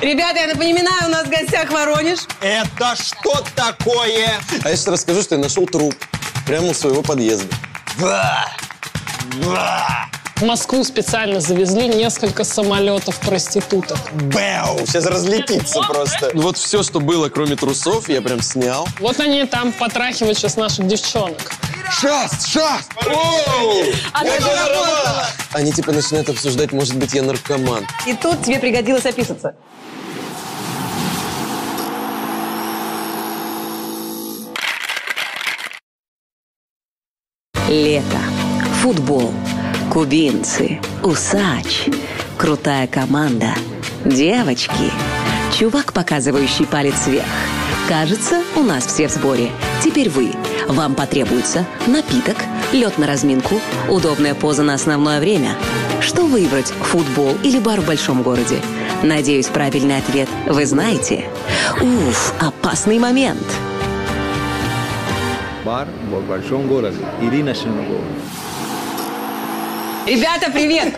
Ребята, 0.00 0.40
я 0.40 0.46
напоминаю, 0.48 1.06
у 1.06 1.08
нас 1.08 1.26
в 1.26 1.30
гостях 1.30 1.70
Воронеж. 1.70 2.20
Это 2.40 2.94
что 2.96 3.42
такое? 3.54 4.40
А 4.62 4.68
я 4.70 4.76
сейчас 4.76 4.88
расскажу, 4.88 5.22
что 5.22 5.36
я 5.36 5.40
нашел 5.40 5.66
труп 5.66 5.94
прямо 6.46 6.68
у 6.68 6.74
своего 6.74 7.02
подъезда. 7.02 7.54
Да. 7.98 8.48
Да. 9.44 10.08
В 10.36 10.42
Москву 10.42 10.82
специально 10.82 11.40
завезли 11.40 11.86
несколько 11.86 12.42
самолетов 12.42 13.18
проституток. 13.20 13.98
Бэу. 14.12 14.84
Сейчас 14.86 15.06
разлетится 15.06 15.80
просто. 15.80 16.32
Ну 16.34 16.42
вот 16.42 16.58
все, 16.58 16.82
что 16.82 17.00
было, 17.00 17.28
кроме 17.28 17.54
трусов, 17.54 18.08
я 18.08 18.20
прям 18.20 18.42
снял. 18.42 18.88
Вот 18.98 19.20
они 19.20 19.44
там 19.44 19.72
потрахивают 19.72 20.36
сейчас 20.36 20.56
наших 20.56 20.88
девчонок. 20.88 21.52
Шаст, 21.90 22.46
шаст. 22.46 22.92
Она 24.12 24.30
заработала. 24.40 25.26
Они 25.52 25.72
типа 25.72 25.92
начинают 25.92 26.28
обсуждать, 26.28 26.72
может 26.72 26.96
быть, 26.96 27.14
я 27.14 27.22
наркоман. 27.22 27.86
И 28.06 28.14
тут 28.14 28.42
тебе 28.42 28.58
пригодилось 28.58 29.06
описаться. 29.06 29.54
Лето, 37.68 38.18
футбол, 38.82 39.32
кубинцы, 39.92 40.80
усач, 41.02 41.88
крутая 42.36 42.86
команда, 42.86 43.54
девочки, 44.04 44.92
чувак, 45.58 45.92
показывающий 45.92 46.66
палец 46.66 47.06
вверх. 47.06 47.26
Кажется, 47.88 48.42
у 48.56 48.60
нас 48.60 48.86
все 48.86 49.08
в 49.08 49.10
сборе. 49.10 49.50
Теперь 49.82 50.08
вы. 50.08 50.32
Вам 50.68 50.94
потребуется 50.94 51.66
напиток, 51.86 52.36
лед 52.72 52.96
на 52.96 53.06
разминку, 53.06 53.60
удобная 53.90 54.34
поза 54.34 54.62
на 54.62 54.74
основное 54.74 55.20
время. 55.20 55.50
Что 56.00 56.24
выбрать, 56.24 56.68
футбол 56.68 57.36
или 57.42 57.58
бар 57.58 57.82
в 57.82 57.86
большом 57.86 58.22
городе? 58.22 58.60
Надеюсь, 59.02 59.48
правильный 59.48 59.98
ответ 59.98 60.28
вы 60.46 60.64
знаете. 60.64 61.26
Уф, 61.82 62.34
опасный 62.40 62.98
момент. 62.98 63.44
бар 65.64 65.88
в 66.10 66.28
большом 66.28 66.68
городе. 66.68 66.98
Ирина 67.20 67.54
Шеногова. 67.54 68.00
Ребята, 70.06 70.50
привет! 70.52 70.94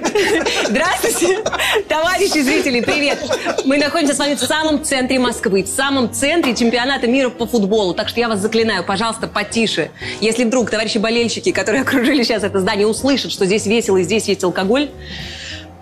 Здравствуйте! 0.64 1.44
Товарищи 1.88 2.40
зрители, 2.40 2.80
привет! 2.80 3.18
Мы 3.64 3.78
находимся 3.78 4.14
с 4.14 4.18
вами 4.18 4.34
в 4.34 4.40
самом 4.40 4.82
центре 4.82 5.20
Москвы, 5.20 5.62
в 5.62 5.68
самом 5.68 6.12
центре 6.12 6.56
чемпионата 6.56 7.06
мира 7.06 7.28
по 7.28 7.46
футболу. 7.46 7.94
Так 7.94 8.08
что 8.08 8.18
я 8.18 8.28
вас 8.28 8.40
заклинаю, 8.40 8.82
пожалуйста, 8.82 9.28
потише. 9.28 9.90
Если 10.20 10.44
вдруг 10.44 10.70
товарищи 10.70 10.98
болельщики, 10.98 11.52
которые 11.52 11.82
окружили 11.82 12.24
сейчас 12.24 12.42
это 12.42 12.58
здание, 12.58 12.86
услышат, 12.86 13.30
что 13.30 13.46
здесь 13.46 13.66
весело 13.66 13.98
и 13.98 14.02
здесь 14.02 14.26
есть 14.26 14.42
алкоголь, 14.42 14.90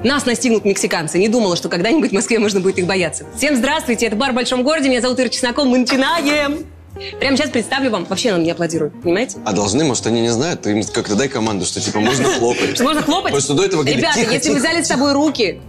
нас 0.02 0.26
настигнут 0.26 0.66
мексиканцы. 0.66 1.18
Не 1.18 1.28
думала, 1.28 1.56
что 1.56 1.70
когда-нибудь 1.70 2.10
в 2.10 2.14
Москве 2.14 2.38
можно 2.38 2.60
будет 2.60 2.78
их 2.78 2.86
бояться. 2.86 3.24
Всем 3.36 3.56
здравствуйте, 3.56 4.06
это 4.06 4.16
бар 4.16 4.32
в 4.32 4.34
Большом 4.34 4.62
городе. 4.62 4.90
Меня 4.90 5.00
зовут 5.00 5.18
Ира 5.18 5.30
Чеснокова. 5.30 5.64
Мы 5.64 5.78
начинаем! 5.78 6.73
Прямо 7.18 7.36
сейчас 7.36 7.50
представлю 7.50 7.90
вам. 7.90 8.04
Вообще 8.04 8.32
нам 8.32 8.42
не 8.42 8.50
аплодируют, 8.50 9.00
понимаете? 9.02 9.38
А 9.44 9.52
должны, 9.52 9.84
может, 9.84 10.06
они 10.06 10.20
не 10.20 10.28
знают, 10.30 10.62
ты 10.62 10.70
им 10.70 10.84
как-то 10.84 11.16
дай 11.16 11.28
команду, 11.28 11.66
что 11.66 11.80
типа 11.80 12.00
можно 12.00 12.24
хлопать. 12.32 12.74
Что 12.76 12.84
можно 12.84 13.02
хлопать? 13.02 13.32
Потому 13.32 13.40
что 13.40 13.54
до 13.54 13.64
этого 13.64 13.82
говорили, 13.82 14.00
Ребята, 14.00 14.20
если 14.20 14.50
вы 14.50 14.56
взяли 14.56 14.82
с 14.82 14.86
собой 14.86 15.12
руки, 15.12 15.60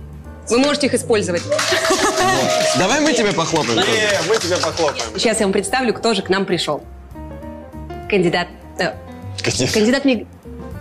вы 0.49 0.59
можете 0.59 0.87
их 0.87 0.93
использовать. 0.93 1.41
Давай 2.77 3.01
мы 3.01 3.13
тебе 3.13 3.31
похлопаем. 3.31 3.79
Э, 3.79 4.21
мы 4.29 4.37
тебе 4.37 4.57
похлопаем. 4.57 5.05
Сейчас 5.17 5.39
я 5.39 5.45
вам 5.47 5.53
представлю, 5.53 5.93
кто 5.93 6.13
же 6.13 6.21
к 6.21 6.29
нам 6.29 6.45
пришел. 6.45 6.83
Кандидат... 8.07 8.47
э, 8.77 8.93
кандидат 9.73 10.03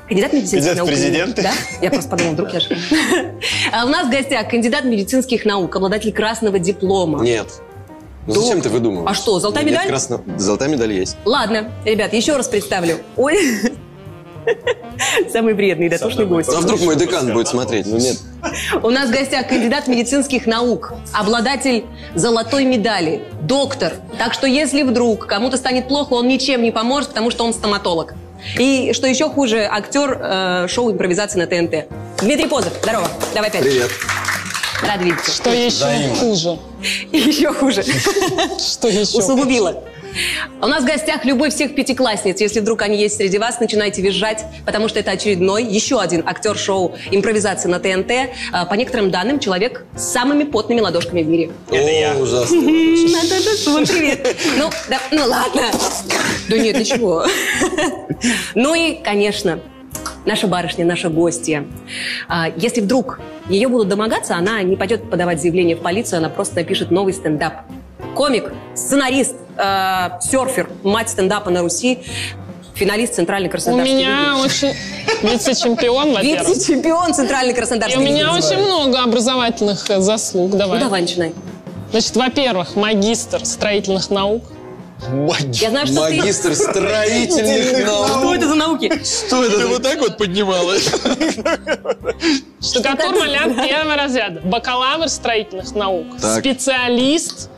Кандидат 0.07 0.35
медицинских 0.35 0.77
наук. 0.77 0.89
президенты? 0.89 1.43
Да? 1.43 1.53
Я 1.81 1.91
просто 1.91 2.11
подумала, 2.11 2.35
вдруг 2.35 2.53
я 2.53 2.61
же... 2.61 2.69
А 3.73 3.87
у 3.87 3.89
нас 3.89 4.07
в 4.07 4.11
гостях 4.11 4.51
кандидат 4.51 4.85
медицинских 4.85 5.47
наук, 5.47 5.75
обладатель 5.75 6.13
красного 6.13 6.59
диплома. 6.59 7.23
Нет. 7.23 7.47
Ну 8.27 8.35
зачем 8.35 8.61
ты 8.61 8.69
выдумываешь? 8.69 9.11
А 9.11 9.15
что, 9.15 9.39
золотая 9.39 9.65
Нет, 9.65 9.73
медаль? 9.75 9.89
красно- 9.89 10.21
Золотая 10.39 10.69
медаль 10.69 10.93
есть. 10.93 11.17
Ладно, 11.25 11.71
ребят, 11.85 12.13
еще 12.13 12.37
раз 12.37 12.49
представлю. 12.49 12.99
Ой, 13.17 13.37
самый 15.33 15.55
вредный 15.55 15.89
дотошный 15.89 16.27
гость. 16.27 16.49
А 16.49 16.61
вдруг 16.61 16.81
мой 16.81 16.97
декан 16.97 17.33
будет 17.33 17.49
смотреть? 17.49 17.87
Ну 17.87 17.99
нет. 17.99 18.17
У 18.83 18.91
нас 18.91 19.09
в 19.09 19.13
гостях 19.13 19.49
кандидат 19.49 19.89
медицинских 19.89 20.47
наук, 20.47 20.95
обладатель 21.13 21.85
золотой 22.15 22.65
медали, 22.65 23.23
доктор. 23.43 23.95
Так 24.19 24.33
что 24.35 24.47
если 24.47 24.83
вдруг 24.83 25.27
кому-то 25.27 25.57
станет 25.57 25.89
плохо, 25.89 26.15
он 26.15 26.29
ничем 26.29 26.63
не 26.63 26.71
поможет, 26.71 27.11
потому 27.11 27.31
что 27.31 27.45
он 27.45 27.53
стоматолог. 27.53 28.15
И 28.59 28.93
что 28.93 29.07
еще 29.07 29.31
хуже, 29.31 29.67
актер 29.71 30.19
э, 30.21 30.67
шоу 30.69 30.93
импровизации 30.93 31.39
на 31.39 31.47
ТНТ. 31.47 31.89
Дмитрий 32.21 32.47
Позов, 32.47 32.73
здорово. 32.83 33.09
Давай 33.35 33.51
пять. 33.51 33.63
Привет. 33.63 33.91
Видеться. 35.01 35.31
Что 35.31 35.51
еще 35.51 36.15
хуже? 36.15 36.59
И 37.13 37.19
еще 37.19 37.53
хуже. 37.53 37.83
Что 38.59 38.89
еще? 38.89 39.19
Усугубила. 39.19 39.83
У 40.63 40.67
нас 40.67 40.85
в 40.85 40.87
гостях 40.87 41.25
любовь 41.25 41.53
всех 41.53 41.75
пятиклассниц. 41.75 42.41
Если 42.41 42.61
вдруг 42.61 42.83
они 42.83 42.97
есть 42.97 43.17
среди 43.17 43.39
вас, 43.39 43.59
начинайте 43.61 44.01
визжать, 44.01 44.45
потому 44.65 44.89
что 44.89 45.01
это 45.01 45.11
очередной, 45.11 45.65
еще 45.65 46.01
один 46.01 46.23
актер 46.27 46.57
шоу 46.57 46.95
импровизации 47.11 47.69
на 47.69 47.81
ТНТ. 47.81 48.31
А, 48.53 48.65
По 48.65 48.75
некоторым 48.75 49.11
данным, 49.11 49.41
человек 49.41 49.85
с 49.97 50.05
самами 50.05 50.45
потными 50.45 50.81
ладошками 50.81 51.23
в 51.23 51.29
мире. 51.29 51.51
О, 51.71 52.23
ужасно. 52.23 52.57
Вон, 53.73 53.87
привет. 53.87 54.37
Ну, 54.57 54.71
да, 54.89 55.01
ну 55.11 55.27
ладно. 55.27 55.63
Да 56.49 56.59
нет, 56.59 56.79
ничего. 56.79 57.27
Ну 58.55 58.75
и, 58.75 59.03
конечно, 59.03 59.59
наша 60.25 60.47
барышня, 60.47 60.85
наша 60.85 61.09
гостья. 61.09 61.65
А, 62.29 62.49
Если 62.57 62.81
вдруг 62.81 63.21
ее 63.49 63.69
будут 63.69 63.89
домогаться, 63.89 64.37
она 64.37 64.63
не 64.63 64.77
пойдет 64.77 65.11
подавать 65.11 65.41
заявление 65.41 65.77
в 65.77 65.81
полицию, 65.81 66.19
она 66.19 66.29
просто 66.29 66.57
напишет 66.57 66.91
новый 66.91 67.13
стендап. 67.13 67.63
Комик, 68.15 68.53
сценарист, 68.75 69.35
э, 69.59 70.09
серфер, 70.21 70.71
мать 70.85 71.11
стендапа 71.11 71.51
на 71.51 71.63
Руси, 71.63 71.99
финалист 72.75 73.15
Центральной 73.15 73.49
У 73.49 73.53
Краснодарской 73.53 73.95
меня 73.95 74.35
лиги. 74.35 74.45
очень 74.45 74.75
вице-чемпион, 75.23 76.13
во-первых. 76.15 76.49
Вице-чемпион 76.49 77.15
Центральной 77.15 77.53
И 77.53 77.57
Краснодарской 77.57 78.03
у 78.03 78.07
меня 78.07 78.33
очень 78.33 78.59
много 78.59 79.03
образовательных 79.03 79.89
э, 79.91 80.01
заслуг. 80.01 80.53
Ну 80.53 80.59
Давай. 80.59 80.81
давай, 80.81 81.01
начинай. 81.03 81.33
Значит, 81.91 82.17
во-первых, 82.17 82.77
магистр 82.77 83.45
строительных 83.45 84.11
наук. 84.11 84.45
Я 85.53 85.71
знаю, 85.71 85.87
что 85.87 86.07
ты... 86.07 86.17
Магистр 86.17 86.55
строительных 86.55 87.87
наук. 87.87 88.09
Что 88.09 88.35
это 88.35 88.49
за 88.49 88.55
науки? 88.55 88.93
Что 89.05 89.45
это? 89.45 89.59
Ты 89.59 89.67
вот 89.67 89.83
так 89.83 89.99
вот 90.01 90.17
поднималась. 90.19 90.91
Штукатур 92.61 93.19
маляр 93.19 93.51
первого 93.67 93.97
разряда. 93.97 94.41
Бакалавр 94.45 95.09
строительных 95.09 95.75
наук. 95.75 96.07
Специалист 96.39 97.51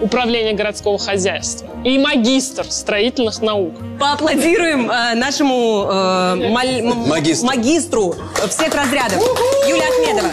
управления 0.00 0.52
городского 0.52 0.98
хозяйства. 0.98 1.66
И 1.84 1.98
магистр 1.98 2.64
строительных 2.70 3.40
наук. 3.40 3.74
Поаплодируем 3.98 4.90
э, 4.90 5.14
нашему 5.14 5.86
э, 5.90 6.50
маль- 6.50 6.82
Магистру. 6.82 7.46
магистру 7.48 8.14
всех 8.48 8.74
разрядов, 8.74 9.20
Юлия 9.66 9.88
Ахмедова. 9.88 10.30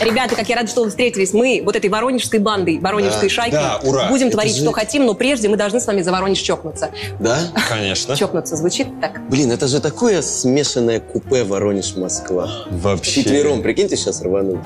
Ребята, 0.00 0.34
как 0.36 0.48
я 0.48 0.56
рада, 0.56 0.68
что 0.68 0.84
вы 0.84 0.90
встретились. 0.90 1.32
Мы 1.32 1.62
вот 1.64 1.74
этой 1.74 1.88
воронежской 1.88 2.38
бандой, 2.38 2.78
воронежской 2.78 3.28
Да, 3.28 3.34
шайкой 3.34 3.58
да, 3.58 3.80
ура. 3.82 4.08
будем 4.08 4.26
Это 4.28 4.36
творить, 4.36 4.54
же- 4.56 4.62
что 4.62 4.72
хотим, 4.72 5.06
но 5.06 5.14
прежде 5.14 5.48
мы 5.48 5.56
должны 5.56 5.80
с 5.80 5.86
вами 5.86 6.02
за 6.02 6.12
Воронеж 6.12 6.38
чокнуться. 6.38 6.90
Да? 7.18 7.38
Конечно. 7.68 8.16
Чокнуться 8.16 8.56
звучит 8.56 8.88
так. 9.00 9.26
Блин, 9.28 9.50
это 9.52 9.66
же 9.68 9.80
такое 9.80 10.20
смешанное 10.22 11.00
купе 11.00 11.44
Воронеж-Москва. 11.44 12.66
Вообще. 12.70 13.22
Четвером, 13.22 13.62
прикиньте, 13.62 13.96
сейчас 13.96 14.20
рванул. 14.22 14.58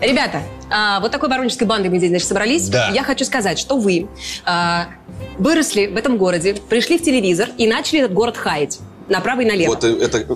Ребята, 0.00 0.42
а, 0.70 1.00
вот 1.00 1.10
такой 1.12 1.28
воронежской 1.28 1.66
бандой 1.66 1.88
мы 1.90 1.98
здесь, 1.98 2.10
значит, 2.10 2.28
собрались. 2.28 2.68
Да. 2.68 2.90
Я 2.90 3.02
хочу 3.02 3.24
сказать, 3.24 3.58
что 3.58 3.78
вы 3.78 4.08
а, 4.44 4.88
выросли 5.38 5.86
в 5.86 5.96
этом 5.96 6.18
городе, 6.18 6.54
пришли 6.68 6.98
в 6.98 7.02
телевизор 7.02 7.48
и 7.56 7.66
начали 7.66 8.00
этот 8.00 8.12
город 8.12 8.36
хаять. 8.36 8.78
Направо 9.08 9.42
и 9.42 9.46
налево. 9.46 9.70
Вот 9.70 9.84
э, 9.84 9.96
это... 10.02 10.26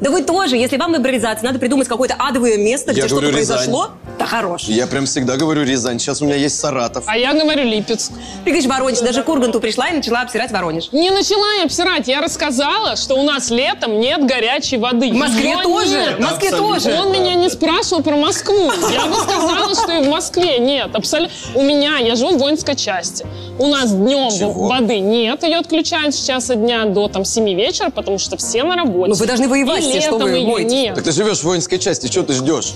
Да 0.00 0.10
вы 0.10 0.22
тоже, 0.22 0.56
если 0.56 0.76
вам 0.76 0.96
импровизация, 0.96 1.46
надо 1.46 1.58
придумать 1.58 1.88
какое-то 1.88 2.14
адовое 2.18 2.56
место, 2.56 2.92
где 2.92 3.06
что-то 3.06 3.28
произошло. 3.28 3.90
Да 4.18 4.26
хорош. 4.26 4.64
Я 4.64 4.86
прям 4.86 5.06
всегда 5.06 5.36
говорю 5.36 5.62
Рязань. 5.64 5.98
Сейчас 5.98 6.20
у 6.20 6.26
меня 6.26 6.36
есть 6.36 6.58
Саратов. 6.58 7.04
А 7.06 7.16
я 7.16 7.32
говорю 7.32 7.64
Липецк. 7.64 8.12
Ты 8.44 8.50
говоришь 8.50 8.66
Воронеж, 8.68 9.00
даже 9.00 9.22
к 9.22 9.28
Урганту 9.28 9.60
пришла 9.60 9.88
и 9.88 9.94
начала 9.94 10.20
обсирать 10.20 10.52
Воронеж. 10.52 10.92
Не 10.92 11.10
начала 11.10 11.54
я 11.58 11.64
обсирать. 11.64 12.06
Я 12.06 12.20
рассказала, 12.20 12.96
что 12.96 13.14
у 13.14 13.22
нас 13.22 13.50
летом 13.50 13.98
нет 13.98 14.26
горячей 14.26 14.76
воды. 14.76 15.10
В 15.10 15.14
Москве 15.14 15.56
тоже, 15.62 16.16
в 16.18 16.20
Москве 16.20 16.50
тоже. 16.50 16.92
Он 16.92 17.12
меня 17.12 17.34
не 17.34 17.48
спрашивал 17.48 18.02
про 18.02 18.16
Москву. 18.16 18.70
Я 18.92 19.06
бы 19.06 19.14
сказала, 19.14 19.74
что 19.74 19.92
и 19.92 20.04
в 20.04 20.08
Москве 20.08 20.58
нет. 20.58 20.88
Абсолютно. 20.94 21.34
У 21.54 21.62
меня, 21.62 21.96
я 21.98 22.14
живу 22.14 22.36
в 22.36 22.38
воинской 22.38 22.76
части. 22.76 23.26
У 23.58 23.68
нас 23.68 23.90
днем 23.92 24.28
воды 24.52 24.98
нет. 24.98 25.42
Ее 25.44 25.58
отключают 25.58 26.14
с 26.14 26.26
часа 26.26 26.56
дня 26.56 26.84
до 26.84 27.08
там, 27.08 27.24
7 27.24 27.54
вечера, 27.54 27.90
потому 27.90 28.18
что 28.18 28.36
все 28.36 28.64
на 28.64 28.76
работе. 28.76 29.14
Ну, 29.30 29.36
должны 29.36 29.48
воевать 29.48 29.84
И 29.84 29.90
все, 29.90 30.00
что 30.00 30.18
вы 30.18 30.44
моетесь. 30.44 30.72
нет. 30.72 30.94
Так 30.96 31.04
ты 31.04 31.12
живешь 31.12 31.38
в 31.38 31.44
воинской 31.44 31.78
части, 31.78 32.06
что 32.08 32.22
ты 32.22 32.32
ждешь? 32.32 32.72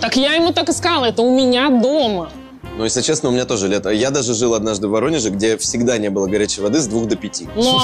Так 0.00 0.16
я 0.16 0.34
ему 0.34 0.52
так 0.52 0.68
и 0.68 0.72
сказала, 0.72 1.06
это 1.06 1.22
у 1.22 1.34
меня 1.34 1.70
дома. 1.70 2.30
Но, 2.76 2.84
если 2.84 3.00
честно, 3.02 3.30
у 3.30 3.32
меня 3.32 3.44
тоже 3.44 3.66
лето. 3.66 3.90
Я 3.90 4.10
даже 4.10 4.34
жил 4.34 4.54
однажды 4.54 4.86
в 4.86 4.90
Воронеже, 4.90 5.30
где 5.30 5.56
всегда 5.56 5.98
не 5.98 6.10
было 6.10 6.26
горячей 6.26 6.60
воды 6.60 6.78
с 6.78 6.86
двух 6.86 7.06
до 7.08 7.16
пяти. 7.16 7.48
Но, 7.56 7.82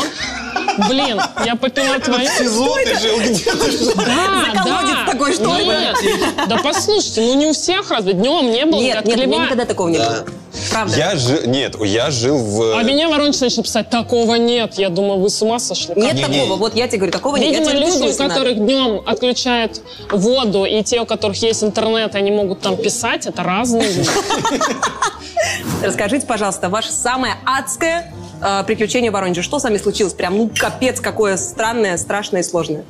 блин, 0.88 1.20
я 1.44 1.56
попила 1.56 1.98
твои... 1.98 2.26
СИЗО 2.28 2.74
ты 2.84 2.98
жил 3.00 3.18
где-то? 3.18 3.94
Да, 4.04 4.62
колодец 4.62 4.90
да. 5.06 5.12
такой, 5.12 5.32
что? 5.32 5.58
Нет. 5.58 5.96
Да 6.48 6.58
послушайте, 6.62 7.22
ну 7.22 7.34
не 7.34 7.46
у 7.46 7.52
всех 7.52 7.90
разве 7.90 8.12
днем 8.12 8.52
не 8.52 8.66
было. 8.66 8.78
Нет, 8.80 9.04
нет, 9.04 9.18
у 9.18 9.22
меня 9.26 9.44
никогда 9.46 9.64
такого 9.64 9.88
не 9.88 9.98
Да. 9.98 10.10
было. 10.10 10.26
Правда. 10.70 10.96
Я 10.96 11.16
жил... 11.16 11.38
Нет, 11.46 11.76
я 11.80 12.10
жил 12.10 12.38
в... 12.38 12.76
А 12.78 12.82
меня 12.82 13.08
Воронеж 13.08 13.40
начал 13.40 13.62
писать, 13.62 13.90
такого 13.90 14.34
нет. 14.36 14.74
Я 14.74 14.88
думаю, 14.88 15.20
вы 15.20 15.30
с 15.30 15.40
ума 15.42 15.58
сошли. 15.58 15.94
Нет 15.96 16.14
Не-не. 16.14 16.26
такого. 16.26 16.56
Вот 16.56 16.74
я 16.74 16.86
тебе 16.88 16.98
говорю, 16.98 17.12
такого 17.12 17.36
нет. 17.36 17.50
Видимо, 17.50 17.66
тебе 17.70 17.80
напишу, 17.80 17.94
люди, 17.94 18.04
у 18.04 18.06
если 18.08 18.22
надо. 18.22 18.34
которых 18.34 18.58
днем 18.58 19.02
отключают 19.06 19.80
воду, 20.10 20.64
и 20.64 20.82
те, 20.82 21.00
у 21.00 21.06
которых 21.06 21.36
есть 21.42 21.62
интернет, 21.62 22.14
они 22.14 22.30
могут 22.30 22.60
там 22.60 22.76
писать, 22.76 23.26
это 23.26 23.42
разные 23.42 23.90
люди. 23.92 24.10
Расскажите, 25.82 26.26
пожалуйста, 26.26 26.68
ваше 26.68 26.92
самое 26.92 27.34
адское 27.44 28.12
э, 28.40 28.64
приключение 28.66 29.10
в 29.10 29.14
Воронеже. 29.14 29.42
Что 29.42 29.58
с 29.58 29.64
вами 29.64 29.78
случилось? 29.78 30.14
Прям, 30.14 30.36
ну, 30.36 30.50
капец, 30.54 31.00
какое 31.00 31.36
странное, 31.36 31.96
страшное 31.98 32.40
и 32.40 32.44
сложное. 32.44 32.84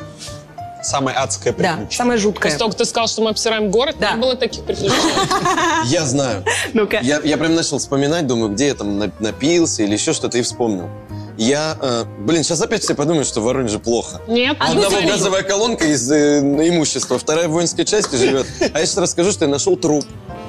Самое 0.84 1.16
адское 1.16 1.52
Да, 1.52 1.56
приключение. 1.58 1.90
самое 1.90 2.18
жуткое. 2.18 2.42
После 2.44 2.58
того, 2.58 2.70
как 2.70 2.78
ты 2.78 2.84
сказал, 2.84 3.08
что 3.08 3.22
мы 3.22 3.30
обсираем 3.30 3.70
город, 3.70 3.96
Да. 3.98 4.12
не 4.12 4.20
было 4.20 4.36
таких 4.36 4.64
приключений. 4.64 4.92
Я 5.86 6.04
знаю. 6.04 6.44
Ну-ка. 6.72 6.98
Я, 7.02 7.20
я 7.24 7.36
прям 7.36 7.54
начал 7.54 7.78
вспоминать, 7.78 8.26
думаю, 8.26 8.52
где 8.52 8.68
я 8.68 8.74
там 8.74 8.98
на- 8.98 9.10
напился 9.18 9.82
или 9.82 9.92
еще 9.94 10.12
что-то, 10.12 10.38
и 10.38 10.42
вспомнил. 10.42 10.88
Я, 11.36 11.76
э, 11.80 12.04
блин, 12.20 12.44
сейчас 12.44 12.60
опять 12.62 12.82
все 12.84 12.94
подумают, 12.94 13.26
что 13.26 13.40
в 13.40 13.44
Воронеже 13.44 13.78
плохо. 13.80 14.20
Нет, 14.28 14.56
У 14.60 14.62
А 14.62 14.74
газовая 15.06 15.42
колонка 15.42 15.84
из 15.86 16.08
э, 16.12 16.38
имущества, 16.40 17.18
вторая 17.18 17.48
в 17.48 17.52
воинской 17.52 17.84
части 17.84 18.14
живет. 18.16 18.46
А 18.72 18.78
я 18.78 18.86
сейчас 18.86 18.98
расскажу, 18.98 19.32
что 19.32 19.46
я 19.46 19.50
нашел 19.50 19.76
труп 19.76 20.04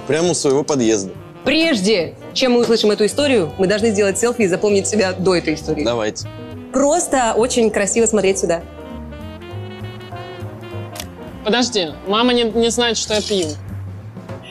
прямо 0.08 0.30
у 0.32 0.34
своего 0.36 0.64
подъезда. 0.64 1.12
Прежде 1.44 2.16
чем 2.34 2.54
мы 2.54 2.62
услышим 2.62 2.92
эту 2.92 3.06
историю, 3.06 3.52
мы 3.58 3.66
должны 3.68 3.92
сделать 3.92 4.20
селфи 4.20 4.44
и 4.44 4.48
запомнить 4.48 4.88
себя 4.88 5.14
до 5.14 5.36
этой 5.36 5.56
истории. 5.56 5.84
Давайте. 5.84 6.28
Просто 6.72 7.34
очень 7.36 7.72
красиво 7.72 8.06
смотреть 8.06 8.40
сюда. 8.40 8.62
Подожди, 11.46 11.90
мама 12.08 12.34
не, 12.34 12.44
не 12.44 12.70
знает, 12.72 12.98
что 12.98 13.14
я 13.14 13.22
пью. 13.22 13.48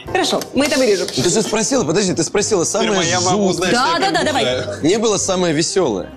Хорошо, 0.06 0.40
мы 0.54 0.66
это 0.66 0.78
вырежем. 0.78 1.08
Ты 1.08 1.28
же 1.28 1.42
спросила, 1.42 1.84
подожди, 1.84 2.14
ты 2.14 2.22
спросила 2.22 2.64
Теперь 2.64 2.82
самое 2.82 2.92
моя 2.98 3.20
мама 3.20 3.30
жуткое. 3.36 3.50
узнает, 3.50 3.74
Да, 3.74 3.86
что 3.88 4.00
я 4.02 4.10
да, 4.10 4.18
да, 4.18 4.24
давай. 4.24 4.44
будто- 4.44 4.78
Не 4.86 4.98
было 4.98 5.16
самое 5.16 5.52
веселое. 5.52 6.10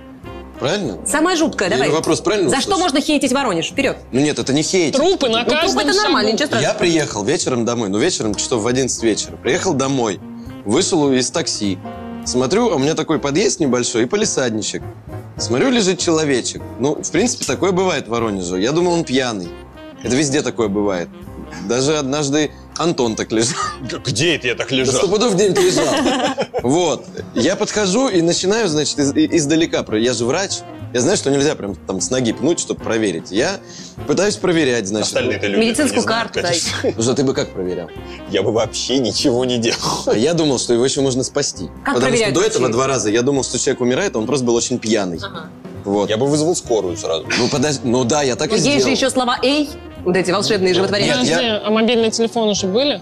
Правильно? 0.60 0.98
Самое 1.06 1.38
жуткое, 1.38 1.70
Я 1.70 1.76
давай. 1.76 1.90
вопрос 1.92 2.22
правильно 2.22 2.50
За 2.50 2.58
услышал? 2.58 2.74
что 2.74 2.82
можно 2.84 3.02
хейтить 3.02 3.32
Воронеж? 3.32 3.68
Вперед. 3.70 3.98
Ну 4.12 4.20
нет, 4.22 4.40
это 4.40 4.54
не 4.54 4.64
хейт. 4.64 4.96
Трупы 4.96 5.30
на 5.30 5.40
Ну, 5.44 5.46
труп 5.46 5.62
каждом 5.62 5.80
это 5.80 5.94
нормально, 5.96 6.20
шагу. 6.30 6.34
ничего 6.34 6.48
страшного. 6.48 6.74
Я 6.74 6.78
приехал 6.78 7.24
вечером 7.24 7.66
домой, 7.66 7.90
ну 7.90 7.98
вечером 8.00 8.34
часов 8.36 8.62
в 8.64 8.68
11 8.68 9.02
вечера. 9.04 9.36
Приехал 9.38 9.74
домой, 9.74 10.20
вышел 10.66 11.12
из 11.12 11.30
такси. 11.32 11.78
Смотрю, 12.26 12.72
а 12.72 12.76
у 12.76 12.80
меня 12.80 12.94
такой 12.96 13.20
подъезд 13.20 13.60
небольшой 13.60 14.04
и 14.04 14.06
полисадничек. 14.06 14.82
Смотрю, 15.38 15.70
лежит 15.70 16.00
человечек. 16.00 16.62
Ну, 16.80 16.96
в 16.96 17.12
принципе, 17.12 17.46
такое 17.46 17.72
бывает 17.72 18.08
в 18.08 18.10
Воронеже. 18.10 18.60
Я 18.60 18.72
думал, 18.72 18.94
он 18.94 19.04
пьяный. 19.04 19.50
Это 20.04 20.16
везде 20.16 20.42
такое 20.42 20.68
бывает. 20.68 21.10
Даже 21.68 21.98
однажды 21.98 22.52
Антон 22.78 23.16
так 23.16 23.32
лежал. 23.32 23.58
Где 24.06 24.36
это 24.36 24.48
я 24.48 24.56
так 24.56 24.70
Да 24.70 24.76
лежал? 24.76 24.96
сто 24.96 25.08
пудов 25.08 25.36
где-нибудь 25.36 25.64
лежал. 25.64 25.86
Вот. 26.62 27.06
Я 27.34 27.56
подхожу 27.56 28.10
и 28.10 28.22
начинаю, 28.22 28.68
значит, 28.68 29.00
из- 29.00 29.14
издалека. 29.16 29.86
Я 29.98 30.14
же 30.14 30.26
врач. 30.26 30.60
Я 30.94 31.02
знаю, 31.02 31.18
что 31.18 31.30
нельзя 31.30 31.56
прям 31.56 31.76
там 31.76 32.00
с 32.00 32.10
ноги 32.12 32.32
пнуть, 32.32 32.60
чтобы 32.60 32.82
проверить. 32.82 33.30
Я 33.32 33.60
пытаюсь 34.08 34.36
проверять, 34.36 34.88
значит. 34.88 35.08
Остальные-то 35.08 35.48
люди 35.48 35.60
Медицинскую 35.60 36.04
карту 36.06 36.42
дай. 36.42 36.60
Ну 36.96 37.04
что, 37.04 37.14
ты 37.14 37.24
бы 37.24 37.34
как 37.34 37.50
проверял? 37.50 37.90
Я 38.30 38.42
бы 38.42 38.52
вообще 38.52 38.98
ничего 38.98 39.44
не 39.44 39.58
делал. 39.58 40.04
А 40.06 40.18
я 40.18 40.34
думал, 40.34 40.60
что 40.60 40.74
его 40.74 40.86
еще 40.86 41.02
можно 41.02 41.24
спасти. 41.24 41.70
Как 41.84 41.96
Потому 41.96 42.16
что 42.16 42.32
до 42.32 42.42
этого 42.42 42.70
два 42.70 42.88
раза 42.88 43.10
я 43.10 43.22
думал, 43.22 43.44
что 43.44 43.60
человек 43.60 43.82
умирает, 43.82 44.16
а 44.16 44.20
он 44.20 44.26
просто 44.26 44.46
был 44.46 44.56
очень 44.56 44.80
пьяный. 44.80 45.20
Вот. 45.88 46.10
Я 46.10 46.18
бы 46.18 46.28
вызвал 46.28 46.54
скорую 46.54 46.98
сразу. 46.98 47.26
Ну 47.40 47.48
подожди, 47.48 47.88
ну 47.88 48.04
да, 48.04 48.22
я 48.22 48.36
так 48.36 48.50
Но 48.50 48.58
и 48.58 48.60
есть 48.60 48.72
же 48.74 48.80
сделал. 48.80 48.96
еще 48.96 49.10
слова 49.10 49.40
«эй», 49.42 49.70
вот 50.04 50.18
эти 50.18 50.32
волшебные 50.32 50.74
животворящие. 50.74 51.16
Нет, 51.16 51.30
Подожди, 51.30 51.66
а 51.66 51.70
мобильные 51.70 52.12
телефоны 52.12 52.52
уже 52.52 52.68
были? 52.68 53.02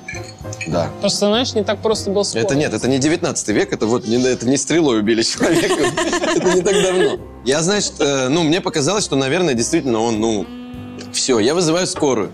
Да. 0.68 0.90
Просто, 1.00 1.28
знаешь, 1.28 1.54
не 1.56 1.64
так 1.64 1.80
просто 1.80 2.12
был 2.12 2.24
спор. 2.24 2.44
Это 2.44 2.54
нет, 2.56 2.74
это 2.74 2.88
не 2.88 3.00
19 3.00 3.48
век, 3.50 3.74
это 3.74 3.88
вот 3.88 4.08
не, 4.08 4.24
это 4.24 4.48
не 4.48 4.56
стрелой 4.58 5.00
убили 5.00 5.24
человека. 5.24 5.84
Это 6.36 6.54
не 6.54 6.62
так 6.62 6.74
давно. 6.84 7.18
Я, 7.44 7.62
значит, 7.64 7.94
э, 8.00 8.28
ну, 8.30 8.44
мне 8.44 8.62
показалось, 8.62 9.04
что, 9.04 9.16
наверное, 9.16 9.56
действительно 9.56 10.00
он, 10.02 10.20
ну, 10.20 10.46
все, 11.12 11.40
я 11.40 11.56
вызываю 11.56 11.88
скорую. 11.88 12.32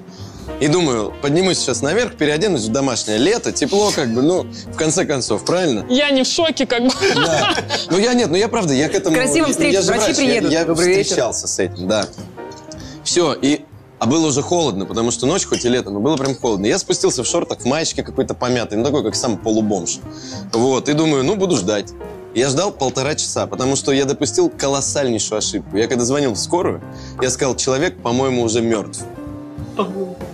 И 0.59 0.67
думаю, 0.67 1.13
поднимусь 1.21 1.57
сейчас 1.59 1.81
наверх, 1.81 2.15
переоденусь 2.17 2.65
в 2.65 2.71
домашнее 2.71 3.17
лето, 3.17 3.51
тепло 3.51 3.91
как 3.95 4.13
бы, 4.13 4.21
ну, 4.21 4.43
в 4.43 4.75
конце 4.77 5.05
концов, 5.05 5.43
правильно? 5.43 5.85
Я 5.89 6.11
не 6.11 6.23
в 6.23 6.27
шоке, 6.27 6.65
как 6.65 6.83
бы. 6.83 6.91
Да. 7.15 7.55
Ну 7.89 7.97
я 7.97 8.13
нет, 8.13 8.29
ну 8.29 8.35
я 8.35 8.47
правда, 8.47 8.73
я 8.73 8.87
к 8.89 8.93
этому... 8.95 9.15
Красиво 9.15 9.47
я- 9.47 9.51
встретить, 9.51 9.73
я 9.73 9.81
же 9.81 9.87
врачи 9.87 10.03
врач, 10.05 10.17
я- 10.17 10.25
приедут. 10.25 10.51
Я, 10.51 10.63
вечер. 10.63 11.03
встречался 11.03 11.47
с 11.47 11.59
этим, 11.59 11.87
да. 11.87 12.05
Все, 13.03 13.33
и... 13.33 13.61
А 13.99 14.07
было 14.07 14.25
уже 14.27 14.41
холодно, 14.41 14.85
потому 14.87 15.11
что 15.11 15.27
ночь, 15.27 15.45
хоть 15.45 15.63
и 15.63 15.69
лето, 15.69 15.91
но 15.91 15.99
было 15.99 16.17
прям 16.17 16.35
холодно. 16.35 16.65
Я 16.65 16.79
спустился 16.79 17.23
в 17.23 17.27
шортах, 17.27 17.59
в 17.59 17.65
маечке 17.65 18.01
какой-то 18.01 18.33
помятый, 18.33 18.79
ну 18.79 18.83
такой, 18.83 19.03
как 19.03 19.13
сам 19.15 19.37
полубомж. 19.37 19.99
Вот, 20.53 20.89
и 20.89 20.93
думаю, 20.93 21.23
ну 21.23 21.35
буду 21.35 21.55
ждать. 21.55 21.89
Я 22.33 22.49
ждал 22.49 22.71
полтора 22.71 23.13
часа, 23.13 23.45
потому 23.45 23.75
что 23.75 23.91
я 23.91 24.05
допустил 24.05 24.49
колоссальнейшую 24.49 25.37
ошибку. 25.37 25.77
Я 25.77 25.87
когда 25.87 26.03
звонил 26.03 26.31
в 26.33 26.37
скорую, 26.39 26.81
я 27.21 27.29
сказал, 27.29 27.55
человек, 27.55 28.01
по-моему, 28.01 28.41
уже 28.41 28.61
мертв. 28.61 29.01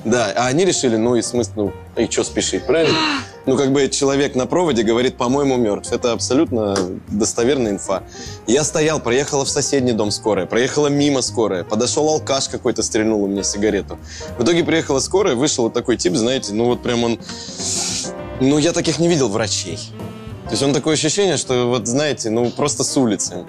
Да, 0.06 0.34
а 0.36 0.48
они 0.48 0.66
решили, 0.66 0.96
ну 0.96 1.16
и 1.16 1.22
смысл, 1.22 1.52
ну 1.96 2.02
и 2.04 2.10
что 2.10 2.24
спешить, 2.24 2.66
правильно? 2.66 2.98
Ну 3.46 3.56
как 3.56 3.72
бы 3.72 3.88
человек 3.88 4.36
на 4.36 4.46
проводе 4.46 4.84
говорит, 4.84 5.16
по-моему, 5.16 5.56
мертв. 5.56 5.92
Это 5.94 6.12
абсолютно 6.12 6.76
достоверная 7.08 7.72
инфа. 7.72 8.04
Я 8.46 8.64
стоял, 8.64 9.00
проехала 9.00 9.46
в 9.46 9.50
соседний 9.50 9.94
дом 9.94 10.12
скорая, 10.12 10.46
проехала 10.46 10.88
мимо 10.88 11.22
скорая, 11.22 11.64
подошел 11.64 12.10
алкаш 12.10 12.50
какой-то, 12.50 12.84
стрельнул 12.84 13.24
у 13.24 13.28
меня 13.28 13.44
сигарету. 13.44 13.98
В 14.38 14.44
итоге 14.44 14.64
приехала 14.66 15.00
скорая, 15.00 15.36
вышел 15.36 15.64
вот 15.64 15.74
такой 15.74 15.96
тип, 15.96 16.16
знаете, 16.16 16.54
ну 16.54 16.66
вот 16.66 16.84
прям 16.84 17.04
он... 17.04 17.20
Ну 18.42 18.58
я 18.58 18.74
таких 18.74 19.00
не 19.00 19.08
видел 19.08 19.30
врачей. 19.30 19.80
То 20.46 20.52
есть 20.52 20.64
он 20.64 20.74
такое 20.74 20.96
ощущение, 20.96 21.38
что 21.38 21.70
вот 21.70 21.88
знаете, 21.88 22.30
ну 22.30 22.52
просто 22.52 22.84
с 22.84 22.98
улицы. 22.98 23.46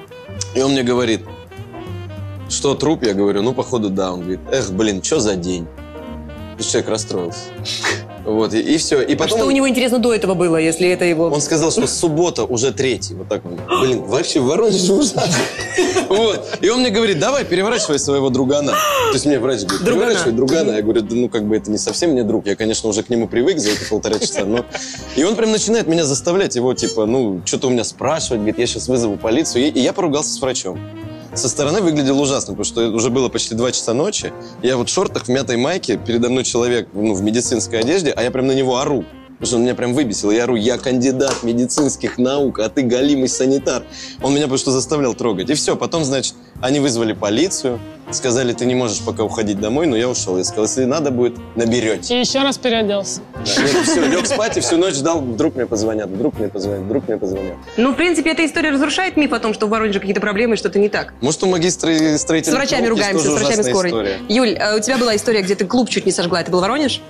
И 0.54 0.60
он 0.60 0.72
мне 0.72 0.82
говорит, 0.82 1.22
что 2.48 2.74
труп? 2.74 3.04
Я 3.04 3.14
говорю, 3.14 3.42
ну 3.42 3.52
походу 3.52 3.90
да. 3.90 4.12
Он 4.12 4.20
говорит, 4.20 4.40
эх, 4.50 4.70
блин, 4.72 5.02
что 5.02 5.20
за 5.20 5.36
день? 5.36 5.66
Есть 6.58 6.70
Человек 6.70 6.90
расстроился. 6.90 7.38
Вот, 8.24 8.52
и, 8.52 8.76
все. 8.76 9.00
И 9.00 9.14
А 9.14 9.16
потом 9.16 9.38
что 9.38 9.46
у 9.46 9.50
него, 9.50 9.66
интересно, 9.66 9.98
до 10.00 10.12
этого 10.12 10.34
было, 10.34 10.58
если 10.58 10.86
это 10.86 11.06
его... 11.06 11.28
он 11.28 11.40
сказал, 11.40 11.70
что 11.70 11.86
суббота 11.86 12.44
уже 12.44 12.72
третий. 12.72 13.14
Вот 13.14 13.26
так 13.28 13.42
он. 13.46 13.58
Блин, 13.80 14.02
вообще 14.02 14.40
в 14.40 14.44
Воронеже 14.44 14.92
ужасно. 14.92 15.22
Вот. 16.08 16.58
И 16.62 16.68
он 16.68 16.80
мне 16.80 16.90
говорит, 16.90 17.18
давай, 17.18 17.44
переворачивай 17.44 17.98
своего 17.98 18.30
другана. 18.30 18.72
То 18.72 19.12
есть 19.12 19.26
мне 19.26 19.38
врач 19.38 19.60
говорит, 19.62 19.82
Другана. 19.84 20.06
переворачивай 20.06 20.32
другана. 20.32 20.70
Я 20.72 20.82
говорю, 20.82 21.02
да 21.02 21.14
ну 21.14 21.28
как 21.28 21.46
бы 21.46 21.56
это 21.56 21.70
не 21.70 21.76
совсем 21.78 22.10
мне 22.12 22.22
друг. 22.22 22.46
Я, 22.46 22.56
конечно, 22.56 22.88
уже 22.88 23.02
к 23.02 23.10
нему 23.10 23.28
привык 23.28 23.58
за 23.58 23.70
эти 23.70 23.88
полтора 23.88 24.18
часа. 24.18 24.44
Но... 24.44 24.64
И 25.16 25.24
он 25.24 25.36
прям 25.36 25.52
начинает 25.52 25.86
меня 25.86 26.04
заставлять 26.04 26.56
его, 26.56 26.72
типа, 26.72 27.04
ну, 27.04 27.42
что-то 27.44 27.68
у 27.68 27.70
меня 27.70 27.84
спрашивать. 27.84 28.40
Говорит, 28.40 28.58
я 28.58 28.66
сейчас 28.66 28.88
вызову 28.88 29.16
полицию. 29.16 29.66
И, 29.66 29.68
и 29.68 29.80
я 29.80 29.92
поругался 29.92 30.32
с 30.32 30.40
врачом. 30.40 30.78
Со 31.34 31.48
стороны 31.48 31.80
выглядел 31.80 32.20
ужасно, 32.20 32.54
потому 32.54 32.64
что 32.64 32.88
уже 32.88 33.10
было 33.10 33.28
почти 33.28 33.54
2 33.54 33.72
часа 33.72 33.94
ночи. 33.94 34.32
Я 34.62 34.76
вот 34.76 34.88
в 34.88 34.92
шортах, 34.92 35.24
в 35.24 35.28
мятой 35.28 35.56
майке, 35.56 35.96
передо 35.96 36.30
мной 36.30 36.44
человек 36.44 36.88
ну, 36.92 37.14
в 37.14 37.22
медицинской 37.22 37.80
одежде, 37.80 38.10
а 38.10 38.22
я 38.22 38.30
прям 38.30 38.46
на 38.46 38.52
него 38.52 38.78
ору. 38.78 39.04
Потому 39.38 39.46
что 39.46 39.56
он 39.56 39.62
меня 39.62 39.74
прям 39.76 39.94
выбесил. 39.94 40.32
Я 40.32 40.44
ору, 40.44 40.56
я 40.56 40.78
кандидат 40.78 41.44
медицинских 41.44 42.18
наук, 42.18 42.58
а 42.58 42.68
ты 42.68 42.82
галимый 42.82 43.28
санитар. 43.28 43.84
Он 44.20 44.34
меня 44.34 44.48
просто 44.48 44.72
заставлял 44.72 45.14
трогать. 45.14 45.48
И 45.48 45.54
все, 45.54 45.76
потом, 45.76 46.02
значит, 46.04 46.34
они 46.60 46.80
вызвали 46.80 47.12
полицию, 47.12 47.78
сказали, 48.10 48.52
ты 48.52 48.66
не 48.66 48.74
можешь 48.74 49.00
пока 49.00 49.22
уходить 49.22 49.60
домой, 49.60 49.86
но 49.86 49.96
я 49.96 50.08
ушел. 50.08 50.38
Я 50.38 50.42
сказал, 50.42 50.64
если 50.64 50.84
надо 50.86 51.12
будет, 51.12 51.36
наберете. 51.54 52.16
И 52.16 52.20
еще 52.20 52.40
раз 52.40 52.58
переоделся. 52.58 53.20
Да. 53.36 53.44
Все, 53.84 54.04
лег 54.08 54.26
спать 54.26 54.56
и 54.56 54.60
всю 54.60 54.76
ночь 54.76 54.94
ждал, 54.94 55.20
вдруг 55.20 55.54
мне 55.54 55.66
позвонят, 55.66 56.08
вдруг 56.08 56.36
мне 56.40 56.48
позвонят, 56.48 56.82
вдруг 56.82 57.06
мне 57.06 57.16
позвонят. 57.16 57.54
Ну, 57.76 57.92
в 57.92 57.96
принципе, 57.96 58.30
эта 58.32 58.44
история 58.44 58.70
разрушает 58.70 59.16
миф 59.16 59.32
о 59.32 59.38
том, 59.38 59.54
что 59.54 59.68
в 59.68 59.70
Воронеже 59.70 60.00
какие-то 60.00 60.20
проблемы 60.20 60.54
и 60.54 60.56
что-то 60.56 60.80
не 60.80 60.88
так. 60.88 61.14
Может, 61.20 61.44
у 61.44 61.46
магистра 61.46 61.92
С 61.92 62.22
строительных 62.22 62.58
врачами 62.58 62.86
наук 62.88 62.98
есть 62.98 63.12
ругаемся, 63.12 63.36
с 63.36 63.40
врачами 63.40 63.62
скорой. 63.62 63.90
история. 63.90 64.18
Юль, 64.28 64.56
а 64.56 64.74
у 64.74 64.80
тебя 64.80 64.98
была 64.98 65.14
история, 65.14 65.42
где 65.42 65.54
ты 65.54 65.64
клуб 65.64 65.88
чуть 65.88 66.06
не 66.06 66.12
сожгла. 66.12 66.40
Это 66.40 66.50
был 66.50 66.60
Воронеж? 66.60 67.00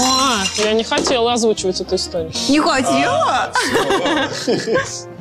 А, 0.00 0.42
я 0.56 0.72
не 0.72 0.84
хотела 0.84 1.32
озвучивать 1.32 1.80
эту 1.80 1.96
историю. 1.96 2.32
Не 2.48 2.60
хотела. 2.60 3.52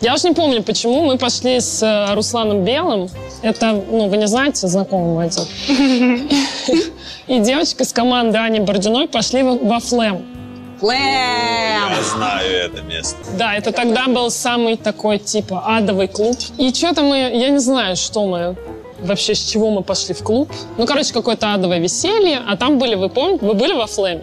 Я 0.00 0.14
уж 0.14 0.24
не 0.24 0.32
помню, 0.32 0.62
почему 0.62 1.04
мы 1.04 1.18
пошли 1.18 1.60
с 1.60 1.82
э, 1.82 2.14
Русланом 2.14 2.64
Белым. 2.64 3.10
Это, 3.42 3.72
ну, 3.72 4.08
вы 4.08 4.16
не 4.16 4.26
знаете, 4.26 4.66
знакомый 4.66 5.26
отец. 5.26 5.46
И 7.26 7.38
девочка 7.38 7.84
с 7.84 7.92
команды 7.92 8.38
Ани 8.38 8.60
Бородиной 8.60 9.08
пошли 9.08 9.42
во 9.42 9.56
во 9.56 9.78
Флэм. 9.78 10.24
Флэм. 10.80 10.96
Я 10.96 12.02
знаю 12.02 12.50
это 12.50 12.80
место. 12.82 13.18
Да, 13.36 13.54
это 13.54 13.72
тогда 13.72 14.06
был 14.06 14.30
самый 14.30 14.76
такой, 14.76 15.18
типа, 15.18 15.62
адовый 15.66 16.08
клуб. 16.08 16.36
И 16.56 16.72
что-то 16.72 17.02
мы, 17.02 17.18
я 17.18 17.50
не 17.50 17.58
знаю, 17.58 17.96
что 17.96 18.26
мы 18.26 18.56
вообще, 19.02 19.34
с 19.34 19.50
чего 19.50 19.70
мы 19.70 19.82
пошли 19.82 20.14
в 20.14 20.22
клуб. 20.22 20.50
Ну, 20.78 20.86
короче, 20.86 21.12
какое-то 21.12 21.54
адовое 21.54 21.78
веселье. 21.78 22.40
А 22.46 22.56
там 22.56 22.78
были, 22.78 22.94
вы 22.94 23.08
помните, 23.08 23.44
вы 23.44 23.54
были 23.54 23.72
во 23.72 23.86
Флэме? 23.86 24.22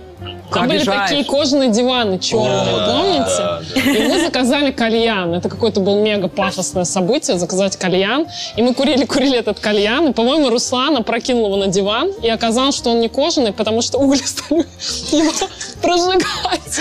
Там 0.51 0.67
были 0.67 0.83
такие 0.83 1.23
кожаные 1.23 1.69
диваны 1.69 2.19
черные, 2.19 2.85
помните? 2.85 3.99
И 3.99 4.07
мы 4.07 4.21
заказали 4.21 4.71
кальян. 4.71 5.33
Это 5.33 5.49
какое-то 5.49 5.79
было 5.79 5.99
мега 5.99 6.27
пафосное 6.27 6.85
событие, 6.85 7.37
заказать 7.37 7.77
кальян. 7.77 8.27
И 8.55 8.61
мы 8.61 8.73
курили-курили 8.73 9.37
этот 9.37 9.59
кальян. 9.59 10.07
И, 10.07 10.13
по-моему, 10.13 10.49
Руслан 10.49 10.97
опрокинул 10.97 11.47
его 11.47 11.55
на 11.57 11.67
диван. 11.67 12.11
И 12.21 12.29
оказалось, 12.29 12.75
что 12.75 12.91
он 12.91 12.99
не 12.99 13.09
кожаный, 13.09 13.53
потому 13.53 13.81
что 13.81 13.97
угли 13.97 14.21
стали 14.23 14.65
его 15.11 15.31
прожигать. 15.81 16.79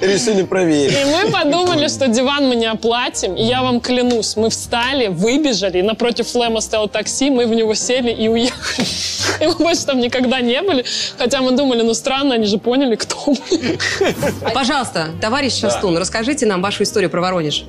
Решили 0.00 0.42
проверить. 0.42 0.96
И 0.96 1.04
мы 1.04 1.30
подумали, 1.30 1.88
что 1.88 2.08
диван 2.08 2.48
мы 2.48 2.56
не 2.56 2.66
оплатим. 2.66 3.34
И 3.34 3.42
я 3.42 3.62
вам 3.62 3.80
клянусь, 3.80 4.36
мы 4.36 4.50
встали, 4.50 5.08
выбежали, 5.08 5.78
и 5.78 5.82
напротив 5.82 6.28
Флема 6.28 6.60
стоял 6.60 6.88
такси, 6.88 7.30
мы 7.30 7.46
в 7.46 7.54
него 7.54 7.74
сели 7.74 8.10
и 8.10 8.28
уехали. 8.28 8.86
И 9.40 9.46
мы 9.46 9.54
больше 9.54 9.86
там 9.86 9.98
никогда 10.00 10.40
не 10.40 10.60
были. 10.62 10.84
Хотя 11.18 11.40
мы 11.40 11.52
думали, 11.52 11.82
ну 11.82 11.94
странно, 11.94 12.38
они 12.44 12.50
же 12.50 12.58
поняли, 12.58 12.94
кто 12.96 13.16
мы. 13.26 13.78
Пожалуйста, 14.52 15.08
товарищ 15.20 15.54
Шастун, 15.54 15.96
расскажите 15.96 16.44
нам 16.46 16.60
вашу 16.60 16.82
историю 16.82 17.10
про 17.10 17.22
Воронеж. 17.22 17.64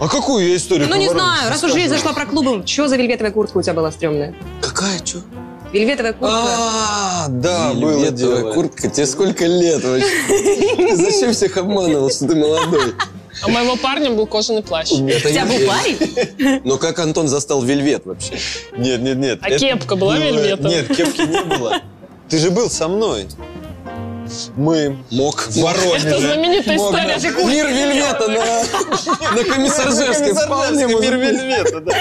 А 0.00 0.08
какую 0.08 0.48
я 0.48 0.56
историю 0.56 0.88
Ну, 0.88 0.96
не 0.96 1.08
знаю, 1.08 1.48
раз 1.48 1.62
уж 1.62 1.74
речь 1.74 1.88
зашла 1.88 2.12
про 2.12 2.26
клубы, 2.26 2.66
что 2.66 2.88
за 2.88 2.96
вельветовая 2.96 3.30
куртка 3.30 3.58
у 3.58 3.62
тебя 3.62 3.74
была 3.74 3.92
стрёмная? 3.92 4.34
Какая, 4.60 4.98
чё? 5.00 5.18
Вельветовая 5.72 6.12
куртка. 6.12 6.38
А, 6.44 7.26
да, 7.28 7.70
Вельветовая 7.72 8.10
дело. 8.10 8.52
куртка. 8.52 8.88
Тебе 8.90 9.06
сколько 9.06 9.46
лет 9.46 9.84
вообще? 9.84 10.06
Ты 10.76 10.96
зачем 10.96 11.32
всех 11.32 11.56
обманывал, 11.56 12.10
что 12.10 12.26
ты 12.26 12.34
молодой? 12.34 12.94
А 13.42 13.46
у 13.46 13.50
моего 13.50 13.76
парня 13.76 14.10
был 14.10 14.26
кожаный 14.26 14.62
плащ. 14.62 14.90
У 14.90 14.96
тебя 15.08 15.46
был 15.46 15.54
парень? 15.68 16.60
Но 16.64 16.78
как 16.78 16.98
Антон 16.98 17.28
застал 17.28 17.62
вельвет 17.62 18.04
вообще? 18.04 18.34
Нет, 18.76 19.00
нет, 19.00 19.16
нет. 19.18 19.38
А 19.40 19.50
кепка 19.50 19.94
была 19.94 20.18
вельветовая? 20.18 20.70
Нет, 20.72 20.88
кепки 20.88 21.20
не 21.20 21.42
было. 21.56 21.80
Ты 22.28 22.38
же 22.38 22.50
был 22.50 22.68
со 22.70 22.88
мной. 22.88 23.28
Мы 24.56 24.96
Мог. 25.10 25.42
в 25.42 25.56
Воронеже. 25.60 26.08
Это 26.08 26.18
знаменитая 26.20 26.76
Мог, 26.76 26.94
история. 26.94 27.18
да. 27.20 27.44
Мир 27.44 27.66
вельвета 27.68 28.28
на, 28.28 29.36
на 29.36 29.44
Комиссаржевской. 29.44 30.32
Вполне 30.34 30.86
Мир. 30.86 31.16
Вельвета, 31.16 31.80
да. 31.80 31.92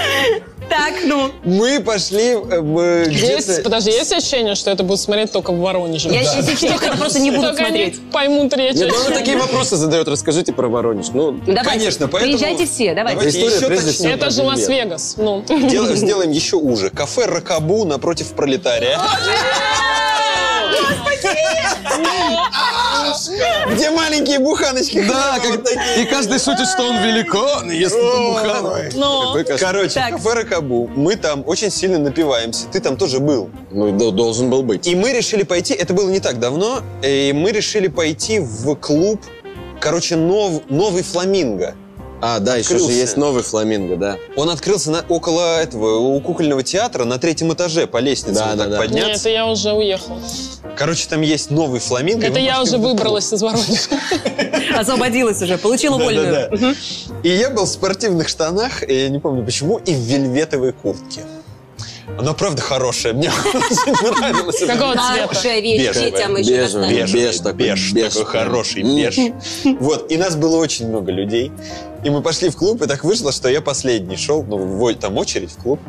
Так, 0.70 0.94
ну. 1.04 1.32
Мы 1.44 1.82
пошли 1.82 2.38
э, 2.50 3.06
Есть, 3.10 3.48
где-то... 3.50 3.62
подожди, 3.64 3.92
есть 3.92 4.14
ощущение, 4.14 4.56
что 4.56 4.72
это 4.72 4.84
будут 4.84 5.02
смотреть 5.02 5.30
только 5.34 5.52
в 5.52 5.60
Воронеже? 5.60 6.08
Я 6.08 6.24
сейчас 6.24 6.48
естественно, 6.48 6.96
просто 6.96 7.20
не 7.20 7.30
буду 7.32 7.48
Только 7.48 7.58
смотреть. 7.66 7.96
они 7.98 8.12
поймут 8.12 8.54
речь. 8.56 8.76
Нет, 8.76 8.90
ну, 8.90 9.06
он 9.08 9.14
такие 9.14 9.36
вопросы 9.38 9.76
задает. 9.76 10.08
Расскажите 10.08 10.54
про 10.54 10.70
Воронеж. 10.70 11.08
Ну, 11.14 11.34
давайте, 11.46 11.70
Конечно, 11.70 12.08
поэтому- 12.08 12.38
Приезжайте 12.38 12.66
все, 12.72 12.94
давайте. 12.96 13.18
Давайте 13.20 13.38
История 13.40 13.56
еще 13.58 13.68
прежде 13.68 13.86
точнее. 13.88 13.94
всего. 14.14 14.14
Это 14.26 14.30
же 14.30 14.44
Лас-Вегас. 14.44 15.16
Ну. 15.18 15.44
Дел- 15.70 15.94
Сделаем 15.94 16.32
еще 16.32 16.56
уже. 16.56 16.90
Кафе 16.90 17.26
Ракабу 17.26 17.84
напротив 17.84 18.28
пролетария. 18.28 18.98
Где 23.72 23.90
маленькие 23.92 24.40
буханочки. 24.40 25.04
да, 25.08 25.40
как, 25.40 25.62
и 25.98 26.06
каждый 26.06 26.40
шутит, 26.40 26.68
что 26.68 26.84
он 26.84 26.98
великан, 26.98 27.72
и 27.72 27.78
ест 27.78 27.96
бухану. 27.96 28.74
Но 28.96 29.28
Какой 29.28 29.44
кошмар. 29.46 29.74
Короче, 29.74 30.00
кафе 30.10 30.34
Ракабу. 30.34 30.88
Мы 30.96 31.16
там 31.16 31.44
очень 31.46 31.72
сильно 31.72 31.98
напиваемся. 32.00 32.68
Ты 32.72 32.80
там 32.80 32.98
тоже 32.98 33.20
был. 33.20 33.50
Ну, 33.72 34.12
должен 34.12 34.50
был 34.50 34.64
быть. 34.64 34.88
И 34.88 34.96
мы 34.96 35.12
решили 35.14 35.44
пойти, 35.44 35.74
это 35.74 35.94
было 35.94 36.10
не 36.10 36.20
так 36.20 36.40
давно, 36.40 36.82
и 37.04 37.32
мы 37.34 37.52
решили 37.52 37.88
пойти 37.88 38.40
в 38.40 38.76
клуб, 38.76 39.22
короче, 39.80 40.16
нов- 40.16 40.64
новый 40.70 41.04
фламинго. 41.04 41.76
А, 42.24 42.38
да, 42.38 42.56
еще 42.58 42.70
же 42.70 42.76
Открылся. 42.76 42.94
есть 42.94 43.18
новый 43.18 43.42
фламинго, 43.42 43.96
да. 43.98 44.18
Он 44.36 44.52
открылся 44.52 44.92
на- 44.92 45.04
около 45.10 45.60
этого, 45.60 45.98
у 45.98 46.20
кукольного 46.22 46.62
театра 46.62 47.04
на 47.04 47.18
третьем 47.18 47.52
этаже 47.52 47.88
по 47.88 47.98
лестнице 47.98 48.36
Да, 48.36 48.48
вот 48.50 48.58
да, 48.58 48.64
так 48.66 48.70
да. 48.72 48.78
нет, 48.78 48.90
подняться. 48.92 49.22
это 49.22 49.30
я 49.30 49.48
уже 49.48 49.74
уехала. 49.74 50.20
Короче, 50.78 51.08
там 51.08 51.22
есть 51.22 51.52
новый 51.52 51.80
фламинго. 51.80 52.26
Это 52.26 52.40
я 52.40 52.62
уже 52.62 52.78
выбралась 52.78 53.32
из 53.32 53.42
Воронежа. 53.42 53.90
Освободилась 54.80 55.42
уже, 55.42 55.58
получила 55.58 55.98
вольную. 55.98 56.76
И 57.24 57.30
я 57.30 57.50
был 57.50 57.66
в 57.66 57.70
спортивных 57.70 58.28
штанах, 58.30 58.88
и 58.88 58.94
я 59.04 59.10
не 59.10 59.20
помню 59.20 59.44
почему, 59.46 59.78
и 59.78 59.94
в 59.94 60.00
вельветовой 60.00 60.72
куртке. 60.74 61.22
Она 62.20 62.34
правда 62.34 62.62
хорошая, 62.62 63.14
мне 63.14 63.32
это. 63.86 63.86
Какого 63.96 64.52
цвета? 64.52 64.78
Хорошая 65.28 65.62
вещь, 65.62 65.88
Бежевая. 65.88 66.12
детям 66.12 66.36
еще 66.36 67.14
Беж 67.14 67.38
такой, 67.38 67.54
беж, 67.54 67.94
такой 67.94 68.26
хороший 68.26 68.84
беж. 68.84 69.16
Вот, 69.80 70.12
и 70.12 70.18
нас 70.18 70.36
было 70.36 70.58
очень 70.58 70.90
много 70.90 71.12
людей. 71.12 71.52
И 72.04 72.10
мы 72.10 72.22
пошли 72.22 72.50
в 72.50 72.58
клуб, 72.58 72.82
и 72.82 72.88
так 72.88 73.04
вышло, 73.06 73.32
что 73.32 73.48
я 73.50 73.62
последний 73.62 74.18
шел, 74.18 74.44
ну, 74.44 74.58
в- 74.58 74.94
там 74.96 75.18
очередь 75.18 75.52
в 75.52 75.58
клуб. 75.62 75.80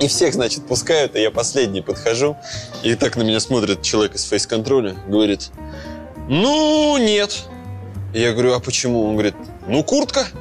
И 0.00 0.08
всех, 0.08 0.32
значит, 0.34 0.66
пускают, 0.66 1.14
и 1.14 1.20
я 1.20 1.30
последний 1.30 1.82
подхожу. 1.82 2.36
И 2.82 2.94
так 2.94 3.16
на 3.16 3.22
меня 3.22 3.38
смотрит 3.38 3.82
человек 3.82 4.14
из 4.14 4.24
фейс-контроля, 4.24 4.96
говорит, 5.06 5.50
ну, 6.28 6.96
нет. 6.96 7.44
Я 8.14 8.32
говорю, 8.32 8.54
а 8.54 8.60
почему? 8.60 9.04
Он 9.06 9.12
говорит, 9.12 9.34
ну, 9.66 9.84
куртка. 9.84 10.26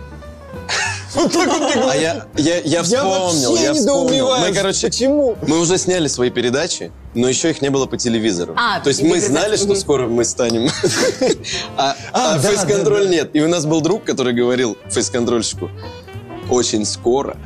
Вот 1.15 1.33
так 1.33 1.47
мне 1.47 1.83
А 1.89 1.95
я, 1.95 2.27
я, 2.37 2.59
я 2.59 2.83
вспомнил, 2.83 3.49
вообще 3.49 3.63
я 3.63 3.73
вспомнил. 3.73 4.37
Мы, 4.37 4.53
короче, 4.53 4.87
почему? 4.87 5.35
мы 5.47 5.59
уже 5.59 5.79
сняли 5.79 6.07
свои 6.07 6.29
передачи, 6.29 6.91
но 7.15 7.27
еще 7.27 7.49
их 7.49 7.63
не 7.63 7.69
было 7.69 7.87
по 7.87 7.97
телевизору. 7.97 8.53
А, 8.55 8.79
То 8.79 8.89
есть 8.89 9.01
мы 9.01 9.19
знали, 9.19 9.57
что 9.57 9.73
скоро 9.73 10.07
мы 10.07 10.23
станем. 10.23 10.69
А, 11.77 11.95
А, 12.13 12.35
а 12.35 12.37
да, 12.37 12.49
фейс-контроль 12.49 13.05
да, 13.05 13.09
да. 13.09 13.11
нет. 13.15 13.29
И 13.33 13.41
у 13.41 13.47
нас 13.47 13.65
был 13.65 13.81
друг, 13.81 14.03
который 14.03 14.33
говорил 14.33 14.77
фейс-контрольщику, 14.89 15.71
очень 16.50 16.86
скоро 16.86 17.38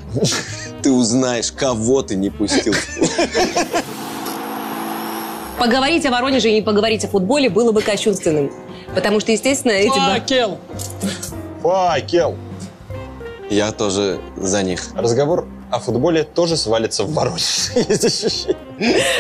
ты 0.82 0.92
узнаешь, 0.92 1.52
кого 1.52 2.02
ты 2.02 2.16
не 2.16 2.30
пустил. 2.30 2.74
Поговорить 5.60 6.06
о 6.06 6.12
Воронеже 6.12 6.50
и 6.50 6.56
не 6.56 6.62
поговорить 6.62 7.06
о 7.06 7.08
футболе 7.08 7.50
было 7.50 7.72
бы 7.72 7.82
кощунственным. 7.82 8.52
Потому 8.96 9.20
что, 9.20 9.32
естественно, 9.32 9.72
эти... 9.72 9.88
два- 9.94 10.16
Факел. 10.16 10.58
Факел. 11.62 12.36
Я 13.50 13.72
тоже 13.72 14.20
за 14.36 14.64
них. 14.64 14.82
Разговор 14.96 15.48
о 15.72 15.80
футболе 15.80 16.24
тоже 16.24 16.58
свалится 16.58 17.04
в 17.04 17.14
Воронеж. 17.14 17.72
Есть 17.76 18.06
ощущение. 18.06 18.58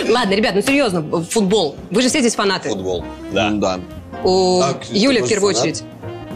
Ладно, 0.09 0.33
ребят, 0.33 0.53
ну 0.55 0.61
серьезно, 0.61 1.23
футбол. 1.23 1.75
Вы 1.91 2.01
же 2.01 2.09
все 2.09 2.19
здесь 2.19 2.35
фанаты. 2.35 2.69
Футбол. 2.69 3.03
Да. 3.31 3.51
да. 3.51 3.79
У 4.23 4.59
А, 4.61 4.73
в 5.23 5.27
первую 5.27 5.53
фанат? 5.53 5.61
очередь. 5.61 5.83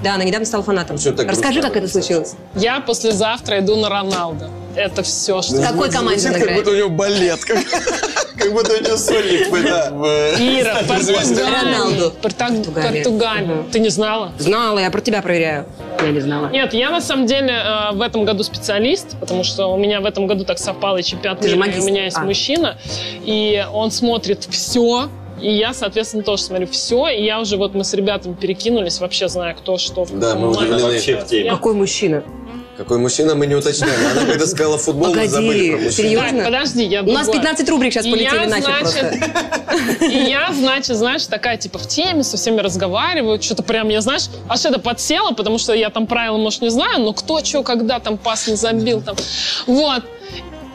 Да, 0.04 0.16
она 0.16 0.24
недавно 0.24 0.46
стала 0.46 0.64
фанатом. 0.64 0.98
Так 0.98 1.28
Расскажи, 1.30 1.60
грустно 1.60 1.62
как 1.62 1.76
это 1.78 1.88
случилось. 1.88 2.36
Я 2.56 2.80
послезавтра 2.82 3.60
иду 3.60 3.76
на 3.76 3.90
Роналдо. 3.90 4.50
Это 4.76 5.02
все, 5.02 5.42
что... 5.42 5.56
В 5.56 5.62
какой 5.62 5.90
команде 5.90 6.28
он 6.28 6.34
Звучит, 6.34 6.34
как 6.34 6.42
играет? 6.44 6.60
будто 6.60 6.72
у 6.72 6.78
него 6.78 6.90
балет. 6.90 7.44
Как, 7.44 8.54
будто 8.54 8.74
у 8.74 8.84
него 8.84 8.98
сольник 8.98 9.50
в 9.50 9.56
Ира, 9.56 10.84
Португалия. 12.22 13.04
Португалия. 13.04 13.64
Ты 13.72 13.80
не 13.80 13.90
знала? 13.90 14.32
Знала, 14.38 14.80
я 14.80 14.92
про 14.92 15.02
тебя 15.02 15.22
проверяю. 15.24 15.66
Я 16.00 16.12
не 16.12 16.20
знала. 16.20 16.50
Нет, 16.50 16.74
я 16.74 16.92
на 16.92 17.02
самом 17.02 17.26
деле 17.26 17.52
э, 17.52 17.96
в 17.96 18.02
этом 18.02 18.24
году 18.24 18.44
специалист, 18.44 19.18
потому 19.20 19.44
что 19.44 19.74
у 19.74 19.78
меня 19.78 20.00
в 20.00 20.06
этом 20.06 20.28
году 20.28 20.46
так 20.46 20.60
совпало 20.60 20.98
и 20.98 21.04
чемпионат 21.04 21.42
мира, 21.44 21.56
у 21.56 21.84
меня 21.84 22.06
есть 22.06 22.18
А. 22.18 22.22
мужчина, 22.22 22.78
и 23.26 23.66
он 23.74 23.90
смотрит 23.90 24.48
все, 24.50 25.10
и 25.42 25.52
я, 25.52 25.74
соответственно, 25.74 26.24
тоже 26.24 26.44
смотрю 26.44 26.68
все, 26.68 27.08
и 27.10 27.24
я 27.24 27.40
уже 27.40 27.58
вот 27.58 27.74
мы 27.74 27.84
с 27.84 27.94
ребятами 27.94 28.34
перекинулись, 28.34 29.00
вообще 29.00 29.28
зная, 29.28 29.54
кто 29.54 29.78
что. 29.78 30.04
в 30.04 30.20
Да, 30.20 30.36
мы 30.36 30.52
удивлены. 30.52 30.82
Вообще 30.84 31.18
в 31.18 31.26
теме. 31.26 31.50
Какой 31.50 31.74
мужчина? 31.74 32.24
Какой 32.78 33.00
мужчина, 33.00 33.34
мы 33.34 33.48
не 33.48 33.56
уточняем. 33.56 34.00
Она 34.12 34.26
когда 34.28 34.46
сказала 34.46 34.78
футбол, 34.78 35.08
мы 35.08 35.14
Погоди, 35.14 35.32
забыли 35.32 35.70
про 35.72 35.78
мужчин. 35.78 35.92
серьезно? 35.92 36.30
Так, 36.30 36.46
подожди, 36.46 36.84
я 36.84 37.02
У 37.02 37.06
нас 37.08 37.26
другое. 37.26 37.42
15 37.42 37.70
рубрик 37.70 37.94
сейчас 37.94 38.06
И 38.06 38.12
полетели 38.12 38.36
я, 38.36 38.48
нахер 38.48 38.64
значит, 38.64 39.20
просто. 39.68 40.06
И 40.06 40.30
я, 40.30 40.54
значит, 40.54 40.96
знаешь, 40.96 41.26
такая, 41.26 41.58
типа, 41.58 41.80
в 41.80 41.88
теме, 41.88 42.24
со 42.24 42.38
всеми 42.38 42.60
разговариваю, 42.60 43.42
что-то 43.42 43.64
прям, 43.64 43.90
я, 43.90 44.02
знаешь, 44.02 44.26
аж 44.48 44.64
это 44.66 44.78
подсела, 44.80 45.32
потому 45.32 45.58
что 45.58 45.74
я 45.74 45.90
там 45.90 46.06
правила, 46.06 46.38
может, 46.38 46.62
не 46.62 46.70
знаю, 46.70 47.02
но 47.02 47.14
кто, 47.14 47.44
что, 47.44 47.64
когда 47.64 48.00
там 48.00 48.16
пас 48.16 48.48
не 48.48 48.56
забил, 48.56 49.02
там. 49.02 49.16
Вот. 49.66 50.04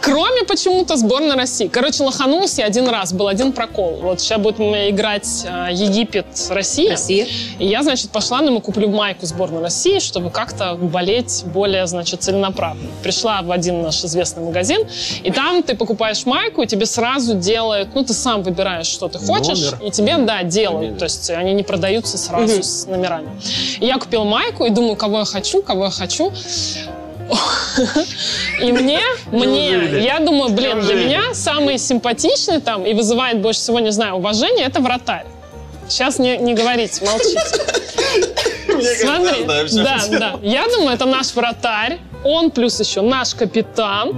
Кроме 0.02 0.42
почему-то 0.42 0.96
сборной 0.96 1.36
России. 1.36 1.68
Короче, 1.68 2.02
лоханулась 2.02 2.58
я 2.58 2.66
один 2.66 2.88
раз, 2.88 3.12
был 3.12 3.28
один 3.28 3.52
прокол. 3.52 4.00
Вот 4.02 4.20
сейчас 4.20 4.40
будет 4.40 4.58
у 4.58 4.64
меня 4.64 4.90
играть 4.90 5.46
а, 5.48 5.70
Египет-Россия. 5.70 6.90
Россия. 6.90 7.26
И 7.60 7.66
я, 7.66 7.84
значит, 7.84 8.10
пошла, 8.10 8.40
ну, 8.40 8.60
куплю 8.60 8.88
майку 8.88 9.26
сборной 9.26 9.62
России, 9.62 10.00
чтобы 10.00 10.30
как-то 10.30 10.74
болеть 10.74 11.44
более, 11.46 11.86
значит, 11.86 12.20
целенаправленно. 12.20 12.90
Пришла 13.04 13.42
в 13.42 13.52
один 13.52 13.82
наш 13.82 14.04
известный 14.04 14.42
магазин, 14.42 14.80
и 15.22 15.30
там 15.30 15.62
ты 15.62 15.76
покупаешь 15.76 16.26
майку, 16.26 16.62
и 16.62 16.66
тебе 16.66 16.86
сразу 16.86 17.34
делают, 17.34 17.94
ну, 17.94 18.04
ты 18.04 18.12
сам 18.12 18.42
выбираешь, 18.42 18.88
что 18.88 19.06
ты 19.08 19.20
хочешь, 19.20 19.70
Номер. 19.70 19.86
и 19.86 19.90
тебе, 19.92 20.16
да, 20.18 20.42
делают. 20.42 20.98
То 20.98 21.04
есть 21.04 21.30
они 21.30 21.54
не 21.54 21.62
продаются 21.62 22.18
сразу 22.18 22.60
с 22.60 22.86
номерами. 22.86 23.30
И 23.78 23.86
я 23.86 23.98
купила 23.98 24.24
майку 24.24 24.64
и 24.64 24.70
думаю, 24.70 24.96
кого 24.96 25.20
я 25.20 25.24
хочу, 25.24 25.62
кого 25.62 25.84
я 25.84 25.90
хочу. 25.90 26.32
И 28.60 28.72
мне, 28.72 29.00
мне, 29.30 30.00
я 30.02 30.20
думаю, 30.20 30.52
блин, 30.52 30.80
для 30.80 30.94
меня 30.94 31.34
самый 31.34 31.78
симпатичный 31.78 32.60
там 32.60 32.84
и 32.84 32.94
вызывает 32.94 33.40
больше 33.40 33.60
всего, 33.60 33.80
не 33.80 33.92
знаю, 33.92 34.14
уважение, 34.14 34.66
это 34.66 34.80
вратарь. 34.80 35.26
Сейчас 35.88 36.18
не, 36.18 36.36
не 36.38 36.54
говорите, 36.54 37.04
молчите. 37.04 37.40
Смотри, 39.00 39.44
да, 39.44 39.98
да. 40.10 40.38
Я 40.42 40.64
думаю, 40.68 40.94
это 40.94 41.04
наш 41.06 41.34
вратарь. 41.34 41.98
он 42.24 42.50
плюс 42.50 42.80
еще 42.80 43.00
наш 43.00 43.34
капитан. 43.34 44.12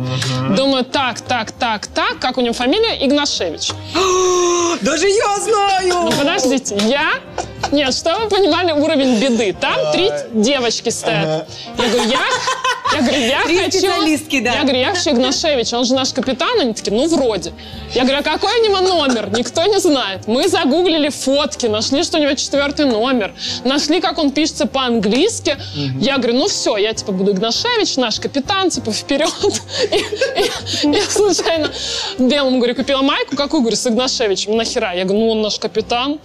Думаю, 0.56 0.84
так, 0.84 1.20
так, 1.20 1.52
так, 1.52 1.86
так, 1.86 2.18
как 2.20 2.38
у 2.38 2.40
него 2.40 2.54
фамилия? 2.54 3.04
Игнашевич. 3.04 3.70
Даже 4.82 5.08
я 5.08 5.38
знаю! 5.40 5.94
Ну, 6.04 6.12
подождите, 6.12 6.76
я... 6.86 7.14
Нет, 7.72 7.94
что 7.94 8.18
вы 8.18 8.28
понимали 8.28 8.72
уровень 8.72 9.18
беды? 9.18 9.54
Там 9.58 9.74
три 9.92 10.10
девочки 10.32 10.90
стоят. 10.90 11.48
Я 11.78 11.88
говорю, 11.88 12.10
я... 12.10 12.18
Я 12.94 13.00
говорю, 13.02 13.20
я 13.20 13.42
Три 13.44 13.58
хочу... 13.58 13.78
специалистки, 13.78 14.40
да. 14.40 14.54
Я 14.54 14.62
говорю, 14.62 14.78
я 14.78 14.94
хочу 14.94 15.10
Игнашевич, 15.10 15.72
он 15.72 15.84
же 15.84 15.94
наш 15.94 16.12
капитан. 16.12 16.60
Они 16.60 16.72
такие, 16.74 16.92
ну, 16.96 17.06
вроде. 17.08 17.52
Я 17.94 18.02
говорю, 18.02 18.20
а 18.20 18.22
какой 18.22 18.60
у 18.60 18.64
него 18.64 18.80
номер? 18.80 19.30
Никто 19.36 19.64
не 19.64 19.78
знает. 19.80 20.26
Мы 20.26 20.48
загуглили 20.48 21.08
фотки, 21.08 21.66
нашли, 21.66 22.02
что 22.02 22.18
у 22.18 22.20
него 22.22 22.34
четвертый 22.34 22.86
номер. 22.86 23.32
Нашли, 23.64 24.00
как 24.00 24.18
он 24.18 24.30
пишется 24.30 24.66
по-английски. 24.66 25.56
Я 26.00 26.18
говорю, 26.18 26.38
ну 26.38 26.48
все, 26.48 26.76
я 26.76 26.92
типа 26.94 27.12
буду 27.12 27.32
Игнашевич, 27.32 27.96
наш 27.96 28.20
капитан, 28.20 28.70
типа 28.70 28.92
вперед. 28.92 29.30
И, 29.90 29.96
и- 29.96 30.92
я 30.96 31.02
случайно 31.04 31.70
белому, 32.18 32.58
говорю, 32.58 32.74
купила 32.74 33.02
майку, 33.02 33.36
какую, 33.36 33.60
говорю, 33.62 33.76
с 33.76 33.86
Игнашевичем, 33.86 34.56
нахера? 34.56 34.92
Я 34.94 35.04
говорю, 35.04 35.20
ну 35.24 35.30
он 35.32 35.42
наш 35.42 35.58
капитан. 35.58 36.18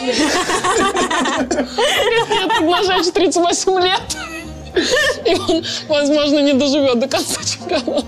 Нет, 0.00 0.10
Игнашевич 2.60 3.12
38 3.12 3.80
лет. 3.82 4.00
И 5.24 5.34
он, 5.34 5.64
возможно, 5.88 6.40
не 6.40 6.52
доживет 6.52 6.98
до 6.98 7.08
конца 7.08 7.40
чемпионата. 7.44 8.06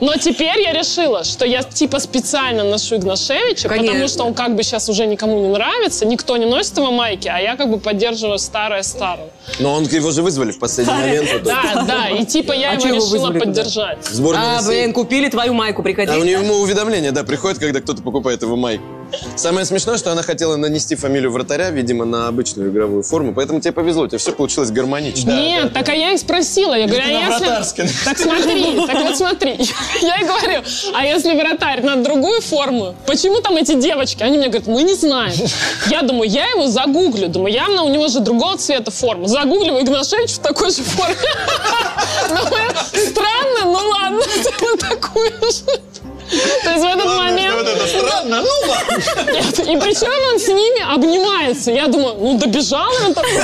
Но 0.00 0.14
теперь 0.16 0.62
я 0.62 0.72
решила, 0.72 1.24
что 1.24 1.44
я 1.44 1.62
типа 1.62 1.98
специально 2.00 2.64
ношу 2.64 2.96
Игнашевича, 2.96 3.68
потому 3.68 3.86
Конечно. 3.88 4.08
что 4.08 4.24
он 4.24 4.32
как 4.34 4.54
бы 4.56 4.62
сейчас 4.62 4.88
уже 4.88 5.06
никому 5.06 5.38
не 5.40 5.48
нравится, 5.48 6.06
никто 6.06 6.36
не 6.38 6.46
носит 6.46 6.78
его 6.78 6.90
майки, 6.90 7.28
а 7.28 7.38
я 7.38 7.56
как 7.56 7.70
бы 7.70 7.78
поддерживаю 7.78 8.38
старое 8.38 8.82
старого. 8.82 9.28
Но 9.58 9.74
он 9.74 9.84
его 9.84 10.10
же 10.10 10.22
вызвали 10.22 10.52
в 10.52 10.58
последний 10.58 10.94
момент. 10.94 11.28
вот, 11.32 11.42
Да, 11.42 11.84
да, 11.86 12.08
и 12.08 12.24
типа 12.24 12.52
я 12.52 12.70
А 12.70 12.74
его 12.74 12.84
решила 12.86 13.08
вызвали 13.10 13.38
поддержать. 13.40 13.98
сборную 14.06 14.48
А, 14.52 14.54
России. 14.56 14.68
блин, 14.68 14.92
купили 14.94 15.28
твою 15.28 15.52
майку, 15.52 15.82
приходи. 15.82 16.10
А 16.10 16.16
у 16.16 16.24
ему 16.24 16.54
уведомление, 16.54 17.12
да, 17.12 17.24
приходит, 17.24 17.58
когда 17.58 17.80
кто-то 17.80 18.02
покупает 18.02 18.40
его 18.42 18.56
майку. 18.56 18.84
Самое 19.36 19.66
смешное, 19.66 19.98
что 19.98 20.12
она 20.12 20.22
хотела 20.22 20.56
нанести 20.56 20.96
фамилию 20.96 21.30
вратаря, 21.30 21.70
видимо, 21.70 22.04
на 22.04 22.28
обычную 22.28 22.70
игровую 22.70 23.02
форму, 23.02 23.32
поэтому 23.34 23.60
тебе 23.60 23.72
повезло, 23.72 24.04
у 24.04 24.08
тебя 24.08 24.18
все 24.18 24.32
получилось 24.32 24.70
гармонично. 24.70 25.30
Нет, 25.30 25.72
так 25.72 25.88
а 25.88 25.94
я 25.94 26.12
их 26.12 26.20
спросила. 26.20 26.74
Я 26.74 26.86
говорю, 26.86 27.04
а 27.04 27.10
если... 27.10 27.88
Так 28.04 28.18
смотри, 28.18 28.86
так 28.86 29.02
вот 29.02 29.16
смотри. 29.16 29.50
Я 30.00 30.16
ей 30.16 30.26
говорю, 30.26 30.62
а 30.94 31.04
если 31.06 31.34
вратарь 31.34 31.82
на 31.82 31.96
другую 31.96 32.40
форму, 32.40 32.94
почему 33.06 33.40
там 33.40 33.56
эти 33.56 33.74
девочки? 33.74 34.22
Они 34.22 34.38
мне 34.38 34.48
говорят, 34.48 34.66
мы 34.66 34.82
не 34.82 34.94
знаем. 34.94 35.34
Я 35.88 36.02
думаю, 36.02 36.28
я 36.28 36.46
его 36.50 36.66
загуглю. 36.66 37.28
Думаю, 37.28 37.52
явно 37.52 37.84
у 37.84 37.88
него 37.88 38.08
же 38.08 38.20
другого 38.20 38.56
цвета 38.58 38.90
форма. 38.90 39.28
Загугливаю 39.28 39.82
Игнашевич 39.82 40.32
в 40.32 40.38
такой 40.38 40.70
же 40.70 40.82
форме. 40.82 41.16
Думаю, 42.28 42.70
Странно, 42.92 43.64
ну 43.64 43.88
ладно, 43.88 44.22
такую 44.78 45.30
же. 45.50 45.80
То 46.64 46.70
есть 46.70 46.82
в 46.82 46.86
этот 46.86 47.06
момент... 47.06 47.54
Вот 47.56 47.68
это 47.68 47.86
странно. 47.86 48.42
Ну 48.42 48.48
ладно. 48.68 49.32
Нет, 49.32 49.58
и 49.58 49.76
причем 49.78 50.32
он 50.32 50.38
с 50.38 50.48
ними 50.48 50.94
обнимается. 50.94 51.70
Я 51.70 51.88
думаю, 51.88 52.16
ну 52.18 52.38
добежал 52.38 52.90
он 53.06 53.14
такой. 53.14 53.40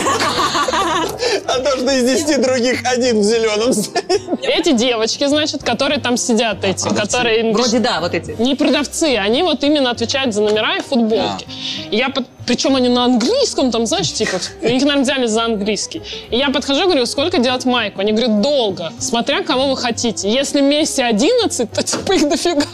А 1.46 1.58
то, 1.58 1.70
что 1.76 1.90
из 1.92 2.24
10 2.24 2.40
других 2.42 2.80
один 2.84 3.20
в 3.20 3.22
зеленом 3.22 3.72
стоит. 3.72 4.20
Эти 4.42 4.72
девочки, 4.72 5.26
значит, 5.26 5.62
которые 5.62 6.00
там 6.00 6.16
сидят, 6.16 6.64
эти, 6.64 6.88
которые... 6.88 7.52
Вроде 7.52 7.78
да, 7.78 8.00
вот 8.00 8.14
эти. 8.14 8.34
Не 8.40 8.54
продавцы, 8.54 9.16
они 9.16 9.42
вот 9.42 9.62
именно 9.64 9.90
отвечают 9.90 10.34
за 10.34 10.42
номера 10.42 10.76
и 10.76 10.82
футболки. 10.82 11.46
И 11.90 11.96
я 11.96 12.08
под- 12.08 12.26
Причем 12.46 12.76
они 12.76 12.88
на 12.88 13.04
английском, 13.04 13.70
там, 13.70 13.86
знаешь, 13.86 14.12
типа, 14.12 14.36
их, 14.62 14.82
наверное, 14.82 15.02
взяли 15.02 15.26
за 15.26 15.44
английский. 15.44 16.02
И 16.30 16.36
я 16.36 16.50
подхожу, 16.50 16.84
говорю, 16.84 17.06
сколько 17.06 17.38
делать 17.38 17.64
майку? 17.64 18.00
Они 18.00 18.12
говорят, 18.12 18.40
долго, 18.40 18.92
смотря 18.98 19.42
кого 19.42 19.68
вы 19.68 19.76
хотите. 19.76 20.28
Если 20.30 20.60
Месси 20.60 21.02
11, 21.02 21.70
то 21.70 21.82
типа 21.82 22.12
их 22.12 22.28
дофига. 22.28 22.66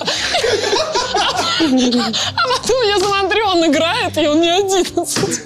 А 1.58 1.62
потом 1.62 2.82
я 2.88 2.98
смотрю, 2.98 3.46
он 3.48 3.66
играет, 3.66 4.16
и 4.18 4.26
он 4.26 4.40
не 4.40 4.50
11. 4.50 5.40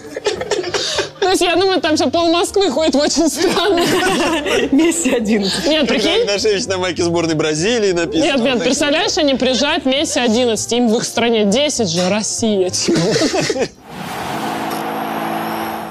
То 1.21 1.29
есть 1.29 1.43
я 1.43 1.55
думаю, 1.55 1.81
там 1.81 1.97
все 1.97 2.11
пол 2.11 2.31
Москвы 2.33 2.71
ходит 2.71 2.95
в 2.95 2.99
очень 2.99 3.29
странно. 3.29 3.81
Месси 4.73 5.15
один. 5.15 5.47
Нет, 5.67 5.87
прикинь, 5.87 6.23
Игнашевич 6.23 6.67
на 6.67 6.79
майке 6.79 7.03
сборной 7.03 7.35
Бразилии 7.35 7.93
написано. 7.93 8.25
Нет, 8.25 8.41
нет, 8.41 8.65
представляешь, 8.65 9.17
они 9.19 9.35
приезжают 9.35 9.85
Месси 9.85 10.19
11, 10.19 10.73
им 10.73 10.89
в 10.89 10.97
их 10.97 11.05
стране 11.05 11.45
10 11.45 11.89
же, 11.89 12.09
Россия. 12.09 12.71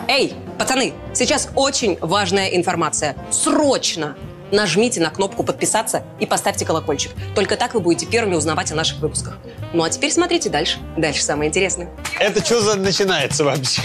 Эй, 0.10 0.34
пацаны, 0.58 0.96
сейчас 1.14 1.50
очень 1.54 2.00
важная 2.02 2.48
информация. 2.48 3.16
Срочно 3.30 4.18
нажмите 4.52 5.00
на 5.02 5.12
кнопку 5.12 5.44
подписаться 5.44 6.02
и 6.20 6.26
поставьте 6.26 6.66
колокольчик. 6.66 7.12
Только 7.36 7.58
так 7.58 7.76
вы 7.76 7.80
будете 7.80 8.08
первыми 8.08 8.34
узнавать 8.34 8.72
о 8.72 8.76
наших 8.76 8.98
выпусках. 9.02 9.38
Ну 9.72 9.84
а 9.84 9.90
теперь 9.92 10.12
смотрите 10.12 10.50
дальше. 10.50 10.80
Дальше 10.98 11.22
самое 11.22 11.50
интересное. 11.50 11.92
Это 12.20 12.44
что 12.44 12.60
за 12.60 12.74
начинается 12.74 13.44
вообще? 13.44 13.84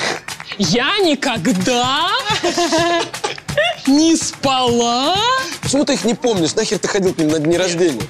Я 0.57 0.99
никогда 1.01 2.09
не 3.87 4.17
спала. 4.17 5.19
Почему 5.61 5.85
ты 5.85 5.93
их 5.93 6.07
не 6.07 6.15
помнишь? 6.15 6.55
Нахер 6.55 6.79
ты 6.79 6.89
ходил 6.89 7.13
к 7.13 7.19
ним 7.19 7.29
на 7.29 7.39
дни 7.39 7.59
рождения? 7.59 8.07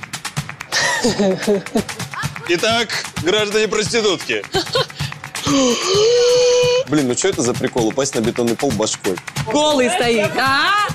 Итак, 2.46 2.90
граждане 3.24 3.66
проститутки. 3.66 4.44
Блин, 6.88 7.08
ну 7.08 7.14
что 7.14 7.28
это 7.28 7.42
за 7.42 7.54
прикол? 7.54 7.88
Упасть 7.88 8.14
на 8.14 8.20
бетонный 8.20 8.56
пол 8.56 8.70
башкой. 8.72 9.16
Голый 9.46 9.90
стоит. 9.90 10.30
А? 10.36 10.88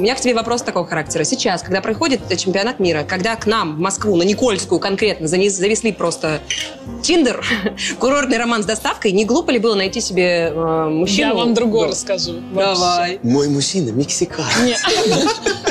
У 0.00 0.02
меня 0.02 0.14
к 0.14 0.20
тебе 0.22 0.32
вопрос 0.32 0.62
такого 0.62 0.86
характера. 0.86 1.24
Сейчас, 1.24 1.60
когда 1.62 1.82
проходит 1.82 2.22
чемпионат 2.38 2.80
мира, 2.80 3.04
когда 3.06 3.36
к 3.36 3.44
нам, 3.44 3.76
в 3.76 3.80
Москву, 3.80 4.16
на 4.16 4.22
Никольскую 4.22 4.80
конкретно, 4.80 5.28
завезли 5.28 5.92
просто 5.92 6.40
Тиндер, 7.02 7.44
курортный 7.98 8.38
роман 8.38 8.62
с 8.62 8.66
доставкой, 8.66 9.12
не 9.12 9.26
глупо 9.26 9.50
ли 9.50 9.58
было 9.58 9.74
найти 9.74 10.00
себе 10.00 10.52
э, 10.54 10.88
мужчину? 10.88 11.28
Я 11.28 11.34
вам 11.34 11.52
другое 11.52 11.88
расскажу. 11.88 12.40
вообще. 12.50 12.80
Давай. 12.80 13.20
Мой 13.22 13.48
мужчина 13.48 13.90
мексикан. 13.90 14.46
Нет, 14.64 14.78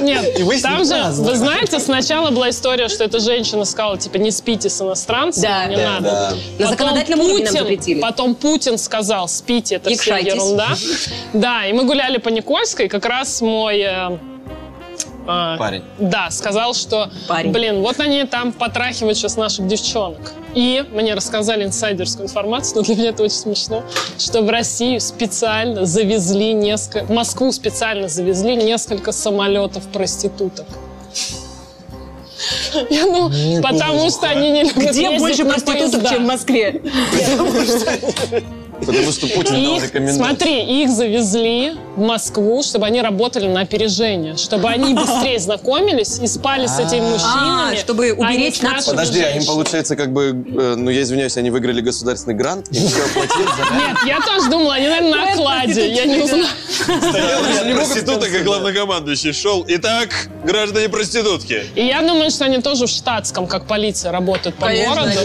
нет, 0.02 0.40
вы 0.44 0.58
с 0.58 0.62
там 0.62 0.86
же, 0.86 0.92
праздновали. 0.92 1.32
вы 1.32 1.38
знаете, 1.38 1.80
сначала 1.80 2.30
была 2.30 2.52
история, 2.52 2.88
что 2.88 3.04
эта 3.04 3.20
женщина 3.20 3.66
сказала, 3.66 3.98
типа, 3.98 4.18
не 4.18 4.32
спите 4.32 4.70
с 4.70 4.80
иностранцами, 4.82 5.44
Да, 5.44 5.66
не 5.66 5.76
да, 5.76 5.84
надо. 6.00 6.02
да. 6.04 6.30
На 6.30 6.36
Потом 6.58 6.70
законодательном 6.70 7.20
уровне 7.22 7.44
нам 7.46 7.52
Путин- 7.54 7.60
запретили. 7.64 8.00
Потом 8.00 8.36
Путин 8.36 8.78
сказал, 8.78 9.28
спите, 9.28 9.76
это 9.76 9.90
все 9.90 10.18
ерунда. 10.18 10.70
Да, 11.34 11.66
и 11.66 11.74
мы 11.74 11.84
гуляли 11.86 12.18
по 12.18 12.30
Никольской, 12.30 12.86
и 12.86 12.90
как 12.90 13.06
раз 13.06 13.42
мой... 13.42 13.84
э, 15.30 15.56
э, 15.56 15.58
Парень. 15.58 15.84
Да, 15.98 16.30
сказал, 16.32 16.74
что, 16.74 17.10
Парень. 17.28 17.52
блин, 17.52 17.82
вот 17.82 18.00
они 18.00 18.24
там 18.26 18.52
потрахивают 18.52 19.18
сейчас 19.18 19.38
наших 19.38 19.68
девчонок. 19.68 20.34
И 20.54 20.84
мне 20.92 21.14
рассказали 21.14 21.64
инсайдерскую 21.64 22.26
информацию, 22.26 22.76
но 22.78 22.82
для 22.84 22.96
меня 22.96 23.10
это 23.10 23.24
очень 23.24 23.36
смешно, 23.36 23.84
что 24.18 24.42
в 24.42 24.50
Россию 24.50 25.00
специально 25.02 25.86
завезли 25.86 26.54
несколько... 26.54 27.06
В 27.06 27.12
Москву 27.12 27.52
специально 27.52 28.08
завезли 28.08 28.56
несколько 28.56 29.12
самолетов 29.12 29.84
проституток. 29.88 30.68
Я, 32.90 33.06
ну, 33.06 33.30
потому 33.62 34.10
что 34.10 34.28
они 34.28 34.52
не 34.52 34.64
любят 34.64 34.92
Где 34.92 35.18
больше 35.18 35.46
проституток, 35.46 36.08
чем 36.10 36.24
в 36.24 36.28
Москве? 36.28 36.82
Потому 38.86 39.12
что 39.12 39.28
Путин 39.28 39.64
дал 39.64 39.76
Их, 39.78 39.84
рекомендацию. 39.84 40.26
смотри, 40.26 40.84
их 40.84 40.90
завезли 40.90 41.74
в 41.96 42.02
Москву, 42.02 42.64
чтобы 42.64 42.86
они 42.86 43.02
работали 43.02 43.48
на 43.48 43.62
опережение, 43.62 44.38
чтобы 44.38 44.70
они 44.70 44.94
быстрее 44.96 45.40
знакомились 45.40 46.20
и 46.20 46.28
спали 46.28 46.66
с 46.68 46.80
этими 46.80 47.02
мужчинами. 47.02 47.74
А, 47.74 47.78
чтобы 47.78 48.06
а 48.06 48.32
не 48.32 48.38
уберечь 48.38 48.62
нас. 48.62 48.86
Подожди, 48.86 49.22
а 49.22 49.32
им 49.32 49.46
получается 49.46 49.96
как 49.96 50.14
бы, 50.14 50.30
э, 50.30 50.76
ну 50.76 50.90
я 50.90 51.02
извиняюсь, 51.02 51.38
они 51.38 51.50
выиграли 51.50 51.82
государственный 51.82 52.36
грант, 52.36 52.68
им 52.72 52.88
все 52.88 53.04
оплатили 53.04 53.44
за 53.44 53.76
Нет, 53.76 53.98
я 54.06 54.22
тоже 54.22 54.50
думала, 54.50 54.76
они, 54.76 54.88
наверное, 54.88 55.26
на 55.26 55.34
окладе. 55.34 55.94
Я 55.94 56.06
не 56.06 56.24
узнала. 56.24 56.48
Стоял 57.10 57.46
ряд 57.46 57.76
проституток, 57.76 58.34
и 58.34 58.40
главнокомандующий 58.40 59.34
шел. 59.34 59.66
Итак, 59.68 60.10
граждане 60.50 60.90
проститутки. 60.90 61.64
И 61.76 61.86
я 61.86 62.02
думаю, 62.02 62.32
что 62.32 62.46
они 62.46 62.58
тоже 62.60 62.88
в 62.88 62.90
штатском, 62.90 63.48
как 63.48 63.66
полиция, 63.68 64.12
работают 64.12 64.56
по 64.56 64.66
Конечно, 64.68 64.96
городу. 64.96 65.20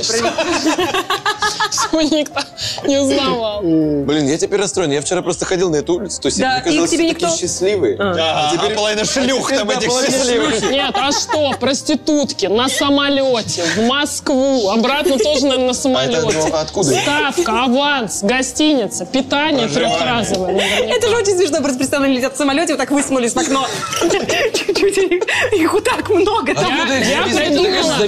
Чтобы 1.73 2.05
никто 2.17 2.41
не 2.87 2.99
узнавал. 2.99 3.61
Блин, 3.63 4.29
я 4.29 4.37
теперь 4.39 4.61
расстроен. 4.61 4.91
Я 4.93 5.01
вчера 5.01 5.23
просто 5.23 5.45
ходил 5.47 5.71
на 5.71 5.77
эту 5.77 5.95
улицу, 5.95 6.21
то 6.21 6.27
есть 6.27 6.39
Да, 6.39 6.55
мне 6.55 6.63
казалось, 6.63 6.91
все 6.91 7.09
такие 7.13 7.37
счастливые. 7.37 7.97
А, 7.99 8.51
теперь- 8.53 8.73
а 8.73 8.77
половина 8.77 9.05
шлюх 9.05 9.47
теперь, 9.47 9.59
там 9.59 9.69
да, 9.69 9.75
этих 9.75 9.89
половина 9.89 10.13
счастливых. 10.13 10.71
Нет, 10.71 10.95
а 10.95 11.11
что, 11.13 11.53
проститутки 11.59 12.47
на 12.47 12.69
самолете 12.69 13.65
в 13.77 13.83
Москву, 13.87 14.69
обратно 14.71 15.19
тоже, 15.19 15.45
наверное, 15.47 15.69
на 15.69 15.75
самолете. 15.75 16.21
ну, 16.21 16.55
откуда? 16.57 16.95
Ставка, 16.95 17.65
аванс, 17.65 18.23
гостиница, 18.23 19.07
питание 19.07 19.69
трехразовое. 19.69 20.61
Это 20.89 21.09
же 21.09 21.17
очень 21.17 21.37
смешно. 21.37 21.59
Просто 21.59 21.79
представляю, 21.79 22.11
они 22.11 22.19
летят 22.19 22.35
в 22.35 22.37
самолете, 22.37 22.75
вот 22.75 22.79
так 22.79 22.91
высунулись 22.91 23.33
в 23.33 23.39
окно. 23.39 23.67
Чуть-чуть 24.03 24.99
Их 25.53 25.73
вот 25.73 25.85
так 25.85 26.09
много 26.11 26.55
там. 26.55 26.65
Откуда 26.65 26.99
их 26.99 27.07
я 27.09 27.23
придумала. 27.25 28.05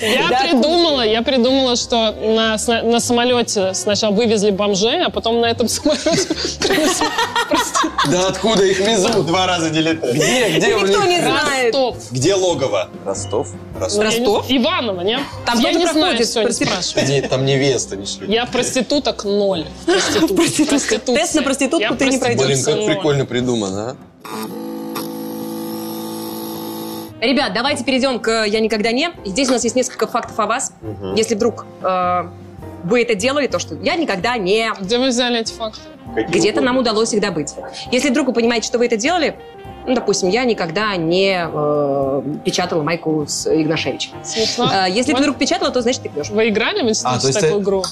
Я 0.00 0.40
придумала, 0.40 1.00
я 1.06 1.22
придумала, 1.22 1.76
что 1.76 2.12
на, 2.12 2.56
на 2.82 3.00
самолете 3.00 3.74
сначала 3.74 4.12
вывезли 4.12 4.50
бомжей, 4.50 5.04
а 5.04 5.10
потом 5.10 5.40
на 5.40 5.46
этом 5.46 5.68
самолете. 5.68 6.28
Да 8.10 8.28
откуда 8.28 8.64
их 8.64 8.78
везут? 8.80 9.26
Два 9.26 9.46
раза 9.46 9.70
не 9.70 9.80
летали. 9.80 10.12
Где, 10.12 10.58
где 10.58 10.74
у 10.76 10.80
Никто 10.86 11.04
не 11.04 11.20
знает. 11.20 11.74
Где 12.10 12.34
логово? 12.34 12.88
Ростов? 13.04 13.48
Ростов. 13.78 14.04
Ростов? 14.04 14.46
Иваново, 14.48 15.02
нет? 15.02 15.20
Там 15.46 15.58
я 15.60 15.72
не 15.72 15.86
знаю, 15.86 16.22
все, 16.24 16.42
не 16.42 16.52
спрашивай. 16.52 17.22
Там 17.22 17.44
невеста 17.44 17.96
не 17.96 18.06
шли? 18.06 18.32
Я 18.32 18.46
проституток 18.46 19.24
ноль. 19.24 19.66
Проститутка. 19.86 20.98
Тест 20.98 21.34
на 21.34 21.42
проститутку 21.42 21.94
ты 21.94 22.06
не 22.06 22.18
пройдешь. 22.18 22.46
Блин, 22.46 22.64
как 22.64 22.86
прикольно 22.86 23.26
придумано, 23.26 23.90
а? 23.90 23.96
Ребят, 27.22 27.52
давайте 27.54 27.84
перейдем 27.84 28.18
к 28.18 28.46
«Я 28.46 28.58
никогда 28.58 28.90
не». 28.90 29.10
Здесь 29.24 29.48
у 29.48 29.52
нас 29.52 29.62
есть 29.62 29.76
несколько 29.76 30.08
фактов 30.08 30.36
о 30.40 30.46
вас. 30.46 30.72
Если 31.14 31.36
вдруг 31.36 31.64
э, 31.80 32.24
вы 32.82 33.00
это 33.02 33.14
делали, 33.14 33.46
то 33.46 33.60
что 33.60 33.76
«Я 33.76 33.94
никогда 33.94 34.36
не...» 34.36 34.72
Где 34.80 34.98
вы 34.98 35.06
взяли 35.10 35.38
эти 35.38 35.52
факты? 35.52 35.78
Где-то 36.16 36.60
нам 36.60 36.78
удалось 36.78 37.14
их 37.14 37.20
добыть. 37.20 37.54
Если 37.92 38.10
вдруг 38.10 38.26
вы 38.26 38.32
понимаете, 38.32 38.66
что 38.66 38.78
вы 38.78 38.86
это 38.86 38.96
делали, 38.96 39.36
ну, 39.86 39.94
допустим, 39.94 40.30
я 40.30 40.42
никогда 40.42 40.96
не 40.96 41.48
э, 41.48 42.22
печатала 42.44 42.82
майку 42.82 43.24
с 43.28 43.46
Игнашевичем. 43.46 44.14
Смешно. 44.24 44.68
Э, 44.72 44.90
если 44.90 45.12
ты 45.12 45.18
Вот. 45.18 45.20
вдруг 45.20 45.38
печатала, 45.38 45.70
то 45.70 45.80
значит 45.80 46.02
ты 46.02 46.08
пьешь. 46.08 46.28
Вы 46.30 46.48
играли 46.48 46.82
в 46.84 46.88
институте 46.88 47.20
А, 47.22 47.26
есть 47.28 47.38
такую 47.40 47.58
ты- 47.58 47.62
игру? 47.62 47.84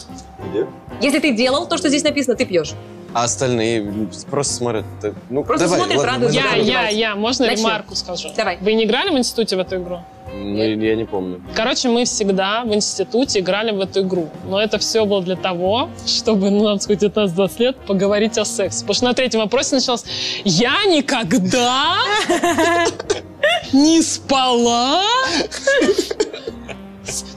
Где? 0.51 0.67
Если 1.01 1.21
ты 1.21 1.33
делал 1.37 1.67
то, 1.69 1.77
что 1.79 1.89
здесь 1.89 2.03
написано, 2.03 2.35
ты 2.35 2.47
пьешь. 2.47 2.73
А 3.13 3.25
остальные 3.25 4.09
просто 4.31 4.55
смотрят. 4.55 4.85
Ты- 5.03 5.15
Ну, 5.31 5.43
Просто 5.45 5.65
давай, 5.67 5.81
смотрят, 5.81 5.99
ладно, 5.99 6.13
радуются. 6.13 6.39
Я, 6.41 6.55
я, 6.57 6.73
давайте. 6.75 6.99
я. 6.99 7.17
Можно 7.17 7.47
Начнем. 7.47 7.67
ремарку 7.67 7.95
скажу? 7.97 8.29
Давай. 8.37 8.59
Вы 8.61 8.73
не 8.75 8.85
играли 8.85 9.11
в 9.11 9.19
институте 9.19 9.57
в 9.57 9.59
эту 9.59 9.77
игру? 9.77 9.99
Ну, 10.33 10.57
я 10.63 10.95
не 10.95 11.05
помню. 11.05 11.43
Короче, 11.57 11.89
мы 11.89 12.05
всегда 12.05 12.63
в 12.65 12.73
институте 12.73 13.41
играли 13.41 13.73
в 13.73 13.81
эту 13.81 14.03
игру. 14.03 14.29
Но 14.49 14.61
это 14.63 14.79
все 14.79 15.05
было 15.05 15.23
для 15.23 15.35
того, 15.35 15.89
чтобы, 16.07 16.51
ну, 16.51 16.63
нам 16.65 16.79
сказать, 16.79 17.03
19-20 17.03 17.59
лет 17.59 17.77
поговорить 17.79 18.39
о 18.39 18.45
сексе. 18.45 18.81
Потому 18.81 18.95
что 18.95 19.05
на 19.07 19.15
третьем 19.15 19.41
вопросе 19.41 19.75
началось 19.75 20.05
«Я 20.45 20.85
никогда 20.87 21.97
не 23.73 24.01
спала 24.03 25.03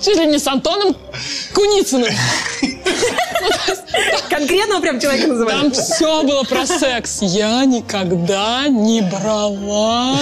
чуть 0.01 0.17
ли 0.17 0.25
не 0.25 0.39
с 0.39 0.47
Антоном 0.47 0.95
Куницыным». 1.53 2.11
Конкретного 4.29 4.81
прям 4.81 4.99
человека 4.99 5.27
называют. 5.27 5.61
Там 5.61 5.71
все 5.71 6.23
было 6.23 6.43
про 6.43 6.65
секс. 6.65 7.19
Я 7.21 7.63
никогда 7.65 8.67
не 8.67 9.01
брала. 9.01 10.17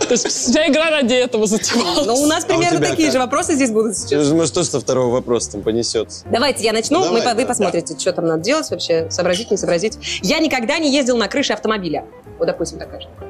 То 0.00 0.14
есть 0.14 0.26
вся 0.26 0.66
игра 0.68 0.90
ради 0.90 1.14
этого 1.14 1.46
затевалась. 1.46 2.06
Ну, 2.06 2.14
у 2.14 2.26
нас 2.26 2.44
примерно 2.44 2.78
тебя 2.78 2.88
такие 2.88 3.08
как? 3.08 3.12
же 3.12 3.18
вопросы 3.18 3.54
здесь 3.54 3.70
будут 3.70 3.96
сейчас. 3.96 4.28
Может, 4.28 4.48
что 4.48 4.64
со 4.64 4.80
второго 4.80 5.12
вопроса 5.12 5.52
там 5.52 5.62
понесется? 5.62 6.24
Давайте 6.30 6.64
я 6.64 6.72
начну, 6.72 7.02
Давай, 7.02 7.20
мы, 7.20 7.28
по- 7.28 7.34
вы 7.34 7.42
да, 7.42 7.48
посмотрите, 7.48 7.98
что 7.98 8.12
там 8.12 8.26
надо 8.26 8.42
делать 8.42 8.68
вообще, 8.70 9.10
сообразить, 9.10 9.50
не 9.50 9.56
сообразить. 9.56 9.98
Я 10.22 10.38
никогда 10.38 10.78
не 10.78 10.90
ездил 10.90 11.16
на 11.16 11.28
крыше 11.28 11.52
автомобиля. 11.52 12.04
Вот, 12.38 12.46
допустим, 12.46 12.78
такая 12.78 13.00
штука. 13.00 13.24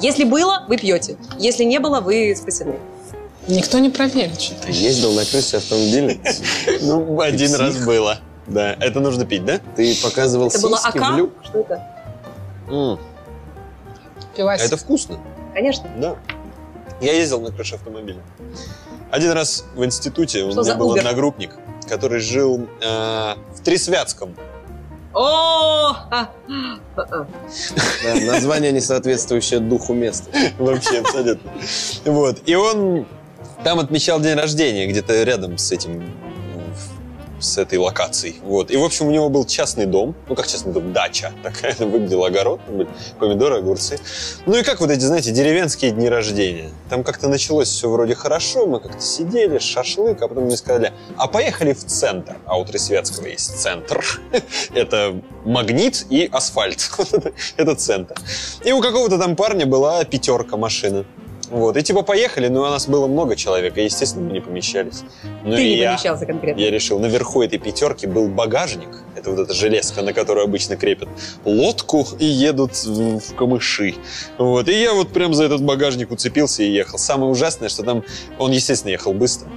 Если 0.00 0.24
было, 0.24 0.64
вы 0.68 0.78
пьете. 0.78 1.16
Если 1.38 1.64
не 1.64 1.78
было, 1.78 2.00
вы 2.00 2.34
спасены. 2.36 2.76
Никто 3.50 3.78
не 3.78 3.90
проверит, 3.90 4.40
что 4.40 4.54
Ты 4.62 4.70
ездил 4.70 5.12
на 5.12 5.24
крыше 5.24 5.56
автомобиля? 5.56 6.18
Ну, 6.82 7.20
один 7.20 7.54
раз 7.54 7.76
было. 7.84 8.18
Да, 8.46 8.72
это 8.80 9.00
нужно 9.00 9.26
пить, 9.26 9.44
да? 9.44 9.60
Ты 9.76 9.94
показывал 10.02 10.48
Это 10.48 10.60
было 10.60 10.76
в 10.76 11.16
люк? 11.16 11.32
Что 11.44 11.58
это? 11.60 11.86
М, 12.68 12.98
пивасик. 14.36 14.66
Это 14.66 14.76
вкусно. 14.76 15.18
Конечно. 15.52 15.88
Да. 15.98 16.16
Я 17.00 17.12
ездил 17.12 17.40
на 17.40 17.50
крыше 17.50 17.76
автомобиля. 17.76 18.22
Один 19.10 19.32
раз 19.32 19.64
в 19.74 19.84
институте 19.84 20.44
у 20.44 20.48
меня 20.48 20.74
был 20.74 20.92
одногруппник, 20.92 21.56
который 21.88 22.20
жил 22.20 22.68
э, 22.80 23.34
в 23.54 23.60
Трисвятском. 23.64 24.36
О! 25.12 25.96
название 28.24 28.70
не 28.70 28.80
соответствующее 28.80 29.58
духу 29.58 29.92
места. 29.92 30.30
Вообще, 30.58 31.00
абсолютно. 31.00 31.50
Вот. 32.04 32.38
И 32.46 32.54
он 32.54 33.06
там 33.64 33.78
отмечал 33.78 34.20
день 34.20 34.36
рождения, 34.36 34.86
где-то 34.86 35.22
рядом 35.22 35.58
с 35.58 35.72
этим 35.72 36.02
с 37.40 37.58
этой 37.58 37.78
локацией. 37.78 38.36
Вот. 38.42 38.70
И, 38.70 38.76
в 38.76 38.84
общем, 38.84 39.06
у 39.06 39.10
него 39.10 39.28
был 39.28 39.44
частный 39.44 39.86
дом. 39.86 40.14
Ну, 40.28 40.34
как 40.34 40.46
частный 40.46 40.72
дом? 40.72 40.92
Дача. 40.92 41.32
Такая 41.42 41.74
выглядела 41.78 42.26
огород. 42.26 42.60
были 42.68 42.88
Помидоры, 43.18 43.58
огурцы. 43.58 43.98
Ну 44.46 44.56
и 44.56 44.62
как 44.62 44.80
вот 44.80 44.90
эти, 44.90 45.00
знаете, 45.00 45.30
деревенские 45.32 45.90
дни 45.90 46.08
рождения. 46.08 46.70
Там 46.88 47.02
как-то 47.02 47.28
началось 47.28 47.68
все 47.68 47.88
вроде 47.88 48.14
хорошо. 48.14 48.66
Мы 48.66 48.80
как-то 48.80 49.00
сидели, 49.00 49.58
шашлык, 49.58 50.20
а 50.22 50.28
потом 50.28 50.44
мне 50.44 50.56
сказали, 50.56 50.92
а 51.16 51.26
поехали 51.28 51.72
в 51.72 51.84
центр. 51.84 52.36
А 52.44 52.58
у 52.58 52.64
Тресвятского 52.64 53.26
есть 53.26 53.58
центр. 53.58 54.04
Это 54.74 55.20
магнит 55.44 56.06
и 56.10 56.28
асфальт. 56.30 56.90
Это 57.56 57.74
центр. 57.74 58.16
И 58.64 58.72
у 58.72 58.80
какого-то 58.80 59.18
там 59.18 59.36
парня 59.36 59.66
была 59.66 60.04
пятерка 60.04 60.56
машина. 60.56 61.04
Вот. 61.50 61.76
И 61.76 61.82
типа 61.82 62.02
поехали, 62.02 62.48
но 62.48 62.62
у 62.62 62.66
нас 62.66 62.86
было 62.86 63.06
много 63.08 63.36
человек, 63.36 63.76
и, 63.76 63.84
естественно, 63.84 64.24
мы 64.26 64.32
не 64.32 64.40
помещались. 64.40 65.02
Ну 65.44 65.56
Ты 65.56 65.62
не 65.64 65.76
я, 65.76 65.90
помещался 65.90 66.26
конкретно. 66.26 66.60
я 66.60 66.70
решил, 66.70 66.98
наверху 66.98 67.42
этой 67.42 67.58
пятерки 67.58 68.06
был 68.06 68.28
багажник. 68.28 68.88
Это 69.16 69.30
вот 69.30 69.40
эта 69.40 69.52
железка, 69.52 70.02
на 70.02 70.12
которую 70.12 70.44
обычно 70.44 70.76
крепят 70.76 71.08
лодку 71.44 72.06
и 72.18 72.24
едут 72.24 72.74
в 72.84 73.20
в 73.20 73.34
камыши. 73.34 73.96
Вот. 74.38 74.68
И 74.68 74.80
я 74.80 74.94
вот 74.94 75.12
прям 75.12 75.34
за 75.34 75.44
этот 75.44 75.62
багажник 75.62 76.10
уцепился 76.10 76.62
и 76.62 76.70
ехал. 76.70 76.98
Самое 76.98 77.30
ужасное, 77.30 77.68
что 77.68 77.82
там 77.82 78.04
он, 78.38 78.52
естественно, 78.52 78.90
ехал 78.92 79.12
быстро. 79.12 79.48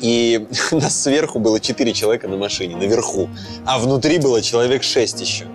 И 0.00 0.46
нас 0.70 1.02
сверху 1.02 1.38
было 1.38 1.60
четыре 1.60 1.92
человека 1.92 2.28
на 2.28 2.36
машине, 2.36 2.76
наверху. 2.76 3.28
А 3.66 3.78
внутри 3.78 4.18
было 4.18 4.40
человек 4.40 4.82
шесть 4.82 5.20
еще. 5.20 5.46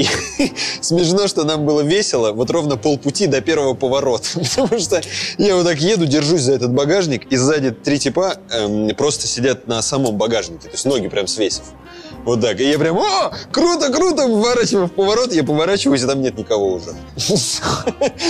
И 0.00 0.06
смешно, 0.80 1.28
что 1.28 1.44
нам 1.44 1.66
было 1.66 1.82
весело 1.82 2.32
вот 2.32 2.50
ровно 2.50 2.76
полпути 2.76 3.26
до 3.26 3.40
первого 3.40 3.74
поворота. 3.74 4.28
Потому 4.34 4.80
что 4.80 5.00
я 5.38 5.56
вот 5.56 5.66
так 5.66 5.78
еду, 5.78 6.06
держусь 6.06 6.42
за 6.42 6.52
этот 6.52 6.72
багажник, 6.72 7.30
и 7.30 7.36
сзади 7.36 7.70
три 7.70 7.98
типа 7.98 8.36
эм, 8.50 8.94
просто 8.96 9.26
сидят 9.26 9.66
на 9.66 9.82
самом 9.82 10.16
багажнике, 10.16 10.64
то 10.64 10.72
есть 10.72 10.86
ноги 10.86 11.08
прям 11.08 11.26
свесив. 11.26 11.64
Вот 12.24 12.40
так. 12.40 12.60
И 12.60 12.64
я 12.70 12.78
прям, 12.78 12.98
о, 12.98 13.32
круто, 13.50 13.92
круто, 13.92 14.26
поворачиваю 14.26 14.86
в 14.86 14.92
поворот, 14.92 15.32
я 15.32 15.42
поворачиваюсь, 15.42 16.02
и 16.02 16.06
там 16.06 16.20
нет 16.20 16.36
никого 16.36 16.74
уже. 16.74 16.90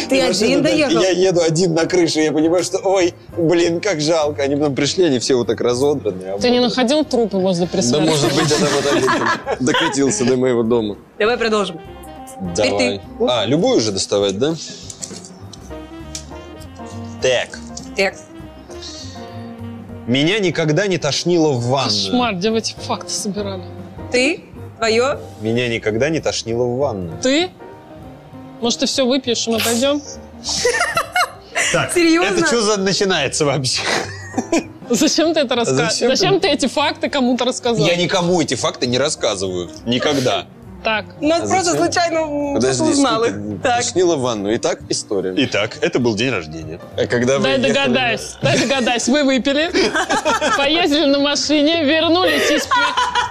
Ты 0.09 0.21
один 0.21 0.63
да, 0.63 0.71
доехал? 0.71 1.01
Я 1.01 1.11
еду 1.11 1.41
один 1.41 1.75
на 1.75 1.87
крыше, 1.87 2.21
я 2.21 2.33
понимаю, 2.33 2.63
что, 2.63 2.79
ой, 2.79 3.15
блин, 3.37 3.81
как 3.81 4.01
жалко. 4.01 4.43
Они 4.43 4.57
потом 4.57 4.75
пришли, 4.75 5.05
они 5.05 5.19
все 5.19 5.35
вот 5.35 5.49
так 5.49 5.61
разодранные. 5.61 6.39
Ты 6.39 6.51
не 6.51 6.61
находил 6.61 7.05
трупы 7.05 7.39
возле 7.39 7.67
Да, 7.67 7.73
присвятки? 7.73 8.09
может 8.09 8.35
быть, 8.35 8.51
это 8.53 8.67
вот 8.75 8.85
так 8.85 9.49
вот 9.49 9.67
докатился 9.67 10.25
до 10.25 10.37
моего 10.37 10.63
дома. 10.63 10.97
Давай 11.19 11.37
продолжим. 11.37 11.81
Давай. 12.57 12.99
ты. 13.19 13.27
А, 13.29 13.45
любую 13.45 13.79
уже 13.79 13.93
доставать, 13.93 14.39
да? 14.39 14.55
Так. 17.21 17.59
Так. 17.97 18.15
Меня 20.11 20.41
никогда 20.41 20.89
не 20.89 20.99
тошнило 20.99 21.53
в 21.53 21.67
ванную. 21.69 22.11
Кошмар, 22.11 22.35
где 22.35 22.51
вы 22.51 22.59
эти 22.59 22.75
факты 22.75 23.11
собирали? 23.13 23.63
Ты? 24.11 24.41
Твое? 24.79 25.21
Меня 25.41 25.69
никогда 25.69 26.09
не 26.09 26.19
тошнило 26.19 26.65
в 26.65 26.79
ванную. 26.79 27.17
Ты? 27.23 27.49
Может, 28.61 28.81
ты 28.81 28.87
все 28.87 29.07
выпьешь, 29.07 29.47
и 29.47 29.53
мы 29.53 29.61
пойдем? 29.61 30.03
Так, 31.73 31.93
Серьезно? 31.93 32.39
это 32.39 32.45
что 32.49 32.61
за 32.61 32.77
начинается 32.79 33.45
вообще? 33.45 33.83
Зачем 34.89 35.33
ты 35.33 35.41
это 35.41 35.55
рассказываешь? 35.55 35.93
Зачем 35.93 36.09
Зачем, 36.17 36.35
ты- 36.41 36.49
ты 36.49 36.55
эти 36.55 36.67
факты 36.67 37.09
кому-то 37.09 37.45
рассказал? 37.45 37.87
Я 37.87 37.95
никому 37.95 38.43
эти 38.43 38.57
факты 38.57 38.89
не 38.89 38.99
рассказываю. 38.99 39.71
Никогда. 39.87 40.47
Так, 40.83 41.05
Нас 41.21 41.43
А 41.43 41.47
просто 41.47 41.73
зачем? 41.73 41.85
случайно 41.85 42.55
Подожди, 42.55 42.83
узнал 42.85 43.25
их. 43.25 43.35
Так. 43.63 43.77
тошнило 43.85 44.17
в 44.17 44.21
ванну. 44.21 44.55
Итак, 44.57 44.79
история. 44.89 45.35
Итак, 45.37 45.77
это 45.83 45.99
был 45.99 46.15
день 46.15 46.31
рождения. 46.31 46.81
А 46.97 47.07
когда 47.07 47.37
вы 47.39 47.45
дай 47.45 47.59
ехали- 47.59 47.69
догадаюсь, 47.73 48.37
дай 48.43 48.59
догадаюсь. 48.59 49.07
Вы 49.09 49.25
выпили, 49.25 49.71
поездили 50.57 51.05
на 51.05 51.19
машине, 51.19 51.85
вернулись 51.85 52.51
из 52.51 52.69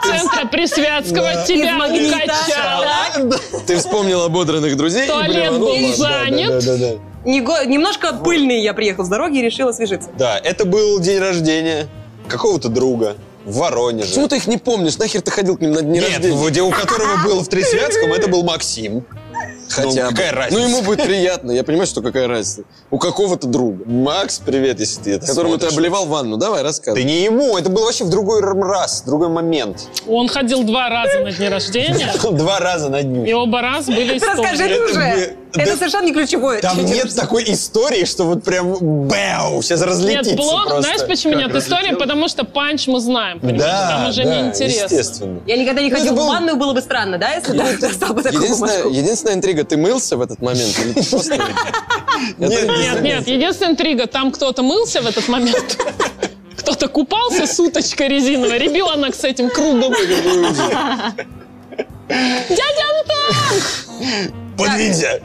центра 0.03 0.45
Присвятского, 0.47 1.43
тебя 1.47 1.77
укачало, 1.77 3.39
Ты 3.65 3.77
вспомнил 3.77 4.21
ободранных 4.23 4.77
друзей 4.77 5.07
туалет 5.07 5.53
был 5.57 5.93
занят. 5.95 6.63
Да, 6.65 6.77
да, 6.77 6.91
Немножко 7.25 8.13
пыльный 8.13 8.61
я 8.61 8.73
приехал 8.73 9.03
с 9.05 9.09
дороги 9.09 9.39
и 9.39 9.41
решил 9.41 9.69
освежиться. 9.69 10.09
Да, 10.17 10.37
это 10.37 10.65
был 10.65 10.99
день 10.99 11.19
рождения 11.19 11.87
какого-то 12.27 12.69
друга 12.69 13.15
в 13.49 13.57
Воронеже. 13.57 14.07
Почему 14.09 14.27
ты 14.27 14.37
их 14.37 14.47
не 14.47 14.57
помнишь? 14.57 14.97
Нахер 14.97 15.21
ты 15.21 15.31
ходил 15.31 15.57
к 15.57 15.61
ним 15.61 15.71
на 15.71 15.81
дни 15.81 15.99
Нет, 15.99 16.09
рождения? 16.09 16.35
в- 16.35 16.67
у 16.67 16.71
которого 16.71 17.23
был 17.23 17.41
в 17.41 17.47
Тресвятском, 17.47 18.13
это 18.13 18.27
был 18.29 18.43
Максим. 18.43 19.05
Хотя 19.69 20.05
ну, 20.05 20.09
бы. 20.09 20.15
какая 20.15 20.31
разница? 20.33 20.59
Ну, 20.61 20.67
ему 20.67 20.81
будет 20.81 21.03
приятно. 21.03 21.51
Я 21.51 21.63
понимаю, 21.63 21.85
что 21.85 22.01
какая 22.01 22.27
разница. 22.27 22.63
У 22.89 22.97
какого-то 22.97 23.47
друга, 23.47 23.83
Макс, 23.85 24.39
привет, 24.43 24.79
если 24.79 24.99
ты 25.01 25.11
это 25.13 25.27
которому 25.27 25.55
ты 25.55 25.61
смотришь. 25.61 25.77
обливал 25.77 26.05
ванну. 26.07 26.37
Давай, 26.37 26.61
Да 26.61 26.63
рассказывай. 26.69 27.03
не 27.03 27.23
ему, 27.23 27.55
это 27.55 27.69
был 27.69 27.83
вообще 27.83 28.03
в 28.03 28.09
другой 28.09 28.41
раз, 28.41 29.01
в 29.03 29.05
другой 29.05 29.29
момент. 29.29 29.87
Он 30.07 30.27
ходил 30.27 30.63
два 30.63 30.89
раза 30.89 31.19
на 31.19 31.31
дни 31.31 31.47
рождения, 31.47 32.11
Два 32.31 32.59
раза 32.59 32.89
на 32.89 33.03
дню. 33.03 33.25
и 33.25 33.33
оба 33.33 33.61
раза 33.61 33.91
были 33.91 34.17
Расскажи 34.19 34.67
ты 34.69 34.81
уже. 34.85 35.35
Это 35.53 35.71
Да 35.71 35.75
совершенно 35.77 36.05
не 36.05 36.13
ключевое. 36.13 36.61
Там 36.61 36.85
нет 36.85 37.13
такой 37.15 37.43
истории, 37.51 38.05
что 38.05 38.25
вот 38.25 38.43
прям 38.43 38.77
бэу, 39.07 39.61
сейчас 39.63 39.81
разлетится 39.81 40.31
Нет, 40.31 40.39
просто. 40.39 40.81
Знаешь, 40.81 41.01
почему 41.07 41.33
Как 41.33 41.41
нет 41.47 41.55
истории? 41.55 41.95
Потому 41.95 42.27
что 42.27 42.43
панч 42.43 42.87
мы 42.87 42.99
знаем, 42.99 43.39
понимаешь? 43.39 43.61
Да, 43.61 43.89
Там 43.89 44.09
уже 44.09 44.23
да, 44.23 44.35
неинтересно. 44.35 44.83
естественно. 44.83 45.39
Я 45.47 45.57
никогда 45.57 45.81
не 45.81 45.89
Ну, 45.89 45.95
ходила 45.95 46.13
это 46.13 46.21
в 46.21 46.27
ванную, 46.27 46.55
было 46.57 46.73
бы 46.73 46.81
странно, 46.81 47.17
да, 47.17 47.33
если 47.33 47.57
бы 47.57 47.63
ты 47.63 47.77
достал 47.79 48.13
бы 48.13 48.21
такую 48.21 48.43
Единственная, 48.43 49.35
интрига, 49.35 49.63
ты 49.63 49.77
мылся 49.77 50.17
в 50.17 50.21
этот 50.21 50.39
момент? 50.41 50.79
Или 50.85 50.93
просто... 50.93 51.35
Нет, 52.37 52.67
Нет, 52.67 53.01
нет, 53.01 53.27
единственная 53.27 53.71
интрига, 53.71 54.05
там 54.05 54.31
кто-то 54.31 54.61
мылся 54.61 55.01
в 55.01 55.07
этот 55.07 55.27
момент. 55.29 55.77
Кто-то 56.57 56.89
купался 56.89 57.47
с 57.47 57.57
уточкой 57.59 58.09
резиновой, 58.09 58.57
ребенок 58.59 59.15
с 59.15 59.23
этим 59.23 59.49
кругом. 59.49 59.93
Дядя 62.09 62.83
Антон! 62.99 64.48
Подвинься. 64.59 65.21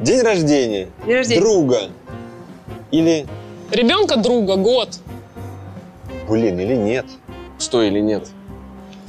День 0.00 0.20
рождения. 0.22 0.88
День 1.04 1.14
рождения. 1.16 1.40
Друга. 1.40 1.80
Или, 2.90 3.26
Ребенка 3.70 4.16
друга, 4.16 4.56
год. 4.56 4.90
блин, 6.28 6.58
или 6.58 6.74
нет. 6.74 7.04
Что 7.58 7.82
или 7.82 8.00
нет? 8.00 8.28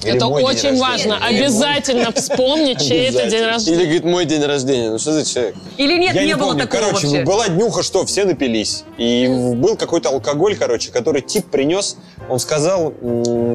Или 0.03 0.15
Это 0.15 0.27
очень 0.27 0.77
важно. 0.77 1.17
Обязательно 1.25 2.11
вспомнить, 2.13 2.81
чей 2.81 3.09
это 3.09 3.25
день 3.29 3.39
Или, 3.41 3.45
рождения. 3.51 3.83
говорит, 3.83 4.03
мой 4.05 4.25
день 4.25 4.43
рождения. 4.43 4.89
Ну 4.91 4.97
что 4.97 5.11
за 5.13 5.25
человек? 5.25 5.55
Или 5.77 5.97
нет, 5.97 6.15
Я 6.15 6.21
не, 6.21 6.27
не, 6.27 6.35
было 6.35 6.49
помню. 6.51 6.61
такого 6.67 6.81
короче, 6.89 7.07
вообще. 7.07 7.23
была 7.25 7.47
днюха, 7.49 7.83
что 7.83 8.05
все 8.05 8.23
напились. 8.25 8.83
И 8.97 9.27
был 9.55 9.75
какой-то 9.75 10.09
алкоголь, 10.09 10.55
короче, 10.57 10.91
который 10.91 11.21
тип 11.21 11.45
принес. 11.47 11.97
Он 12.29 12.39
сказал, 12.39 12.93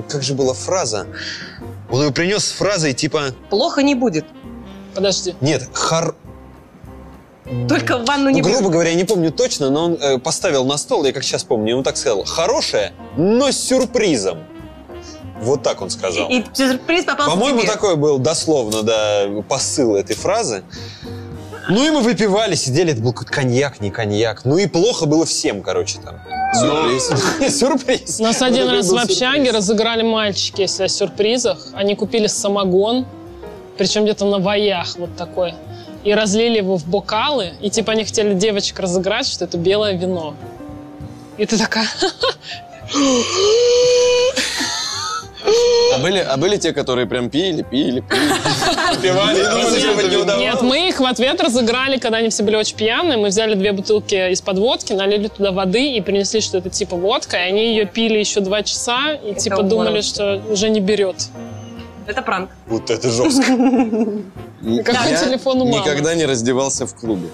как 0.08 0.22
же 0.22 0.34
была 0.34 0.52
фраза? 0.54 1.06
Он 1.90 2.02
его 2.02 2.12
принес 2.12 2.44
с 2.44 2.52
фразой 2.52 2.92
типа, 2.92 3.34
Плохо 3.50 3.82
не 3.82 3.94
будет. 3.94 4.24
Подожди. 4.94 5.34
нет, 5.40 5.68
хар... 5.72 6.14
Только 7.68 7.98
в 7.98 8.06
ванну 8.06 8.30
не 8.30 8.40
Ну, 8.40 8.48
грубо 8.48 8.70
говоря, 8.70 8.90
я 8.90 8.96
не 8.96 9.04
помню 9.04 9.30
точно, 9.30 9.68
но 9.68 9.84
он 9.84 9.98
э, 10.00 10.18
поставил 10.18 10.64
на 10.64 10.78
стол, 10.78 11.04
я 11.04 11.12
как 11.12 11.22
сейчас 11.22 11.44
помню, 11.44 11.72
и 11.72 11.74
он 11.74 11.82
так 11.82 11.98
сказал, 11.98 12.24
хорошее, 12.24 12.92
но 13.18 13.52
с 13.52 13.58
сюрпризом. 13.58 14.38
Вот 15.42 15.62
так 15.62 15.82
он 15.82 15.90
сказал. 15.90 16.30
И 16.30 16.42
сюрприз 16.54 17.04
попался 17.04 17.30
По-моему, 17.30 17.62
такой 17.64 17.96
был 17.96 18.18
дословно, 18.18 18.82
да, 18.82 19.26
посыл 19.46 19.94
этой 19.94 20.16
фразы. 20.16 20.64
Ну 21.68 21.84
и 21.84 21.90
мы 21.90 22.00
выпивали, 22.00 22.54
сидели, 22.54 22.92
это 22.92 23.00
был 23.00 23.12
какой-то 23.12 23.32
коньяк, 23.32 23.80
не 23.80 23.90
коньяк. 23.90 24.44
Ну 24.44 24.58
и 24.58 24.66
плохо 24.66 25.06
было 25.06 25.24
всем, 25.24 25.62
короче, 25.62 25.98
там. 25.98 26.20
Сюрприз. 26.54 27.58
Сюрприз. 27.58 28.18
Нас 28.20 28.42
один 28.42 28.68
раз 28.68 28.88
в 28.90 28.96
общаге 28.96 29.50
разыграли 29.50 30.02
мальчики, 30.02 30.62
если 30.62 30.84
о 30.84 30.88
сюрпризах. 30.88 31.68
Они 31.72 31.94
купили 31.94 32.26
самогон, 32.26 33.06
причем 33.76 34.04
где-то 34.04 34.24
на 34.24 34.38
воях 34.38 34.96
вот 34.96 35.16
такой. 35.16 35.54
И 36.04 36.12
разлили 36.12 36.58
его 36.58 36.76
в 36.76 36.86
бокалы. 36.86 37.52
И 37.60 37.70
типа 37.70 37.92
они 37.92 38.04
хотели 38.04 38.34
девочек 38.34 38.78
разыграть, 38.78 39.26
что 39.26 39.44
это 39.44 39.56
белое 39.56 39.94
вино. 39.94 40.34
И 41.38 41.46
ты 41.46 41.58
такая... 41.58 41.88
А 45.94 45.98
были, 45.98 46.18
а 46.18 46.36
были 46.36 46.56
те, 46.56 46.72
которые 46.72 47.06
прям 47.06 47.30
пили, 47.30 47.62
пили, 47.62 48.00
пили. 48.00 48.32
Выпивали, 48.96 49.40
и 49.40 49.64
разыгрывать 49.64 50.10
не 50.10 50.16
удавалось. 50.16 50.44
Нет, 50.44 50.62
мы 50.62 50.88
их 50.88 51.00
в 51.00 51.04
ответ 51.04 51.40
разыграли, 51.40 51.98
когда 51.98 52.18
они 52.18 52.30
все 52.30 52.42
были 52.42 52.56
очень 52.56 52.76
пьяные. 52.76 53.18
Мы 53.18 53.28
взяли 53.28 53.54
две 53.54 53.72
бутылки 53.72 54.32
из-под 54.32 54.58
водки, 54.58 54.92
налили 54.92 55.28
туда 55.28 55.52
воды 55.52 55.96
и 55.96 56.00
принесли, 56.00 56.40
что 56.40 56.58
это 56.58 56.70
типа 56.70 56.96
водка. 56.96 57.36
И 57.36 57.40
они 57.40 57.68
ее 57.68 57.84
пили 57.86 58.18
еще 58.18 58.40
два 58.40 58.62
часа 58.62 59.12
и 59.12 59.34
типа 59.34 59.62
думали, 59.62 60.00
что 60.00 60.42
уже 60.50 60.70
не 60.70 60.80
берет. 60.80 61.28
Это 62.06 62.22
пранк. 62.22 62.50
Вот 62.66 62.90
это 62.90 63.08
жестко. 63.10 63.46
Какой 64.84 65.10
Я 65.10 65.24
телефон 65.24 65.62
у 65.62 65.64
мамы? 65.64 65.78
никогда 65.80 66.14
не 66.14 66.26
раздевался 66.26 66.86
в 66.86 66.94
клубе. 66.94 67.28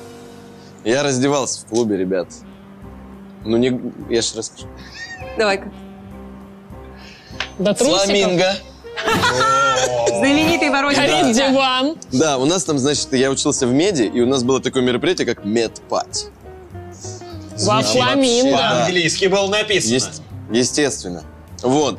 Я 0.85 1.03
раздевался 1.03 1.61
в 1.61 1.67
клубе, 1.67 1.97
ребят. 1.97 2.29
Ну, 3.45 3.57
не... 3.57 3.81
Я 4.09 4.23
же 4.23 4.37
расскажу. 4.37 4.67
Давай-ка. 5.39 5.71
До 7.59 7.75
трусиков. 7.75 8.05
Фламинго. 8.05 8.55
Знаменитый 10.09 10.69
Горит 10.69 10.99
ворочный 10.99 11.33
диван. 11.33 11.97
Да, 12.13 12.39
у 12.39 12.45
нас 12.45 12.65
там, 12.65 12.79
значит, 12.79 13.13
я 13.13 13.31
учился 13.31 13.67
в 13.67 13.73
меди, 13.73 14.03
и 14.03 14.21
у 14.21 14.27
нас 14.27 14.43
было 14.43 14.61
такое 14.61 14.83
мероприятие, 14.83 15.27
как 15.27 15.45
медпати. 15.45 16.27
Во 17.59 17.83
фламинго. 17.83 18.57
По-английски 18.57 19.27
было 19.27 19.49
написано. 19.49 20.13
Естественно. 20.51 21.23
Вот. 21.63 21.99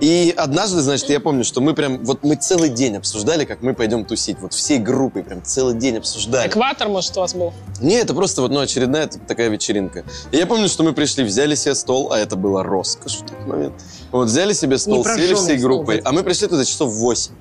И 0.00 0.34
однажды, 0.36 0.82
значит, 0.82 1.08
я 1.08 1.20
помню, 1.20 1.42
что 1.42 1.62
мы 1.62 1.72
прям, 1.72 2.04
вот 2.04 2.22
мы 2.22 2.34
целый 2.36 2.68
день 2.68 2.96
обсуждали, 2.96 3.46
как 3.46 3.62
мы 3.62 3.72
пойдем 3.72 4.04
тусить. 4.04 4.36
Вот 4.40 4.52
всей 4.52 4.78
группой 4.78 5.22
прям 5.22 5.42
целый 5.42 5.74
день 5.74 5.96
обсуждали. 5.96 6.48
Экватор, 6.48 6.88
может, 6.88 7.16
у 7.16 7.20
вас 7.20 7.34
был? 7.34 7.54
Не, 7.80 7.94
это 7.94 8.12
просто 8.12 8.42
вот, 8.42 8.50
ну, 8.50 8.60
очередная 8.60 9.06
такая 9.06 9.48
вечеринка. 9.48 10.04
И 10.32 10.36
я 10.36 10.46
помню, 10.46 10.68
что 10.68 10.82
мы 10.82 10.92
пришли, 10.92 11.24
взяли 11.24 11.54
себе 11.54 11.74
стол, 11.74 12.12
а 12.12 12.18
это 12.18 12.36
было 12.36 12.62
роскошь 12.62 13.16
в 13.16 13.20
тот 13.20 13.46
момент. 13.46 13.74
Вот, 14.12 14.26
взяли 14.26 14.52
себе 14.52 14.76
стол, 14.76 15.02
сели 15.04 15.34
всей 15.34 15.56
группой, 15.56 15.98
а 16.04 16.12
мы 16.12 16.22
пришли 16.22 16.46
туда 16.46 16.64
часов 16.64 16.92
в 16.92 16.98
8. 16.98 17.32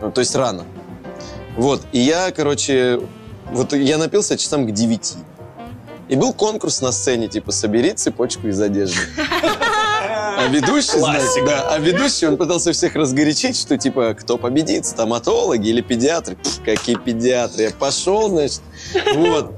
Ну, 0.00 0.12
то 0.12 0.20
есть 0.20 0.34
рано. 0.34 0.64
Вот, 1.56 1.82
и 1.92 1.98
я, 1.98 2.30
короче, 2.30 3.00
вот 3.52 3.74
я 3.74 3.98
напился 3.98 4.38
часам 4.38 4.66
к 4.66 4.72
9. 4.72 5.14
И 6.08 6.16
был 6.16 6.32
конкурс 6.32 6.80
на 6.80 6.92
сцене, 6.92 7.28
типа, 7.28 7.50
собери 7.50 7.92
цепочку 7.92 8.46
из 8.48 8.60
одежды. 8.60 9.00
А 10.38 10.48
ведущий, 10.48 10.98
знаете, 10.98 11.44
да, 11.44 11.68
а 11.70 11.78
ведущий, 11.78 12.26
он 12.26 12.36
пытался 12.36 12.72
всех 12.72 12.94
разгорячить, 12.94 13.56
что, 13.56 13.78
типа, 13.78 14.14
кто 14.14 14.36
победит, 14.36 14.84
стоматологи 14.84 15.68
или 15.68 15.80
педиатры? 15.80 16.36
Пф, 16.36 16.62
какие 16.62 16.96
педиатры? 16.96 17.64
Я 17.64 17.70
пошел, 17.70 18.28
значит, 18.28 18.60
вот. 19.14 19.52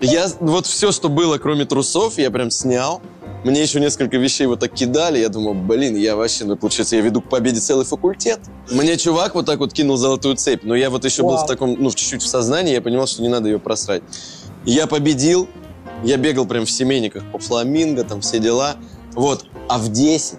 Я, 0.00 0.28
вот 0.38 0.66
все, 0.66 0.92
что 0.92 1.08
было, 1.08 1.38
кроме 1.38 1.64
трусов, 1.64 2.16
я 2.18 2.30
прям 2.30 2.50
снял. 2.50 3.02
Мне 3.42 3.62
еще 3.62 3.80
несколько 3.80 4.18
вещей 4.18 4.46
вот 4.46 4.60
так 4.60 4.72
кидали. 4.72 5.18
Я 5.18 5.30
думал, 5.30 5.54
блин, 5.54 5.96
я 5.96 6.14
вообще, 6.14 6.44
ну, 6.44 6.56
получается, 6.56 6.96
я 6.96 7.02
веду 7.02 7.22
к 7.22 7.28
победе 7.28 7.58
целый 7.58 7.84
факультет. 7.84 8.38
Мне 8.70 8.96
чувак 8.98 9.34
вот 9.34 9.46
так 9.46 9.58
вот 9.58 9.72
кинул 9.72 9.96
золотую 9.96 10.36
цепь, 10.36 10.62
но 10.62 10.74
я 10.74 10.90
вот 10.90 11.04
еще 11.04 11.22
был 11.22 11.38
в 11.38 11.46
таком, 11.46 11.74
ну, 11.78 11.90
в 11.90 11.94
чуть-чуть 11.94 12.22
в 12.22 12.26
сознании, 12.26 12.74
я 12.74 12.82
понимал, 12.82 13.06
что 13.06 13.22
не 13.22 13.28
надо 13.28 13.48
ее 13.48 13.58
просрать. 13.58 14.02
Я 14.64 14.86
победил, 14.86 15.48
я 16.04 16.18
бегал 16.18 16.46
прям 16.46 16.66
в 16.66 16.70
семейниках 16.70 17.22
по 17.32 17.38
фламинго, 17.38 18.04
там 18.04 18.20
все 18.20 18.38
дела. 18.38 18.76
Вот, 19.14 19.46
а 19.68 19.78
в 19.78 19.90
10, 19.90 20.38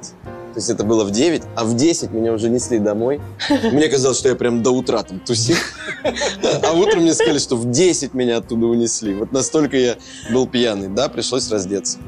то 0.54 0.58
есть 0.58 0.70
это 0.70 0.84
было 0.84 1.06
в 1.06 1.12
9, 1.12 1.44
а 1.56 1.64
в 1.64 1.76
10 1.76 2.12
меня 2.12 2.34
уже 2.34 2.50
несли 2.50 2.78
домой. 2.78 3.22
Мне 3.72 3.88
казалось, 3.88 4.20
что 4.20 4.30
я 4.30 4.36
прям 4.36 4.62
до 4.62 4.72
утра 4.72 5.02
там 5.04 5.20
тусил. 5.20 5.56
А 6.04 6.74
утром 6.74 7.04
мне 7.04 7.14
сказали, 7.14 7.40
что 7.40 7.56
в 7.56 7.70
10 7.70 8.14
меня 8.14 8.38
оттуда 8.38 8.66
унесли. 8.66 9.14
Вот 9.14 9.32
настолько 9.32 9.78
я 9.78 9.96
был 10.32 10.48
пьяный. 10.48 10.90
Да, 10.90 11.08
пришлось 11.10 11.50
раздеться. 11.50 12.00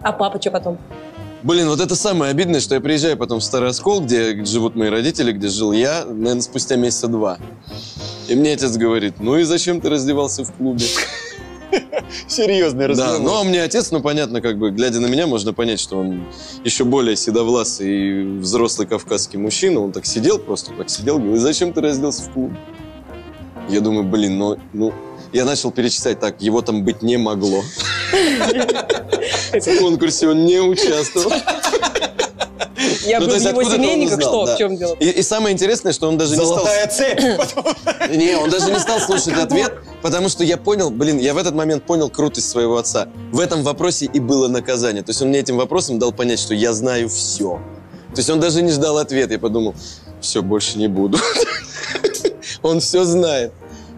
А 0.00 0.12
папа 0.12 0.40
что 0.40 0.50
потом? 0.50 0.78
Блин, 1.42 1.68
вот 1.68 1.80
это 1.80 1.96
самое 1.96 2.30
обидное, 2.30 2.60
что 2.60 2.76
я 2.76 2.80
приезжаю 2.80 3.16
потом 3.16 3.40
в 3.40 3.44
Старый 3.44 3.70
Оскол, 3.70 4.00
где 4.00 4.44
живут 4.44 4.76
мои 4.76 4.88
родители, 4.88 5.32
где 5.32 5.48
жил 5.48 5.72
я, 5.72 6.04
наверное, 6.04 6.40
спустя 6.40 6.76
месяца 6.76 7.08
два. 7.08 7.38
И 8.28 8.36
мне 8.36 8.52
отец 8.52 8.76
говорит, 8.76 9.14
ну 9.18 9.36
и 9.36 9.42
зачем 9.42 9.80
ты 9.80 9.90
раздевался 9.90 10.44
в 10.44 10.52
клубе? 10.52 10.84
Серьезный 12.28 12.82
Да, 12.82 12.88
разговор. 12.88 13.20
ну 13.20 13.40
а 13.40 13.44
мне 13.44 13.62
отец, 13.62 13.90
ну 13.90 14.00
понятно, 14.00 14.40
как 14.40 14.58
бы, 14.58 14.70
глядя 14.70 15.00
на 15.00 15.06
меня, 15.06 15.26
можно 15.26 15.52
понять, 15.52 15.80
что 15.80 15.98
он 15.98 16.24
еще 16.64 16.84
более 16.84 17.16
седовласый 17.16 17.88
и 17.90 18.22
взрослый 18.38 18.86
кавказский 18.86 19.38
мужчина. 19.38 19.80
Он 19.80 19.92
так 19.92 20.06
сидел 20.06 20.38
просто, 20.38 20.72
так 20.72 20.90
сидел, 20.90 21.18
говорит, 21.18 21.40
зачем 21.40 21.72
ты 21.72 21.80
разделся 21.80 22.22
в 22.22 22.32
клубе? 22.32 22.56
Я 23.68 23.80
думаю, 23.80 24.04
блин, 24.04 24.38
ну, 24.38 24.56
ну, 24.72 24.92
я 25.32 25.44
начал 25.44 25.70
перечислять 25.70 26.20
так, 26.20 26.42
его 26.42 26.62
там 26.62 26.84
быть 26.84 27.02
не 27.02 27.16
могло. 27.16 27.62
В 29.52 29.78
конкурсе 29.78 30.28
он 30.28 30.44
не 30.44 30.58
участвовал. 30.60 31.32
Я 33.04 33.18
Ну, 33.20 33.26
был 33.26 33.32
то 33.32 33.38
в 33.38 33.42
есть 33.42 33.50
его 33.52 33.64
семейниках, 33.64 34.20
что, 34.20 34.46
да. 34.46 34.54
в 34.54 34.58
чем 34.58 34.76
дело? 34.76 34.94
И, 35.00 35.08
и 35.10 35.22
самое 35.22 35.52
интересное, 35.52 35.92
что 35.92 36.08
он 36.08 36.18
даже 36.18 36.36
не 36.36 36.44
стал... 36.44 36.48
Золотая 36.58 36.86
цепь. 36.88 37.20
Потом- 37.36 37.74
Не, 38.16 38.36
он 38.36 38.50
даже 38.50 38.70
не 38.70 38.78
стал 38.78 39.00
слушать 39.00 39.34
ответ, 39.38 39.72
потому 40.02 40.28
что 40.28 40.44
я 40.44 40.56
понял, 40.56 40.90
блин, 40.90 41.18
я 41.18 41.34
в 41.34 41.38
этот 41.38 41.54
момент 41.54 41.84
понял 41.84 42.08
крутость 42.10 42.48
своего 42.48 42.76
отца. 42.76 43.08
В 43.32 43.40
этом 43.40 43.62
вопросе 43.62 44.06
и 44.06 44.20
было 44.20 44.48
наказание. 44.48 45.02
То 45.02 45.10
есть 45.10 45.22
он 45.22 45.28
мне 45.28 45.38
этим 45.40 45.56
вопросом 45.56 45.98
дал 45.98 46.12
понять, 46.12 46.38
что 46.38 46.54
я 46.54 46.72
знаю 46.72 47.08
все. 47.08 47.60
То 48.10 48.18
есть 48.18 48.30
он 48.30 48.40
даже 48.40 48.62
не 48.62 48.70
ждал 48.70 48.98
ответа. 48.98 49.32
Я 49.34 49.38
подумал, 49.38 49.74
все, 50.20 50.42
больше 50.42 50.78
не 50.78 50.88
буду. 50.88 51.18
Он 52.62 52.78
все 52.80 53.04
знает. 53.04 53.52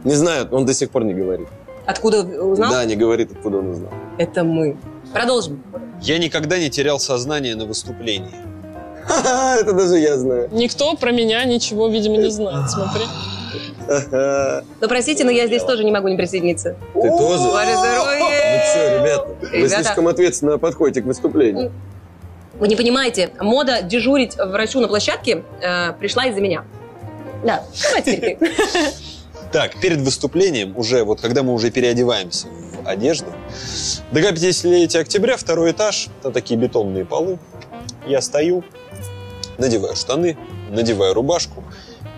Не 0.04 0.14
знаю, 0.14 0.48
он 0.50 0.64
до 0.66 0.72
сих 0.74 0.90
пор 0.90 1.04
не 1.04 1.12
говорит. 1.14 1.48
Откуда 1.86 2.20
узнал? 2.22 2.70
Да, 2.70 2.84
не 2.84 2.96
говорит, 2.96 3.30
откуда 3.32 3.58
он 3.58 3.70
узнал. 3.70 3.92
Это 4.18 4.42
мы. 4.42 4.76
Продолжим. 5.12 5.62
Я 6.00 6.18
никогда 6.18 6.58
не 6.58 6.70
терял 6.70 6.98
сознание 6.98 7.54
на 7.56 7.66
выступлении. 7.66 8.30
Ха-ха, 9.06 9.56
Это 9.60 9.72
даже 9.72 9.98
я 9.98 10.16
знаю. 10.16 10.48
Никто 10.52 10.94
про 10.94 11.12
меня 11.12 11.44
ничего, 11.44 11.88
видимо, 11.88 12.16
не 12.16 12.30
знает. 12.30 12.70
Смотри. 12.70 13.02
Но 14.80 14.88
простите, 14.88 15.24
но 15.24 15.30
я 15.30 15.46
здесь 15.46 15.62
тоже 15.62 15.84
не 15.84 15.92
могу 15.92 16.08
не 16.08 16.16
присоединиться. 16.16 16.76
Ты 16.94 17.08
тоже? 17.08 17.44
Ваше 17.50 17.72
Ну 17.72 17.78
здоровье! 17.78 18.34
что, 18.70 18.98
ребята, 18.98 19.28
вы 19.52 19.68
слишком 19.68 20.08
ответственно 20.08 20.58
подходите 20.58 21.02
к 21.02 21.04
выступлению. 21.04 21.70
Вы 22.58 22.68
не 22.68 22.76
понимаете, 22.76 23.30
мода 23.40 23.82
дежурить 23.82 24.36
врачу 24.36 24.80
на 24.80 24.88
площадке 24.88 25.42
э, 25.60 25.92
пришла 25.94 26.26
из-за 26.26 26.40
меня. 26.40 26.64
Да, 27.44 27.64
давай 27.82 28.02
теперь 28.02 28.38
ты. 28.38 28.50
Так, 29.52 29.78
перед 29.80 30.00
выступлением, 30.00 30.76
уже 30.76 31.04
вот 31.04 31.20
когда 31.20 31.44
мы 31.44 31.52
уже 31.52 31.70
переодеваемся 31.70 32.48
в 32.82 32.88
одежду, 32.88 33.26
до 34.10 34.20
50-летия 34.20 34.98
октября, 35.00 35.36
второй 35.36 35.70
этаж, 35.70 36.08
это 36.18 36.32
такие 36.32 36.58
бетонные 36.58 37.04
полы. 37.04 37.38
Я 38.04 38.20
стою, 38.20 38.64
надеваю 39.58 39.96
штаны, 39.96 40.36
надеваю 40.70 41.14
рубашку, 41.14 41.64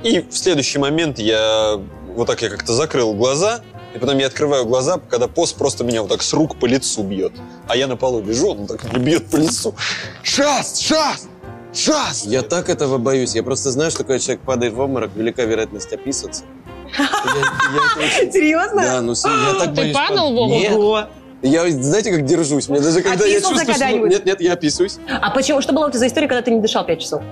и 0.03 0.21
в 0.21 0.37
следующий 0.37 0.79
момент 0.79 1.19
я 1.19 1.81
вот 2.15 2.27
так 2.27 2.43
я 2.43 2.49
как-то 2.49 2.73
закрыл 2.73 3.15
глаза, 3.15 3.61
и 3.95 3.99
потом 3.99 4.19
я 4.19 4.27
открываю 4.27 4.67
глаза, 4.67 5.01
когда 5.09 5.27
пост 5.29 5.57
просто 5.57 5.85
меня 5.85 6.03
вот 6.03 6.11
так 6.11 6.23
с 6.23 6.33
рук 6.33 6.59
по 6.59 6.67
лицу 6.67 7.03
бьет. 7.03 7.33
А 7.69 7.77
я 7.77 7.87
на 7.87 7.97
полу 7.97 8.23
лежу, 8.23 8.51
он 8.51 8.67
так 8.67 8.85
мне 8.93 9.03
бьет 9.03 9.27
по 9.31 9.37
лицу. 9.37 9.75
Шас! 10.23 10.81
Шас! 10.81 11.29
Шас! 11.73 12.25
Я 12.27 12.43
так 12.43 12.69
этого 12.69 12.99
боюсь. 12.99 13.35
Я 13.35 13.43
просто 13.43 13.71
знаю, 13.71 13.91
что 13.91 14.05
когда 14.05 14.19
человек 14.19 14.43
падает 14.43 14.75
в 14.75 14.81
обморок, 14.81 15.11
велика 15.15 15.45
вероятность 15.45 15.93
описаться. 15.93 16.45
Я, 16.99 17.05
я 17.05 18.07
очень- 18.21 18.33
Серьезно? 18.33 18.83
Да, 18.83 19.01
ну 19.03 19.13
я 19.15 19.55
так 19.59 19.71
Ты 19.71 19.75
боюсь. 19.75 19.95
падал 19.95 20.33
в 20.33 20.37
обморок? 20.39 21.09
Я, 21.43 21.71
знаете, 21.71 22.11
как 22.13 22.25
держусь? 22.25 22.69
Мне 22.69 22.81
даже 22.81 23.03
когда 23.03 23.25
я 23.27 23.41
чувствую, 23.41 23.75
что... 23.75 23.87
Нет, 24.09 24.25
нет, 24.27 24.41
я 24.41 24.55
описываюсь. 24.55 24.99
А 25.09 25.31
почему? 25.31 25.61
Что 25.61 25.73
была 25.73 25.87
у 25.87 25.91
тебя 25.91 25.99
за 26.01 26.07
история, 26.07 26.29
когда 26.29 26.43
ты 26.43 26.51
не 26.51 26.61
дышал 26.61 26.85
5 26.85 27.01
часов? 27.01 27.23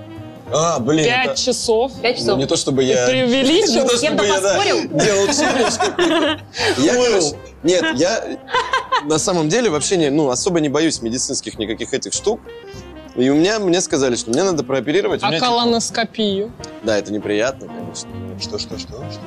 А, 0.53 0.79
блин. 0.79 1.05
Пять 1.05 1.25
это- 1.31 1.41
часов. 1.41 1.91
5 2.01 2.15
Ну, 2.17 2.21
часов. 2.21 2.37
не 2.37 2.45
то, 2.45 2.55
чтобы 2.55 2.83
я... 2.83 3.07
Преувеличил? 3.07 3.83
Не 3.83 3.89
то, 3.89 3.97
чтобы 3.97 4.25
я, 4.25 4.41
да, 4.41 4.63
делал 4.63 5.25
челлендж 5.27 5.73
какой-то. 5.77 6.39
Я, 6.77 6.93
короче, 6.93 7.35
нет, 7.63 7.83
я 7.95 8.23
на 9.05 9.17
самом 9.17 9.49
деле 9.49 9.69
вообще 9.71 9.97
не, 9.97 10.09
ну, 10.11 10.29
особо 10.29 10.59
не 10.59 10.69
боюсь 10.69 11.01
медицинских 11.01 11.57
никаких 11.57 11.93
этих 11.93 12.13
штук. 12.13 12.39
И 13.15 13.29
у 13.29 13.35
меня, 13.35 13.59
мне 13.59 13.81
сказали, 13.81 14.15
что 14.15 14.29
мне 14.29 14.43
надо 14.43 14.63
прооперировать. 14.63 15.21
А 15.23 15.31
типа, 15.31 15.45
колоноскопию? 15.45 16.51
Да, 16.83 16.97
это 16.97 17.11
неприятно, 17.11 17.67
конечно. 17.67 18.09
Что, 18.39 18.59
что, 18.59 18.77
что, 18.77 18.93
что? 19.11 19.21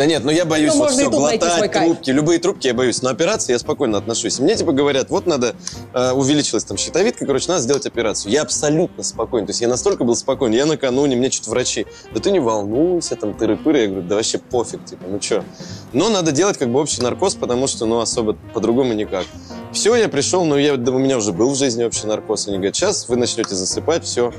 Да 0.00 0.06
нет, 0.06 0.24
ну 0.24 0.30
я 0.30 0.46
боюсь 0.46 0.72
Ну, 0.72 0.78
вот 0.78 0.92
все, 0.92 1.10
глотать, 1.10 1.70
кайф. 1.70 1.84
трубки, 1.84 2.08
любые 2.08 2.38
трубки 2.38 2.66
я 2.66 2.72
боюсь. 2.72 3.02
Но 3.02 3.10
операции 3.10 3.52
я 3.52 3.58
спокойно 3.58 3.98
отношусь. 3.98 4.38
Мне 4.38 4.56
типа 4.56 4.72
говорят, 4.72 5.10
вот 5.10 5.26
надо, 5.26 5.54
э, 5.92 6.12
увеличилась 6.12 6.64
там 6.64 6.78
щитовидка, 6.78 7.26
короче, 7.26 7.48
надо 7.48 7.60
сделать 7.60 7.84
операцию. 7.84 8.32
Я 8.32 8.40
абсолютно 8.40 9.02
спокоен. 9.02 9.44
То 9.44 9.50
есть 9.50 9.60
я 9.60 9.68
настолько 9.68 10.04
был 10.04 10.16
спокоен. 10.16 10.54
Я 10.54 10.64
накануне, 10.64 11.16
мне 11.16 11.30
что-то 11.30 11.50
врачи, 11.50 11.86
да 12.14 12.20
ты 12.20 12.30
не 12.30 12.40
волнуйся, 12.40 13.14
там 13.14 13.32
тыры-пыры. 13.32 13.76
Я 13.82 13.86
говорю, 13.88 14.08
да 14.08 14.14
вообще 14.14 14.38
пофиг, 14.38 14.82
типа, 14.86 15.02
ну 15.06 15.20
что. 15.20 15.44
Но 15.92 16.08
надо 16.08 16.32
делать 16.32 16.56
как 16.56 16.70
бы 16.72 16.80
общий 16.80 17.02
наркоз, 17.02 17.34
потому 17.34 17.66
что, 17.66 17.84
ну, 17.84 18.00
особо 18.00 18.38
по-другому 18.54 18.94
никак. 18.94 19.26
Все, 19.70 19.94
я 19.96 20.08
пришел, 20.08 20.46
ну, 20.46 20.56
я, 20.56 20.78
да, 20.78 20.92
у 20.92 20.98
меня 20.98 21.18
уже 21.18 21.32
был 21.32 21.50
в 21.50 21.56
жизни 21.58 21.84
общий 21.84 22.06
наркоз. 22.06 22.48
Они 22.48 22.56
говорят, 22.56 22.74
сейчас 22.74 23.06
вы 23.06 23.16
начнете 23.16 23.54
засыпать, 23.54 24.04
все. 24.04 24.32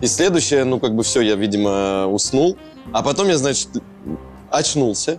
И 0.00 0.06
следующее, 0.06 0.64
ну, 0.64 0.80
как 0.80 0.96
бы 0.96 1.02
все, 1.02 1.20
я, 1.20 1.34
видимо, 1.34 2.06
уснул. 2.06 2.56
А 2.94 3.02
потом 3.02 3.28
я, 3.28 3.36
значит, 3.36 3.68
очнулся. 4.52 5.18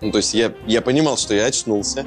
Ну, 0.00 0.10
то 0.10 0.18
есть 0.18 0.34
я, 0.34 0.52
я 0.66 0.82
понимал, 0.82 1.16
что 1.16 1.34
я 1.34 1.46
очнулся. 1.46 2.04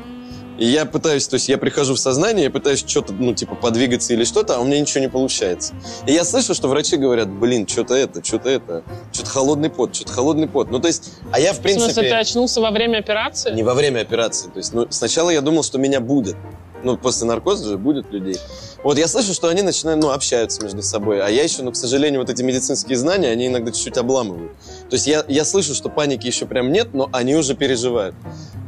И 0.60 0.66
я 0.66 0.86
пытаюсь, 0.86 1.26
то 1.26 1.36
есть 1.36 1.48
я 1.48 1.58
прихожу 1.58 1.96
в 1.96 2.00
сознание, 2.00 2.44
я 2.44 2.52
пытаюсь 2.52 2.84
что-то, 2.86 3.14
ну, 3.14 3.34
типа, 3.34 3.56
подвигаться 3.56 4.14
или 4.14 4.26
что-то, 4.26 4.58
а 4.58 4.60
у 4.60 4.66
меня 4.66 4.78
ничего 4.82 5.00
не 5.00 5.10
получается. 5.10 5.74
И 6.06 6.12
я 6.12 6.26
слышу, 6.26 6.54
что 6.54 6.68
врачи 6.68 6.98
говорят, 6.98 7.30
блин, 7.30 7.66
что-то 7.66 7.96
это, 7.96 8.22
что-то 8.24 8.50
это, 8.50 8.84
что-то 9.14 9.30
холодный 9.30 9.70
пот, 9.70 9.96
что-то 9.96 10.12
холодный 10.12 10.50
пот. 10.50 10.70
Ну, 10.70 10.80
то 10.80 10.88
есть, 10.88 11.14
а 11.32 11.40
я, 11.40 11.54
в 11.54 11.60
В 11.60 11.62
принципе... 11.62 11.94
смысле, 11.94 12.10
ты 12.10 12.16
очнулся 12.16 12.60
во 12.60 12.72
время 12.72 12.98
операции? 12.98 13.54
Не 13.54 13.64
во 13.64 13.74
время 13.74 14.02
операции. 14.02 14.50
То 14.50 14.58
есть, 14.58 14.74
ну, 14.74 14.86
сначала 14.90 15.30
я 15.30 15.40
думал, 15.40 15.64
что 15.64 15.78
меня 15.78 16.02
будет. 16.02 16.36
Ну, 16.84 16.98
после 16.98 17.28
наркоза 17.28 17.68
же 17.68 17.78
будет 17.78 18.12
людей. 18.12 18.38
Вот 18.84 18.98
я 18.98 19.08
слышу, 19.08 19.34
что 19.34 19.50
они 19.50 19.62
начинают, 19.62 20.02
ну, 20.02 20.12
общаются 20.12 20.64
между 20.64 20.82
собой. 20.82 21.22
А 21.22 21.30
я 21.30 21.44
еще, 21.44 21.64
ну, 21.64 21.72
к 21.72 21.76
сожалению, 21.76 22.22
вот 22.22 22.30
эти 22.30 22.42
медицинские 22.42 22.98
знания, 22.98 23.30
они 23.30 23.48
иногда 23.48 23.72
чуть-чуть 23.72 23.98
обламывают. 23.98 24.54
То 24.90 24.96
есть 24.96 25.08
я, 25.08 25.26
я 25.28 25.44
слышу, 25.44 25.74
что 25.76 25.90
паники 25.90 26.28
еще 26.28 26.46
прям 26.46 26.72
нет, 26.72 26.94
но 26.94 27.10
они 27.12 27.36
уже 27.36 27.56
переживают. 27.56 28.16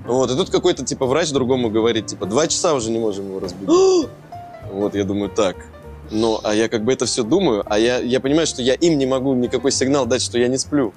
Вот, 0.06 0.30
и 0.32 0.36
тут 0.36 0.50
какой-то, 0.50 0.84
типа, 0.84 1.06
врач 1.06 1.32
другому 1.32 1.70
говорит, 1.70 2.08
типа, 2.08 2.26
два 2.26 2.48
часа 2.48 2.74
уже 2.74 2.92
не 2.92 3.00
можем 3.00 3.28
его 3.28 3.40
разбудить. 3.40 3.70
вот, 4.72 4.96
я 4.96 5.04
думаю, 5.06 5.30
так. 5.30 5.56
Ну, 6.12 6.42
а 6.44 6.54
я 6.54 6.68
как 6.68 6.84
бы 6.84 6.92
это 6.92 7.06
все 7.06 7.24
думаю, 7.24 7.64
а 7.66 7.80
я, 7.80 8.00
я 8.00 8.20
понимаю, 8.20 8.46
что 8.46 8.62
я 8.62 8.74
им 8.74 8.98
не 8.98 9.06
могу 9.06 9.34
никакой 9.34 9.72
сигнал 9.72 10.06
дать, 10.06 10.22
что 10.22 10.38
я 10.38 10.50
не 10.50 10.58
сплю. 10.58 10.94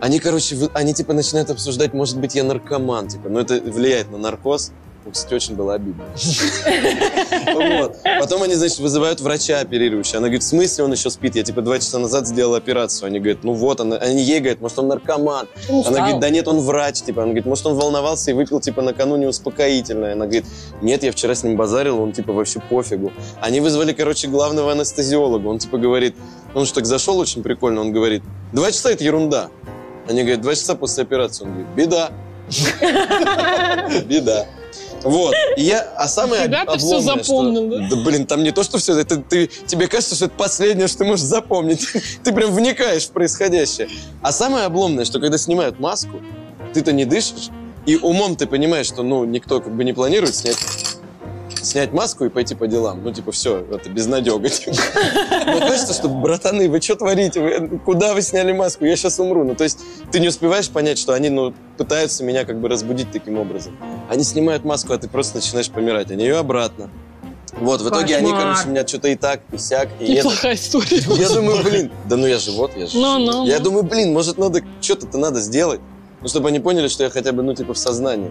Они, 0.00 0.18
короче, 0.18 0.56
они 0.72 0.94
типа 0.94 1.12
начинают 1.12 1.50
обсуждать, 1.50 1.92
может 1.92 2.18
быть, 2.18 2.34
я 2.34 2.42
наркоман, 2.42 3.08
типа, 3.08 3.28
но 3.28 3.40
это 3.40 3.60
влияет 3.60 4.10
на 4.10 4.18
наркоз. 4.18 4.72
Ну, 5.04 5.10
Кстати, 5.10 5.34
очень 5.34 5.56
было 5.56 5.74
обидно. 5.74 6.04
Потом 8.20 8.42
они, 8.42 8.54
значит, 8.54 8.78
вызывают 8.78 9.20
врача 9.20 9.58
оперирующего. 9.58 10.18
Она 10.18 10.28
говорит, 10.28 10.42
в 10.42 10.46
смысле 10.46 10.84
он 10.84 10.92
еще 10.92 11.10
спит? 11.10 11.34
Я, 11.34 11.42
типа, 11.42 11.60
два 11.60 11.78
часа 11.80 11.98
назад 11.98 12.28
сделал 12.28 12.54
операцию. 12.54 13.08
Они 13.08 13.18
говорят, 13.18 13.42
ну 13.42 13.52
вот, 13.52 13.80
они 13.80 14.22
ей 14.22 14.38
говорят, 14.38 14.60
может, 14.60 14.78
он 14.78 14.88
наркоман. 14.88 15.48
Она 15.68 15.98
говорит, 15.98 16.20
да 16.20 16.30
нет, 16.30 16.46
он 16.46 16.60
врач, 16.60 17.02
типа. 17.02 17.22
Она 17.22 17.32
говорит, 17.32 17.46
может, 17.46 17.66
он 17.66 17.74
волновался 17.74 18.30
и 18.30 18.34
выпил, 18.34 18.60
типа, 18.60 18.80
накануне 18.82 19.28
успокоительное. 19.28 20.12
Она 20.12 20.26
говорит, 20.26 20.44
нет, 20.82 21.02
я 21.02 21.10
вчера 21.10 21.34
с 21.34 21.42
ним 21.42 21.56
базарил, 21.56 22.00
он, 22.00 22.12
типа, 22.12 22.32
вообще 22.32 22.60
пофигу. 22.60 23.12
Они 23.40 23.60
вызвали, 23.60 23.92
короче, 23.92 24.28
главного 24.28 24.70
анестезиолога. 24.70 25.48
Он, 25.48 25.58
типа, 25.58 25.78
говорит, 25.78 26.14
он 26.54 26.64
же 26.64 26.72
так 26.72 26.86
зашел 26.86 27.18
очень 27.18 27.42
прикольно, 27.42 27.80
он 27.80 27.92
говорит, 27.92 28.22
два 28.52 28.70
часа 28.70 28.92
это 28.92 29.02
ерунда. 29.02 29.48
Они 30.08 30.22
говорят, 30.22 30.42
два 30.42 30.54
часа 30.54 30.76
после 30.76 31.02
операции. 31.02 31.44
Он 31.44 31.50
говорит, 31.50 31.68
беда. 31.74 32.10
Беда. 34.06 34.46
Вот. 35.02 35.34
И 35.56 35.62
я, 35.62 35.80
а 35.96 36.08
самое 36.08 36.42
Фига 36.44 36.64
ты 36.72 36.78
всё 36.78 36.96
обломное, 36.98 37.22
что- 37.24 37.24
запомнил, 37.24 37.68
да? 37.68 37.88
Да, 37.90 37.96
блин, 38.02 38.26
там 38.26 38.42
не 38.42 38.50
то, 38.52 38.62
что 38.62 38.78
все, 38.78 38.98
это 38.98 39.16
ты, 39.16 39.48
тебе 39.66 39.88
кажется, 39.88 40.14
что 40.14 40.26
это 40.26 40.34
последнее, 40.36 40.88
что 40.88 40.98
ты 40.98 41.04
можешь 41.04 41.24
запомнить. 41.24 41.86
Ты 42.24 42.32
прям 42.32 42.52
вникаешь 42.52 43.04
в 43.04 43.10
происходящее. 43.10 43.88
А 44.22 44.32
самое 44.32 44.66
обломное, 44.66 45.04
что 45.04 45.20
когда 45.20 45.38
снимают 45.38 45.80
маску, 45.80 46.20
ты-то 46.72 46.92
не 46.92 47.04
дышишь, 47.04 47.50
и 47.84 47.96
умом 47.96 48.36
ты 48.36 48.46
понимаешь, 48.46 48.86
что, 48.86 49.02
ну, 49.02 49.24
никто 49.24 49.60
как 49.60 49.74
бы 49.74 49.84
не 49.84 49.92
планирует 49.92 50.34
снять 50.34 50.56
снять 51.62 51.92
маску 51.92 52.24
и 52.24 52.28
пойти 52.28 52.54
по 52.54 52.66
делам. 52.66 53.02
Ну, 53.02 53.12
типа, 53.12 53.32
все, 53.32 53.64
это 53.70 53.88
безнадега. 53.88 54.48
Типа. 54.48 54.76
Мне 55.46 55.60
кажется, 55.60 55.94
что, 55.94 56.08
братаны, 56.08 56.68
вы 56.68 56.80
что 56.80 56.96
творите? 56.96 57.40
Вы- 57.40 57.78
куда 57.78 58.14
вы 58.14 58.22
сняли 58.22 58.52
маску? 58.52 58.84
Я 58.84 58.96
сейчас 58.96 59.18
умру. 59.18 59.44
Ну, 59.44 59.54
то 59.54 59.64
есть, 59.64 59.78
ты 60.10 60.20
не 60.20 60.28
успеваешь 60.28 60.68
понять, 60.68 60.98
что 60.98 61.12
они, 61.12 61.30
ну, 61.30 61.54
пытаются 61.76 62.24
меня 62.24 62.44
как 62.44 62.60
бы 62.60 62.68
разбудить 62.68 63.12
таким 63.12 63.38
образом. 63.38 63.76
Они 64.10 64.24
снимают 64.24 64.64
маску, 64.64 64.92
а 64.92 64.98
ты 64.98 65.08
просто 65.08 65.36
начинаешь 65.36 65.70
помирать. 65.70 66.10
Они 66.10 66.24
ее 66.24 66.38
обратно. 66.38 66.90
Вот, 67.60 67.82
в 67.82 67.88
итоге 67.88 68.16
они, 68.16 68.30
короче, 68.30 68.68
меня 68.68 68.86
что-то 68.86 69.08
и 69.08 69.14
так, 69.14 69.40
и 69.52 69.58
сяк, 69.58 69.88
и 70.00 70.04
это. 70.04 70.12
Неплохая 70.12 70.54
история. 70.54 71.02
Я 71.16 71.28
думаю, 71.28 71.62
блин, 71.62 71.90
да 72.08 72.16
ну 72.16 72.26
я 72.26 72.38
же 72.38 72.50
вот, 72.50 72.76
я 72.76 72.86
же. 72.86 72.96
Ну, 72.96 73.18
ну, 73.18 73.46
я 73.46 73.58
ну. 73.58 73.64
думаю, 73.64 73.82
блин, 73.84 74.12
может, 74.12 74.38
надо, 74.38 74.62
что-то 74.80 75.18
надо 75.18 75.40
сделать. 75.40 75.80
Ну, 76.22 76.28
чтобы 76.28 76.48
они 76.48 76.60
поняли, 76.60 76.88
что 76.88 77.04
я 77.04 77.10
хотя 77.10 77.32
бы, 77.32 77.42
ну, 77.42 77.54
типа, 77.54 77.74
в 77.74 77.78
сознании. 77.78 78.30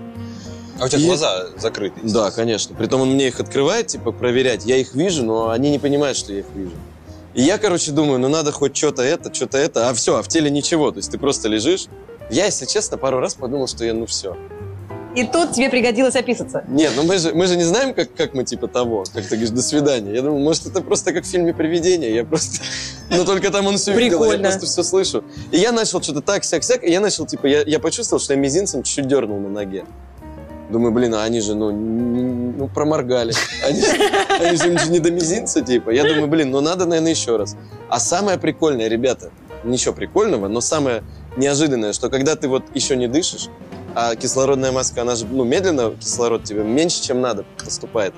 А 0.82 0.86
у 0.86 0.90
тебя 0.90 1.02
И- 1.02 1.06
глаза 1.06 1.46
закрыты? 1.58 2.00
Да, 2.04 2.32
конечно. 2.32 2.76
Притом 2.76 3.02
он 3.02 3.12
мне 3.12 3.28
их 3.28 3.40
открывает, 3.40 3.88
типа, 3.88 4.12
проверять. 4.12 4.66
Я 4.66 4.78
их 4.78 4.96
вижу, 4.96 5.24
но 5.24 5.52
они 5.52 5.70
не 5.70 5.78
понимают, 5.78 6.18
что 6.18 6.34
я 6.34 6.40
их 6.40 6.48
вижу. 6.56 6.72
И 7.36 7.44
я, 7.44 7.60
короче, 7.60 7.92
думаю, 7.92 8.20
ну 8.20 8.28
надо 8.30 8.52
хоть 8.52 8.76
что-то 8.76 9.04
это, 9.04 9.32
что-то 9.34 9.60
это. 9.60 9.90
А 9.90 9.94
все, 9.94 10.18
а 10.18 10.24
в 10.24 10.28
теле 10.28 10.50
ничего. 10.50 10.90
То 10.92 10.98
есть 10.98 11.12
ты 11.12 11.20
просто 11.20 11.48
лежишь. 11.48 11.86
Я, 12.32 12.46
если 12.46 12.66
честно, 12.66 12.98
пару 12.98 13.20
раз 13.20 13.36
подумал, 13.36 13.68
что 13.68 13.86
я, 13.86 13.94
ну 13.94 14.08
все. 14.08 14.36
И 15.16 15.24
тут 15.26 15.52
тебе 15.52 15.70
пригодилось 15.70 16.16
описаться. 16.16 16.64
Нет, 16.68 16.94
ну 16.96 17.04
мы 17.04 17.18
же, 17.18 17.34
мы 17.34 17.46
же 17.46 17.58
не 17.58 17.64
знаем, 17.64 17.94
как, 17.94 18.14
как 18.16 18.34
мы 18.34 18.44
типа 18.44 18.68
того. 18.68 19.04
Как 19.14 19.24
ты 19.24 19.36
говоришь, 19.36 19.50
до 19.50 19.62
свидания. 19.62 20.14
Я 20.14 20.22
думаю, 20.22 20.42
может, 20.42 20.66
это 20.66 20.82
просто 20.82 21.14
как 21.14 21.26
в 21.26 21.28
фильме 21.28 21.54
«Привидение». 21.54 22.16
Я 22.16 22.26
просто... 22.26 22.64
Но 23.10 23.24
только 23.24 23.52
там 23.52 23.68
он 23.68 23.78
все 23.78 23.94
видел, 23.94 24.24
а 24.24 24.28
я 24.34 24.40
просто 24.40 24.66
все 24.66 24.84
слышу. 24.84 25.24
И 25.52 25.58
я 25.58 25.72
начал 25.74 26.02
что-то 26.02 26.22
так, 26.22 26.44
сяк, 26.44 26.64
сяк. 26.64 26.84
И 26.84 26.92
я 26.92 27.02
начал, 27.02 27.26
типа, 27.26 27.46
я, 27.46 27.62
я 27.62 27.80
почувствовал, 27.80 28.22
что 28.22 28.34
я 28.34 28.40
мизинцем 28.40 28.84
чуть-чуть 28.84 29.08
дернул 29.08 29.40
на 29.40 29.50
ноге. 29.50 29.86
Думаю, 30.72 30.94
блин, 30.94 31.14
а 31.16 31.24
они 31.24 31.42
же, 31.42 31.54
ну, 31.54 31.72
ну 31.72 32.68
проморгали. 32.70 33.34
Они, 33.68 33.82
же- 33.82 33.88
они 34.40 34.58
же 34.58 34.68
им 34.68 34.80
же 34.80 34.90
не 34.92 35.00
до 35.00 35.12
мизинца, 35.12 35.62
типа. 35.62 35.90
Я 35.90 36.04
думаю, 36.04 36.28
блин, 36.28 36.50
ну 36.52 36.62
надо, 36.62 36.86
наверное, 36.86 37.12
еще 37.12 37.36
раз. 37.36 37.56
А 37.90 38.00
самое 38.00 38.38
прикольное, 38.38 38.88
ребята, 38.88 39.32
ничего 39.66 39.94
прикольного, 39.94 40.48
но 40.48 40.62
самое 40.62 41.04
неожиданное, 41.36 41.92
что 41.94 42.10
когда 42.10 42.36
ты 42.36 42.48
вот 42.48 42.64
еще 42.74 42.96
не 42.96 43.08
дышишь, 43.08 43.50
а 43.96 44.16
кислородная 44.16 44.72
маска, 44.72 45.02
она 45.02 45.16
же, 45.16 45.26
ну, 45.30 45.44
медленно 45.44 45.92
кислород 46.00 46.46
тебе 46.46 46.64
меньше, 46.64 47.04
чем 47.04 47.20
надо 47.20 47.44
поступает. 47.64 48.14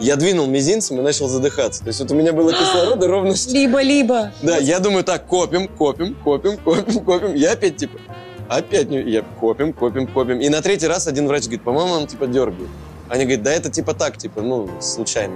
Я 0.00 0.16
двинул 0.16 0.46
мизинцем 0.48 0.98
и 0.98 1.02
начал 1.02 1.28
задыхаться. 1.28 1.82
То 1.82 1.88
есть 1.88 2.00
вот 2.00 2.10
у 2.10 2.16
меня 2.16 2.32
было 2.32 2.52
кислорода 2.52 3.06
ровно... 3.06 3.34
Либо-либо. 3.46 4.32
Да, 4.42 4.56
я 4.56 4.80
думаю, 4.80 5.04
так, 5.04 5.26
копим, 5.28 5.68
копим, 5.68 6.16
копим, 6.16 6.56
копим, 6.56 7.04
копим. 7.04 7.34
Я 7.34 7.52
опять, 7.52 7.76
типа, 7.76 8.00
опять 8.48 8.88
не... 8.88 9.00
Я 9.00 9.22
копим, 9.40 9.72
копим, 9.72 10.06
копим. 10.06 10.40
И 10.40 10.48
на 10.48 10.62
третий 10.62 10.86
раз 10.86 11.06
один 11.06 11.26
врач 11.26 11.44
говорит, 11.44 11.62
по-моему, 11.62 11.92
он, 11.92 12.06
типа, 12.06 12.26
дергает. 12.26 12.68
Они 13.08 13.24
говорят, 13.24 13.42
да 13.42 13.52
это, 13.52 13.70
типа, 13.70 13.94
так, 13.94 14.16
типа, 14.16 14.42
ну, 14.42 14.68
случайно. 14.80 15.34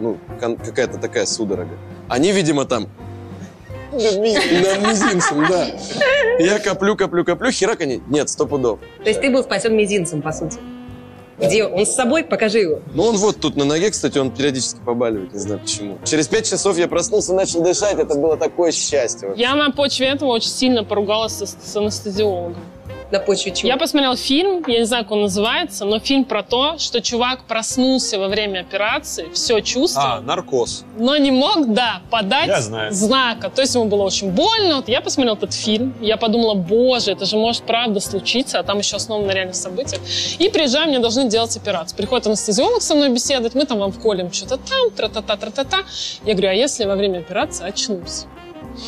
Ну, 0.00 0.18
какая-то 0.38 0.98
такая 0.98 1.26
судорога. 1.26 1.76
Они, 2.08 2.32
видимо, 2.32 2.64
там... 2.64 2.88
Над 3.92 4.18
мизинцем, 4.18 5.46
да. 5.48 5.66
Я 6.38 6.58
коплю, 6.58 6.96
коплю, 6.96 7.24
коплю, 7.24 7.50
херак 7.50 7.80
они... 7.80 8.02
Нет, 8.08 8.28
сто 8.28 8.46
пудов. 8.46 8.80
То 9.02 9.08
есть 9.08 9.20
ты 9.20 9.30
был 9.30 9.42
спасен 9.44 9.76
мизинцем, 9.76 10.20
по 10.20 10.32
сути. 10.32 10.58
Где 11.46 11.64
он 11.64 11.86
с 11.86 11.94
собой? 11.94 12.24
Покажи 12.24 12.58
его. 12.60 12.80
Ну, 12.94 13.04
он 13.04 13.16
вот 13.16 13.40
тут 13.40 13.56
на 13.56 13.64
ноге, 13.64 13.90
кстати, 13.90 14.18
он 14.18 14.30
периодически 14.30 14.78
побаливает, 14.84 15.32
не 15.32 15.38
знаю 15.38 15.60
почему. 15.60 15.98
Через 16.04 16.28
пять 16.28 16.48
часов 16.48 16.78
я 16.78 16.88
проснулся, 16.88 17.34
начал 17.34 17.62
дышать, 17.62 17.98
это 17.98 18.14
было 18.14 18.36
такое 18.36 18.72
счастье. 18.72 19.32
Я 19.36 19.54
на 19.54 19.70
почве 19.70 20.08
этого 20.08 20.30
очень 20.30 20.50
сильно 20.50 20.84
поругалась 20.84 21.34
с, 21.40 21.56
с 21.62 21.76
анестезиологом. 21.76 22.56
На 23.14 23.20
почве 23.20 23.52
чего? 23.52 23.68
Я 23.68 23.76
посмотрел 23.76 24.16
фильм, 24.16 24.64
я 24.66 24.80
не 24.80 24.86
знаю, 24.86 25.04
как 25.04 25.12
он 25.12 25.22
называется, 25.22 25.84
но 25.84 26.00
фильм 26.00 26.24
про 26.24 26.42
то, 26.42 26.78
что 26.78 27.00
чувак 27.00 27.44
проснулся 27.44 28.18
во 28.18 28.26
время 28.26 28.58
операции, 28.60 29.28
все 29.32 29.58
А, 29.58 29.62
чувствовал, 29.62 30.20
наркоз. 30.22 30.84
но 30.98 31.16
не 31.16 31.30
мог, 31.30 31.72
да, 31.72 32.00
подать 32.10 32.48
Я 32.48 32.60
знаю. 32.60 32.92
знака. 32.92 33.50
То 33.50 33.62
есть 33.62 33.72
ему 33.76 33.84
было 33.84 34.02
очень 34.02 34.32
больно. 34.32 34.76
Вот 34.78 34.88
я 34.88 35.00
посмотрел 35.00 35.34
этот 35.36 35.54
фильм, 35.54 35.94
я 36.00 36.16
подумала, 36.16 36.54
боже, 36.54 37.12
это 37.12 37.24
же 37.24 37.36
может 37.36 37.62
правда 37.62 38.00
случиться, 38.00 38.58
а 38.58 38.64
там 38.64 38.78
еще 38.78 38.96
основано 38.96 39.26
на 39.28 39.30
реальных 39.32 39.54
событиях. 39.54 40.02
И 40.40 40.48
приезжаю, 40.48 40.88
мне 40.88 40.98
должны 40.98 41.28
делать 41.28 41.56
операцию. 41.56 41.96
Приходит 41.96 42.26
анестезиолог 42.26 42.82
со 42.82 42.96
мной 42.96 43.10
беседовать, 43.10 43.54
мы 43.54 43.64
там 43.64 43.78
вам 43.78 43.92
вколем 43.92 44.32
что-то 44.32 44.56
там, 44.56 44.90
тра-та-та, 44.90 45.36
тра-та-та. 45.36 45.78
Я 46.24 46.32
говорю, 46.32 46.48
а 46.48 46.52
если 46.54 46.84
во 46.84 46.96
время 46.96 47.18
операции 47.20 47.64
очнусь? 47.64 48.24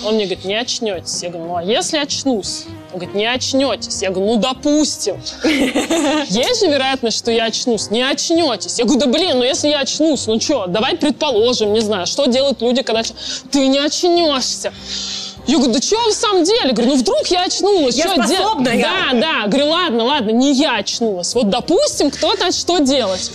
Он 0.05 0.15
мне 0.15 0.25
говорит, 0.25 0.45
не 0.45 0.55
очнетесь. 0.55 1.23
Я 1.23 1.31
говорю, 1.31 1.49
ну 1.49 1.57
а 1.57 1.63
если 1.63 1.99
очнусь? 1.99 2.65
Он 2.93 2.99
говорит, 2.99 3.15
не 3.15 3.27
очнетесь. 3.27 4.03
Я 4.03 4.11
говорю, 4.11 4.35
ну 4.35 4.41
допустим. 4.41 5.21
Есть 5.45 6.61
же 6.61 6.67
вероятность, 6.67 7.19
что 7.19 7.31
я 7.31 7.47
очнусь? 7.47 7.91
Не 7.91 8.03
очнетесь. 8.03 8.79
Я 8.79 8.85
говорю, 8.85 9.01
да 9.01 9.07
блин, 9.07 9.39
ну 9.39 9.45
если 9.45 9.69
я 9.69 9.81
очнусь, 9.81 10.27
ну 10.27 10.41
что, 10.41 10.67
давай 10.67 10.97
предположим, 10.97 11.73
не 11.73 11.81
знаю, 11.81 12.07
что 12.07 12.27
делают 12.27 12.61
люди, 12.63 12.83
когда... 12.83 13.03
Ты 13.51 13.67
не 13.69 13.79
очнешься. 13.79 14.73
Я 15.47 15.57
говорю, 15.59 15.73
да 15.75 15.81
что 15.81 15.97
в 16.11 16.13
самом 16.13 16.45
деле? 16.45 16.73
Говорю, 16.73 16.93
ну 16.93 16.97
вдруг 16.99 17.27
я 17.29 17.45
очнулась. 17.45 17.95
Я 17.95 18.05
Чё 18.05 18.15
де- 18.17 18.23
способная. 18.37 18.83
Да, 18.83 19.19
да. 19.21 19.47
Говорю, 19.47 19.69
ладно, 19.69 20.05
ладно, 20.05 20.31
не 20.31 20.53
я 20.53 20.77
очнулась. 20.79 21.35
Вот 21.35 21.49
допустим, 21.51 22.11
кто-то 22.11 22.51
что 22.53 22.79
делать? 22.79 23.31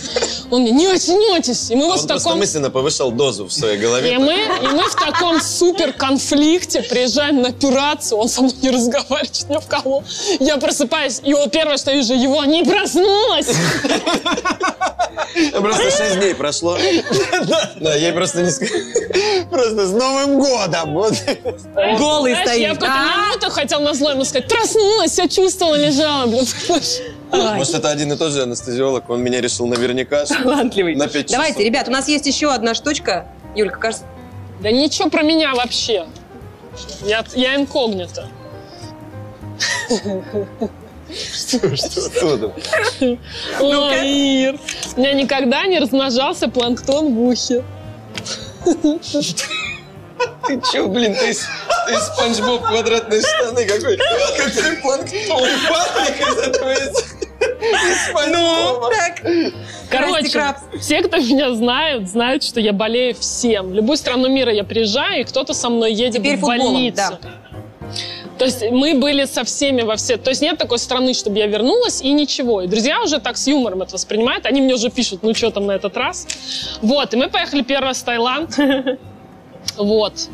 Он 0.50 0.62
мне, 0.62 0.70
не 0.72 0.86
очнетесь. 0.86 1.70
И 1.70 1.74
мы 1.74 1.86
вот 1.86 1.98
Он 1.98 2.04
в 2.04 2.06
просто 2.06 2.24
таком... 2.24 2.38
мысленно 2.38 2.70
повышал 2.70 3.10
дозу 3.12 3.46
в 3.46 3.52
своей 3.52 3.78
голове. 3.78 4.14
И 4.14 4.18
мы, 4.18 4.34
и 4.34 4.66
мы 4.68 4.82
в 4.88 4.94
таком 4.94 5.40
супер 5.40 5.92
конфликте 5.92 6.82
приезжаем 6.82 7.40
на 7.42 7.48
операцию, 7.48 8.18
он 8.18 8.28
со 8.28 8.42
мной 8.42 8.54
не 8.60 8.70
разговаривает, 8.70 9.32
чуть 9.32 9.48
не 9.48 9.58
вколол. 9.58 10.04
Я 10.40 10.58
просыпаюсь, 10.58 11.20
и 11.24 11.32
вот 11.32 11.50
первое, 11.50 11.76
что 11.78 11.90
я 11.90 11.96
вижу, 11.96 12.14
его 12.14 12.44
не 12.44 12.62
проснулась. 12.64 13.46
Просто 15.52 15.90
6 15.90 16.18
дней 16.18 16.34
прошло. 16.34 16.76
Да, 17.80 17.94
ей 17.94 18.12
просто 18.12 18.42
не. 18.42 18.50
Просто 19.50 19.86
с 19.86 19.90
Новым 19.92 20.38
годом! 20.38 21.02
Голый 22.02 22.32
Знаешь, 22.34 22.58
я 22.60 22.72
в 22.72 22.76
стоит. 22.76 22.90
какой-то 22.90 23.12
А? 23.14 23.28
минуту 23.30 23.50
хотел 23.50 23.80
на 23.80 23.94
зло 23.94 24.10
ему 24.10 24.24
сказать, 24.24 24.48
проснулась, 24.48 25.12
все 25.12 25.28
чувствовала, 25.28 25.76
лежала, 25.76 26.26
блин. 26.26 26.44
Может, 27.30 27.74
это 27.74 27.90
один 27.90 28.12
и 28.12 28.16
тот 28.16 28.32
же 28.32 28.42
анестезиолог, 28.42 29.08
он 29.08 29.22
меня 29.22 29.40
решил 29.40 29.66
наверняка. 29.66 30.26
что 30.26 30.34
Талантливый. 30.42 30.94
На 30.96 31.06
пять 31.06 31.26
часов. 31.26 31.38
Давайте, 31.38 31.64
ребят, 31.64 31.88
у 31.88 31.90
нас 31.92 32.08
есть 32.08 32.26
еще 32.26 32.50
одна 32.52 32.74
штучка. 32.74 33.26
Юлька, 33.54 33.78
кажется, 33.78 34.04
Да 34.60 34.70
ничего 34.70 35.08
про 35.10 35.22
меня 35.22 35.54
вообще. 35.54 36.06
Я, 37.04 37.24
я 37.34 37.54
инкогнито. 37.56 38.28
Что 41.46 42.38
там? 42.38 42.52
Ой, 43.60 44.08
Ир, 44.08 44.58
у 44.96 45.00
меня 45.00 45.12
никогда 45.12 45.66
не 45.66 45.78
размножался 45.78 46.48
планктон 46.48 47.14
в 47.14 47.20
ухе. 47.20 47.62
Ты 50.52 50.60
чё, 50.70 50.88
блин, 50.88 51.14
ты, 51.14 51.30
из- 51.30 51.46
ты 51.86 51.96
Спанч 51.96 52.40
Боб 52.40 52.62
квадратные 52.62 53.22
штаны 53.22 53.64
какой? 53.64 53.96
Какой 53.96 54.76
планктон? 54.82 55.48
Патрик 55.68 56.28
из 56.28 56.38
этого 56.38 56.72
из... 56.72 57.22
Боба. 58.12 58.90
так. 58.90 59.22
Короче, 59.90 60.54
все, 60.78 61.00
кто 61.02 61.16
меня 61.16 61.54
знают, 61.54 62.08
знают, 62.08 62.42
что 62.42 62.60
я 62.60 62.72
болею 62.72 63.14
всем. 63.18 63.70
В 63.70 63.74
любую 63.74 63.96
страну 63.96 64.28
мира 64.28 64.52
я 64.52 64.64
приезжаю, 64.64 65.22
и 65.22 65.24
кто-то 65.24 65.54
со 65.54 65.70
мной 65.70 65.92
едет 65.92 66.22
Теперь 66.22 66.36
в 66.36 66.40
футболом, 66.40 66.74
больницу. 66.74 66.96
да. 66.96 67.18
То 68.38 68.44
есть 68.46 68.62
мы 68.70 68.94
были 68.94 69.24
со 69.24 69.44
всеми 69.44 69.82
во 69.82 69.96
все. 69.96 70.16
То 70.16 70.30
есть 70.30 70.42
нет 70.42 70.58
такой 70.58 70.78
страны, 70.78 71.14
чтобы 71.14 71.38
я 71.38 71.46
вернулась 71.46 72.00
и 72.02 72.12
ничего. 72.12 72.62
И 72.62 72.66
друзья 72.66 73.00
уже 73.02 73.20
так 73.20 73.36
с 73.36 73.46
юмором 73.46 73.82
это 73.82 73.94
воспринимают. 73.94 74.46
Они 74.46 74.60
мне 74.60 74.74
уже 74.74 74.90
пишут, 74.90 75.22
ну 75.22 75.34
что 75.34 75.50
там 75.50 75.66
на 75.66 75.72
этот 75.72 75.96
раз. 75.96 76.26
Вот, 76.82 77.14
и 77.14 77.16
мы 77.16 77.28
поехали 77.28 77.62
первый 77.62 77.86
раз 77.88 77.98
в 77.98 78.04
Таиланд. 78.04 78.56
Вот. 79.76 80.14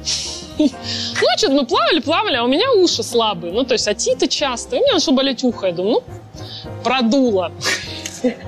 Ну, 0.59 1.29
что-то 1.37 1.53
мы 1.53 1.67
плавали, 1.67 2.01
плавали, 2.01 2.35
а 2.35 2.43
у 2.43 2.49
меня 2.49 2.73
уши 2.73 3.05
слабые. 3.05 3.53
Ну, 3.53 3.63
то 3.63 3.75
есть 3.75 3.87
отиты 3.87 4.27
часто. 4.27 4.75
И 4.75 4.81
у 4.81 4.83
меня 4.83 4.95
начало 4.95 5.15
болеть 5.15 5.45
ухо. 5.45 5.69
Я 5.69 5.73
думаю, 5.73 6.03
ну, 6.03 6.43
продуло. 6.83 7.53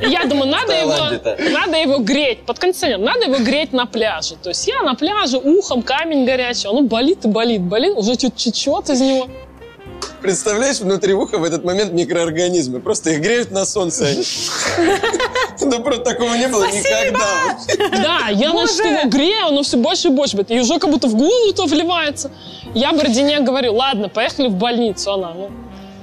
Я 0.03 0.25
думаю, 0.25 0.51
надо 0.51 0.73
его, 0.73 1.53
надо 1.53 1.77
его 1.77 1.99
греть 1.99 2.45
под 2.45 2.59
кондиционер, 2.59 2.99
надо 2.99 3.27
его 3.27 3.39
греть 3.39 3.73
на 3.73 3.87
пляже. 3.87 4.35
То 4.43 4.49
есть 4.49 4.67
я 4.67 4.83
на 4.83 4.95
пляже, 4.95 5.39
ухом 5.39 5.83
камень 5.83 6.25
горячий, 6.25 6.69
оно 6.69 6.83
болит 6.83 7.25
и 7.25 7.29
болит, 7.29 7.61
болит, 7.61 7.97
уже 7.97 8.17
чуть 8.17 8.37
чуть 8.37 8.91
из 8.91 9.01
него. 9.01 9.29
Представляешь, 10.21 10.81
внутри 10.81 11.15
уха 11.15 11.39
в 11.39 11.45
этот 11.45 11.65
момент 11.65 11.93
микроорганизмы. 11.93 12.81
Просто 12.81 13.11
их 13.11 13.21
греют 13.21 13.51
на 13.51 13.65
солнце. 13.65 14.07
они. 14.07 14.25
Ну, 15.63 15.83
просто 15.83 16.05
такого 16.05 16.35
не 16.35 16.49
было 16.49 16.65
никогда. 16.65 17.59
Да, 17.91 18.29
я 18.31 18.51
значит 18.51 18.79
его 18.79 19.11
грею, 19.11 19.49
оно 19.49 19.63
все 19.63 19.77
больше 19.77 20.09
и 20.09 20.11
больше 20.11 20.37
будет. 20.37 20.51
И 20.51 20.59
уже 20.59 20.79
как 20.79 20.91
будто 20.91 21.07
в 21.07 21.15
голову 21.15 21.53
то 21.53 21.67
вливается. 21.67 22.31
Я 22.75 22.93
Бородине 22.93 23.41
говорю, 23.41 23.75
ладно, 23.75 24.09
поехали 24.09 24.49
в 24.49 24.55
больницу. 24.55 25.13
Она, 25.13 25.35
ну, 25.35 25.51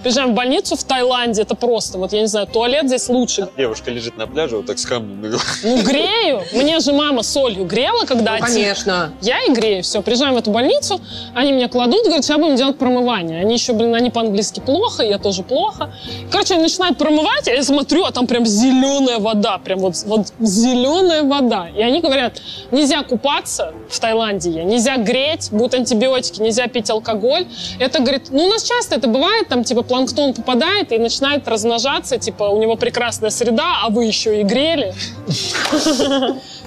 приезжаем 0.07 0.31
в 0.31 0.35
больницу 0.35 0.77
в 0.77 0.83
Таиланде, 0.85 1.41
это 1.41 1.53
просто, 1.53 1.97
вот 1.97 2.13
я 2.13 2.21
не 2.21 2.27
знаю, 2.27 2.47
туалет 2.47 2.87
здесь 2.87 3.09
лучше. 3.09 3.49
Девушка 3.57 3.91
лежит 3.91 4.17
на 4.17 4.25
пляже, 4.25 4.55
вот 4.55 4.65
так 4.65 4.79
с 4.79 4.85
камнем 4.85 5.21
на. 5.21 5.37
Ну, 5.63 5.83
грею. 5.83 6.43
Мне 6.53 6.79
же 6.79 6.93
мама 6.93 7.23
солью 7.23 7.65
грела, 7.65 8.05
когда 8.05 8.37
Ну, 8.37 8.45
конечно. 8.45 9.11
Я 9.19 9.43
и 9.43 9.51
грею. 9.51 9.83
Все, 9.83 10.01
приезжаем 10.01 10.35
в 10.35 10.37
эту 10.37 10.51
больницу, 10.51 11.01
они 11.35 11.51
меня 11.51 11.67
кладут, 11.67 12.05
говорят, 12.05 12.23
сейчас 12.23 12.37
будем 12.37 12.55
делать 12.55 12.77
промывание. 12.77 13.41
Они 13.41 13.55
еще, 13.55 13.73
блин, 13.73 13.93
они 13.95 14.09
по-английски 14.09 14.61
плохо, 14.61 15.03
я 15.03 15.17
тоже 15.19 15.43
плохо. 15.43 15.93
Короче, 16.31 16.53
они 16.53 16.63
начинают 16.63 16.97
промывать, 16.97 17.49
а 17.49 17.51
я 17.51 17.61
смотрю, 17.61 18.05
а 18.05 18.11
там 18.13 18.27
прям 18.27 18.45
зеленая 18.45 19.19
вода, 19.19 19.57
прям 19.57 19.79
вот, 19.79 19.95
вот 20.05 20.27
зеленая 20.39 21.23
вода. 21.23 21.67
И 21.75 21.81
они 21.81 21.99
говорят, 21.99 22.41
нельзя 22.71 23.03
купаться 23.03 23.73
в 23.89 23.99
Таиланде, 23.99 24.63
нельзя 24.63 24.95
греть, 24.95 25.49
будут 25.51 25.73
антибиотики, 25.73 26.41
нельзя 26.41 26.67
пить 26.67 26.89
алкоголь. 26.89 27.45
Это, 27.77 27.99
говорит, 27.99 28.27
ну 28.29 28.45
у 28.45 28.47
нас 28.47 28.63
часто 28.63 28.95
это 28.95 29.09
бывает, 29.09 29.49
там 29.49 29.65
типа 29.65 29.83
планктон 29.97 30.33
попадает 30.33 30.91
и 30.91 30.99
начинает 30.99 31.47
размножаться, 31.47 32.19
типа 32.19 32.43
у 32.43 32.61
него 32.61 32.75
прекрасная 32.75 33.31
среда, 33.31 33.79
а 33.83 33.89
вы 33.89 34.05
еще 34.05 34.41
и 34.41 34.43
грели. 34.43 34.93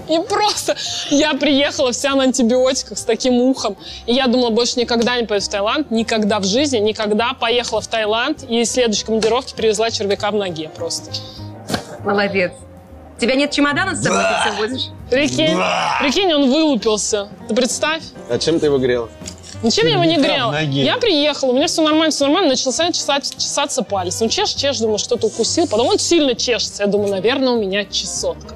И 0.09 0.18
просто 0.28 0.76
я 1.11 1.35
приехала 1.35 1.93
вся 1.93 2.16
на 2.16 2.24
антибиотиках 2.24 2.99
с 2.99 3.05
таким 3.05 3.35
ухом. 3.35 3.76
И 4.07 4.14
я 4.14 4.26
думала, 4.26 4.51
больше 4.51 4.81
никогда 4.81 5.20
не 5.20 5.26
поеду 5.26 5.47
в 5.47 5.49
Таиланд. 5.49 5.91
Никогда 5.93 6.41
в 6.41 6.45
жизни, 6.45 6.78
никогда. 6.78 7.33
Поехала 7.35 7.81
в 7.81 7.87
Таиланд 7.87 8.43
и 8.49 8.62
из 8.62 8.72
следующей 8.72 9.05
командировки 9.05 9.55
привезла 9.55 9.91
червяка 9.93 10.33
в 10.33 10.35
ноге 10.35 10.68
просто. 10.74 11.12
Молодец. 12.05 12.51
У 13.16 13.20
тебя 13.20 13.37
нет 13.37 13.53
чемодана 13.53 13.95
с 13.95 14.03
собой, 14.03 14.22
ты 14.22 14.51
все 14.51 14.66
будешь? 14.66 14.87
Прикинь, 15.11 15.59
прикинь, 16.01 16.33
он 16.33 16.51
вылупился. 16.51 17.28
Ты 17.47 17.55
представь. 17.55 18.03
А 18.28 18.39
чем 18.39 18.59
ты 18.59 18.66
его 18.66 18.78
грела? 18.78 19.09
Ничем 19.63 19.87
я 19.87 19.93
его 19.93 20.05
не 20.05 20.17
грела. 20.17 20.61
Я 20.63 20.97
приехала, 20.97 21.51
у 21.51 21.55
меня 21.55 21.67
все 21.67 21.83
нормально, 21.83 22.11
все 22.11 22.25
нормально. 22.25 22.51
Начался 22.51 22.91
чесать, 22.93 23.35
чесаться 23.37 23.83
палец. 23.83 24.21
Ну, 24.21 24.29
чеш, 24.29 24.51
чеш, 24.51 24.79
думаю, 24.79 24.99
что-то 24.99 25.27
укусил. 25.27 25.67
Потом 25.67 25.89
он 25.89 25.99
сильно 25.99 26.35
чешется. 26.35 26.83
Я 26.83 26.89
думаю, 26.89 27.11
наверное, 27.11 27.53
у 27.53 27.61
меня 27.61 27.85
чесотка. 27.85 28.55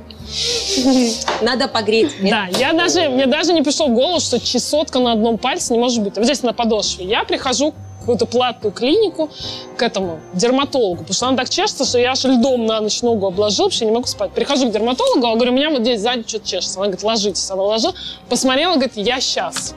Надо 1.42 1.68
погреть. 1.68 2.20
нет? 2.20 2.30
Да, 2.30 2.58
я 2.58 2.72
даже, 2.72 3.08
мне 3.08 3.26
даже 3.26 3.52
не 3.52 3.62
пришло 3.62 3.86
в 3.88 3.94
голову, 3.94 4.20
что 4.20 4.40
чесотка 4.40 4.98
на 4.98 5.12
одном 5.12 5.38
пальце 5.38 5.72
не 5.72 5.78
может 5.78 6.02
быть. 6.02 6.16
Вот 6.16 6.24
здесь 6.24 6.42
на 6.42 6.52
подошве. 6.52 7.04
Я 7.04 7.24
прихожу 7.24 7.72
в 7.72 8.00
какую-то 8.00 8.26
платную 8.26 8.72
клинику 8.72 9.30
к 9.76 9.82
этому 9.82 10.20
дерматологу, 10.32 10.98
потому 10.98 11.14
что 11.14 11.28
она 11.28 11.36
так 11.36 11.48
чешется, 11.48 11.84
что 11.84 11.98
я 11.98 12.12
аж 12.12 12.24
льдом 12.24 12.66
на 12.66 12.80
ночь 12.80 13.00
ногу 13.02 13.26
обложил, 13.26 13.70
я 13.70 13.86
не 13.86 13.92
могу 13.92 14.06
спать. 14.06 14.32
Прихожу 14.32 14.68
к 14.68 14.72
дерматологу, 14.72 15.26
а 15.26 15.34
говорю, 15.34 15.52
у 15.52 15.54
меня 15.54 15.70
вот 15.70 15.82
здесь 15.82 16.00
сзади 16.00 16.24
что-то 16.26 16.46
чешется. 16.48 16.78
Она 16.78 16.86
говорит, 16.88 17.04
ложитесь. 17.04 17.50
Она 17.50 17.62
ложила, 17.62 17.94
посмотрела, 18.28 18.74
говорит, 18.74 18.92
я 18.96 19.20
сейчас. 19.20 19.74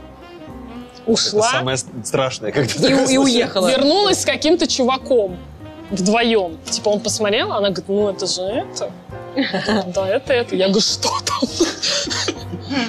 Это 1.08 1.12
Ушла, 1.14 1.52
самое 1.52 1.78
страшное, 1.78 2.52
когда 2.52 2.74
И, 2.74 2.92
такое 2.92 3.08
и 3.08 3.18
уехала. 3.18 3.70
вернулась 3.70 4.22
с 4.22 4.26
каким-то 4.26 4.68
чуваком 4.68 5.38
вдвоем. 5.90 6.58
Типа 6.70 6.90
он 6.90 7.00
посмотрел, 7.00 7.52
она 7.54 7.70
говорит, 7.70 7.86
ну 7.88 8.10
это 8.10 8.28
же 8.28 8.42
это. 8.42 8.92
Да, 9.94 10.08
это 10.08 10.34
это. 10.34 10.56
Я 10.56 10.66
говорю, 10.68 10.82
что 10.82 11.10
там? 11.26 11.50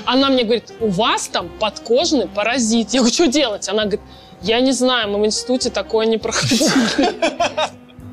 Она 0.06 0.30
мне 0.30 0.44
говорит, 0.44 0.72
у 0.80 0.88
вас 0.88 1.28
там 1.28 1.48
подкожный 1.60 2.26
паразит. 2.26 2.90
Я 2.90 3.00
говорю, 3.00 3.14
что 3.14 3.26
делать? 3.28 3.68
Она 3.68 3.82
говорит, 3.82 4.00
я 4.42 4.60
не 4.60 4.72
знаю, 4.72 5.10
мы 5.10 5.20
в 5.20 5.26
институте 5.26 5.70
такое 5.70 6.06
не 6.06 6.18
проходили. 6.18 6.70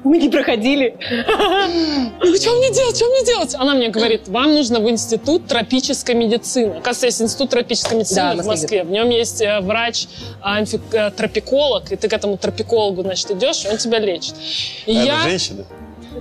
Мы 0.05 0.19
не 0.19 0.29
проходили. 0.29 0.95
Говорю, 2.19 2.37
что 2.37 2.55
мне 2.55 2.71
делать, 2.71 2.95
что 2.95 3.09
мне 3.09 3.25
делать? 3.25 3.55
Она 3.55 3.73
мне 3.73 3.89
говорит, 3.89 4.27
вам 4.27 4.53
нужно 4.53 4.79
в 4.79 4.87
институт 4.87 5.47
тропической 5.47 6.13
медицины. 6.13 6.73
Оказывается, 6.73 7.07
есть 7.07 7.21
институт 7.23 7.49
тропической 7.49 7.97
медицины 7.97 8.35
Да, 8.35 8.43
в 8.43 8.45
Москве. 8.45 8.83
В 8.83 8.91
нем 8.91 9.09
есть 9.09 9.41
э, 9.41 9.59
врач, 9.61 10.05
а, 10.41 10.61
э, 10.61 11.11
тропиколог, 11.11 11.91
и 11.91 11.95
ты 11.95 12.07
к 12.07 12.13
этому 12.13 12.37
тропикологу, 12.37 13.01
значит, 13.01 13.31
идешь, 13.31 13.65
и 13.65 13.67
он 13.67 13.77
тебя 13.77 13.97
лечит. 13.97 14.35
И 14.85 14.95
А 14.95 15.03
я... 15.03 15.13
Это 15.21 15.29
женщина? 15.29 15.65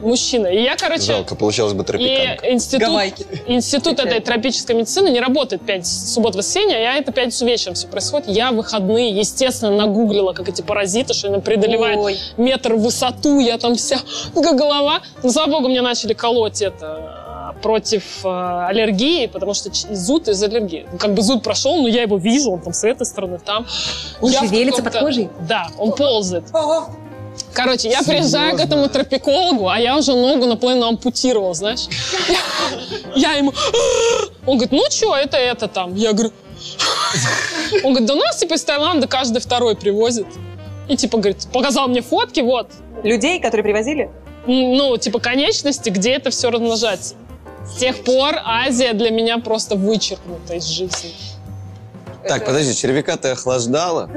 Мужчина. 0.02 0.46
И 0.46 0.62
я, 0.62 0.76
короче... 0.76 1.02
Жалко, 1.02 1.34
получалось 1.34 1.72
бы 1.72 1.82
И 1.82 1.86
тропиканка. 1.86 2.52
институт, 2.52 2.88
Гавайки. 2.88 3.26
институт 3.46 3.98
этой 4.00 4.20
тропической 4.20 4.76
медицины 4.76 5.08
не 5.08 5.20
работает 5.20 5.62
5 5.62 5.86
суббот 5.86 6.34
воскресенья, 6.34 6.76
а 6.76 6.80
я 6.80 6.96
это 6.96 7.12
5 7.12 7.42
вечером 7.42 7.74
все 7.74 7.86
происходит. 7.86 8.28
Я 8.28 8.50
в 8.52 8.56
выходные, 8.56 9.10
естественно, 9.16 9.70
нагуглила, 9.76 10.32
как 10.32 10.48
эти 10.48 10.62
паразиты, 10.62 11.14
что 11.14 11.28
они 11.28 11.40
преодолевают 11.40 11.98
Ой. 12.00 12.18
метр 12.36 12.74
в 12.74 12.82
высоту, 12.82 13.40
я 13.40 13.58
там 13.58 13.76
вся 13.76 13.98
как 14.34 14.56
голова. 14.56 15.00
Но, 15.22 15.30
слава 15.30 15.50
богу, 15.50 15.68
мне 15.68 15.82
начали 15.82 16.12
колоть 16.14 16.62
это 16.62 17.52
э, 17.56 17.60
против 17.62 18.24
э, 18.24 18.28
аллергии, 18.68 19.26
потому 19.26 19.54
что 19.54 19.70
зуд 19.94 20.28
из 20.28 20.42
аллергии. 20.42 20.86
Ну, 20.90 20.98
Как 20.98 21.14
бы 21.14 21.22
зуд 21.22 21.42
прошел, 21.42 21.80
но 21.80 21.88
я 21.88 22.02
его 22.02 22.16
вижу, 22.16 22.52
он 22.52 22.60
там 22.60 22.72
с 22.72 22.84
этой 22.84 23.06
стороны, 23.06 23.38
там. 23.38 23.66
Он 24.20 24.30
Я 24.30 24.40
шевелится 24.40 24.82
под 24.82 24.96
кожей? 24.96 25.28
Да, 25.48 25.68
он 25.78 25.92
ползает. 25.92 26.44
Короче, 27.54 27.88
я 27.88 28.02
приезжаю 28.02 28.56
к 28.56 28.60
этому 28.60 28.88
тропикологу, 28.88 29.68
а 29.68 29.78
я 29.78 29.96
уже 29.96 30.12
ногу 30.12 30.46
наполовину 30.46 30.86
ампутировал, 30.86 31.54
знаешь. 31.54 31.86
Я 33.14 33.34
ему... 33.34 33.54
Он 34.44 34.58
говорит, 34.58 34.72
ну 34.72 34.84
что, 34.90 35.16
это 35.16 35.36
это 35.36 35.68
там. 35.68 35.94
Я 35.94 36.12
говорю... 36.12 36.32
Он 37.84 37.92
говорит, 37.92 38.06
да 38.06 38.14
у 38.14 38.16
нас 38.16 38.36
типа 38.36 38.54
из 38.54 38.64
Таиланда 38.64 39.06
каждый 39.06 39.40
второй 39.40 39.76
привозит. 39.76 40.26
И 40.88 40.96
типа, 40.96 41.18
говорит, 41.18 41.46
показал 41.52 41.88
мне 41.88 42.02
фотки, 42.02 42.40
вот. 42.40 42.70
Людей, 43.02 43.40
которые 43.40 43.62
привозили? 43.62 44.10
Ну, 44.46 44.96
типа 44.96 45.20
конечности, 45.20 45.90
где 45.90 46.12
это 46.12 46.30
все 46.30 46.50
размножается. 46.50 47.14
С 47.66 47.78
тех 47.78 48.04
пор 48.04 48.34
Азия 48.44 48.92
для 48.92 49.10
меня 49.10 49.38
просто 49.38 49.76
вычеркнута 49.76 50.54
из 50.54 50.64
жизни. 50.64 51.12
Так, 52.26 52.44
подожди, 52.44 52.74
червяка 52.74 53.16
ты 53.16 53.28
охлаждала? 53.28 54.10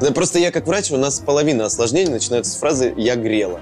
Да 0.00 0.12
просто 0.12 0.38
я 0.38 0.50
как 0.50 0.66
врач, 0.66 0.90
у 0.90 0.96
нас 0.96 1.20
половина 1.20 1.66
осложнений 1.66 2.10
начинается 2.12 2.52
с 2.52 2.56
фразы 2.56 2.94
«я 2.96 3.16
грела». 3.16 3.60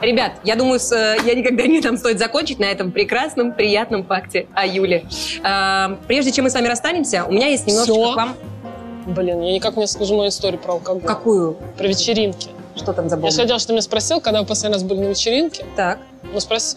Ребят, 0.00 0.32
я 0.44 0.54
думаю, 0.54 0.78
с, 0.78 0.92
э, 0.92 1.16
я 1.24 1.34
никогда 1.34 1.64
не 1.66 1.80
там 1.80 1.96
стоит 1.96 2.20
закончить 2.20 2.60
на 2.60 2.66
этом 2.66 2.92
прекрасном, 2.92 3.52
приятном 3.52 4.04
факте 4.04 4.46
о 4.54 4.64
Юле. 4.64 5.04
А, 5.42 5.98
прежде 6.06 6.30
чем 6.30 6.44
мы 6.44 6.50
с 6.50 6.54
вами 6.54 6.68
расстанемся, 6.68 7.24
у 7.24 7.32
меня 7.32 7.48
есть 7.48 7.66
немножечко 7.66 7.94
Всё? 7.94 8.12
к 8.12 8.16
вам... 8.16 8.36
Блин, 9.06 9.40
я 9.42 9.52
никак 9.52 9.76
не 9.76 9.88
скажу 9.88 10.16
мою 10.16 10.28
историю 10.28 10.60
про 10.60 10.74
алкоголь. 10.74 11.02
Какую? 11.02 11.56
Про 11.76 11.88
вечеринки. 11.88 12.48
Что 12.76 12.92
там 12.92 13.06
Я 13.06 13.10
забыл? 13.10 13.30
же 13.30 13.40
хотела, 13.40 13.58
что 13.58 13.68
ты 13.68 13.72
меня 13.72 13.82
спросил, 13.82 14.20
когда 14.20 14.40
вы 14.40 14.46
последний 14.46 14.74
раз 14.74 14.84
были 14.84 15.00
на 15.00 15.06
вечеринке. 15.06 15.64
Так. 15.74 15.98
Ну, 16.32 16.38
спроси. 16.38 16.76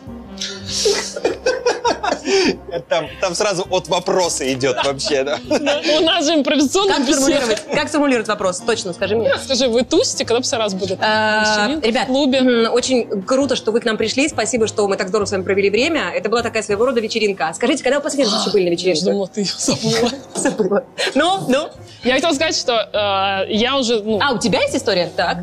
Там, 2.89 3.07
там 3.19 3.36
сразу 3.36 3.65
от 3.69 3.88
вопроса 3.88 4.51
идет 4.51 4.77
вообще, 4.84 5.23
да? 5.23 5.39
У 5.49 6.03
нас 6.03 6.25
же 6.25 6.36
импровизационная 6.36 6.97
Как 6.97 7.05
сформулировать, 7.07 7.63
как 7.73 7.88
сформулировать 7.89 8.27
вопрос? 8.27 8.59
Точно, 8.59 8.93
скажи 8.93 9.15
мне. 9.15 9.32
Скажи, 9.43 9.67
вы 9.67 9.84
тусите, 9.84 10.25
когда 10.25 10.39
последний 10.41 10.63
раз 10.63 10.73
были? 10.73 10.97
А, 11.01 11.69
Ребят, 11.82 12.07
клубе. 12.07 12.69
очень 12.69 13.23
круто, 13.23 13.55
что 13.55 13.71
вы 13.71 13.79
к 13.79 13.86
нам 13.86 13.97
пришли. 13.97 14.27
Спасибо, 14.29 14.67
что 14.67 14.88
мы 14.88 14.97
так 14.97 15.07
здорово 15.09 15.25
с 15.25 15.32
вами 15.32 15.43
провели 15.43 15.69
время. 15.69 16.11
Это 16.13 16.29
была 16.29 16.41
такая 16.41 16.63
своего 16.63 16.86
рода 16.86 16.99
вечеринка. 17.01 17.51
Скажите, 17.55 17.84
когда 17.84 17.97
вы 17.97 18.03
последний 18.03 18.34
раз 18.34 18.51
были 18.51 18.65
на 18.65 18.69
вечеринке? 18.71 19.05
думала, 19.05 19.27
ты 19.27 19.41
ее 19.41 19.51
забыла. 19.57 20.11
Забыла. 20.36 20.84
Ну, 21.15 21.39
ну. 21.47 21.69
Я 22.03 22.15
хотела 22.15 22.34
сказать, 22.34 22.55
что 22.55 22.73
э, 22.73 23.53
я 23.53 23.77
уже, 23.77 24.01
ну, 24.01 24.19
А, 24.21 24.34
у 24.34 24.39
тебя 24.39 24.61
есть 24.61 24.75
история? 24.75 25.11
Так. 25.15 25.39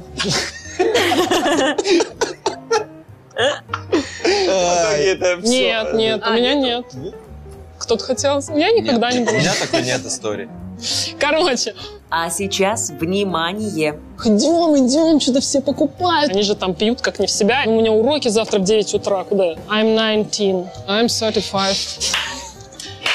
нет, 5.44 5.94
нет, 5.94 6.20
у 6.22 6.26
А, 6.26 6.36
меня 6.36 6.54
нет. 6.54 6.84
Кто-то 7.78 8.04
хотел, 8.04 8.40
я 8.54 8.72
никогда 8.72 9.10
не 9.12 9.20
У 9.20 9.24
была. 9.24 9.38
меня 9.38 9.54
такой 9.54 9.82
нет 9.82 10.04
истории. 10.04 10.48
Короче, 11.18 11.74
А 12.10 12.30
сейчас 12.30 12.90
внимание! 12.90 13.98
идем, 14.24 14.76
идем, 14.86 15.20
что-то 15.20 15.40
все 15.40 15.60
покупают. 15.60 16.30
Они 16.32 16.42
же 16.42 16.54
там 16.54 16.74
пьют 16.74 17.00
как 17.02 17.18
не 17.18 17.26
в 17.26 17.30
себя. 17.30 17.62
У 17.66 17.70
меня 17.78 17.92
уроки 17.92 18.28
завтра 18.28 18.58
в 18.60 18.64
9 18.64 18.94
утра. 18.94 19.24
Куда 19.24 19.44
я? 19.44 19.54
I'm 19.68 19.94
19. 20.30 20.66
I'm 20.88 21.08
35. 21.08 22.12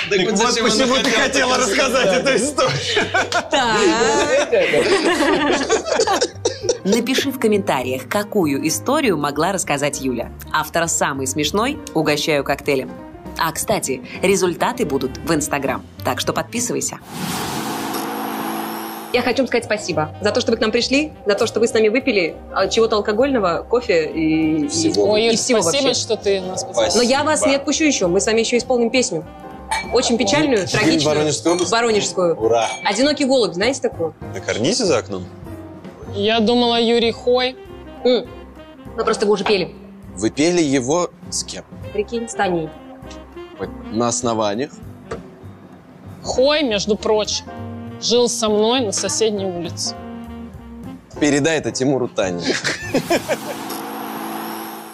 Так 0.09 0.19
вот 0.31 0.39
почему 0.61 0.95
ты 0.97 1.09
хотела 1.11 1.57
рассказать 1.57 2.13
эту 2.13 2.35
историю. 2.35 2.73
Напиши 6.83 7.31
в 7.31 7.39
комментариях, 7.39 8.07
какую 8.07 8.67
историю 8.67 9.17
могла 9.17 9.51
рассказать 9.51 10.01
Юля. 10.01 10.31
Автора 10.51 10.87
самый 10.87 11.27
смешной 11.27 11.79
угощаю 11.93 12.43
коктейлем. 12.43 12.91
А, 13.37 13.51
кстати, 13.51 14.01
результаты 14.21 14.85
будут 14.85 15.17
в 15.17 15.33
Инстаграм, 15.33 15.83
так 16.05 16.19
что 16.19 16.33
подписывайся. 16.33 16.99
Я 19.11 19.21
хочу 19.21 19.39
вам 19.39 19.47
сказать 19.47 19.65
спасибо 19.65 20.15
за 20.21 20.31
то, 20.31 20.41
что 20.41 20.51
вы 20.51 20.57
к 20.57 20.59
нам 20.61 20.71
пришли, 20.71 21.13
за 21.27 21.35
то, 21.35 21.45
что 21.45 21.59
вы 21.59 21.67
с 21.67 21.73
нами 21.73 21.89
выпили 21.89 22.35
а, 22.51 22.67
чего-то 22.67 22.95
алкогольного, 22.95 23.63
кофе 23.69 24.11
и, 24.11 24.65
и- 24.65 24.67
Всего. 24.67 25.11
Ой, 25.11 25.21
и 25.21 25.25
Юль, 25.27 25.35
всего 25.37 25.61
спасибо, 25.61 25.83
вообще. 25.87 25.99
что 26.01 26.17
ты 26.17 26.41
нас 26.41 26.63
позвала. 26.63 26.89
Но 26.95 27.01
я 27.03 27.23
вас 27.23 27.45
не 27.45 27.55
отпущу 27.55 27.83
еще. 27.83 28.07
Мы 28.07 28.19
с 28.19 28.25
вами 28.25 28.39
еще 28.39 28.57
исполним 28.57 28.89
песню. 28.89 29.23
Очень 29.91 30.17
печальную, 30.17 30.67
трагичную. 30.67 31.15
Воронежскую? 31.15 31.57
Воронежскую. 31.67 32.35
Ура! 32.39 32.67
Одинокий 32.83 33.25
голубь, 33.25 33.53
знаете 33.53 33.81
такую? 33.81 34.15
На 34.33 34.39
карнизе 34.41 34.85
за 34.85 34.97
окном? 34.97 35.25
Я 36.15 36.39
думала, 36.39 36.79
Юрий 36.79 37.11
Хой. 37.11 37.55
М. 38.03 38.27
Ну, 38.95 39.03
просто 39.03 39.25
вы 39.25 39.33
уже 39.33 39.43
пели. 39.43 39.73
Вы 40.15 40.29
пели 40.29 40.61
его 40.61 41.09
с 41.31 41.43
кем? 41.43 41.65
Прикинь, 41.91 42.29
с 42.29 42.33
Таней. 42.33 42.69
На 43.91 44.09
основаниях? 44.09 44.71
Хой, 46.23 46.63
между 46.63 46.95
прочим, 46.95 47.45
жил 48.01 48.29
со 48.29 48.49
мной 48.49 48.81
на 48.81 48.91
соседней 48.91 49.45
улице. 49.45 49.95
Передай 51.19 51.57
это 51.57 51.71
Тимуру 51.71 52.07
Тане. 52.07 52.43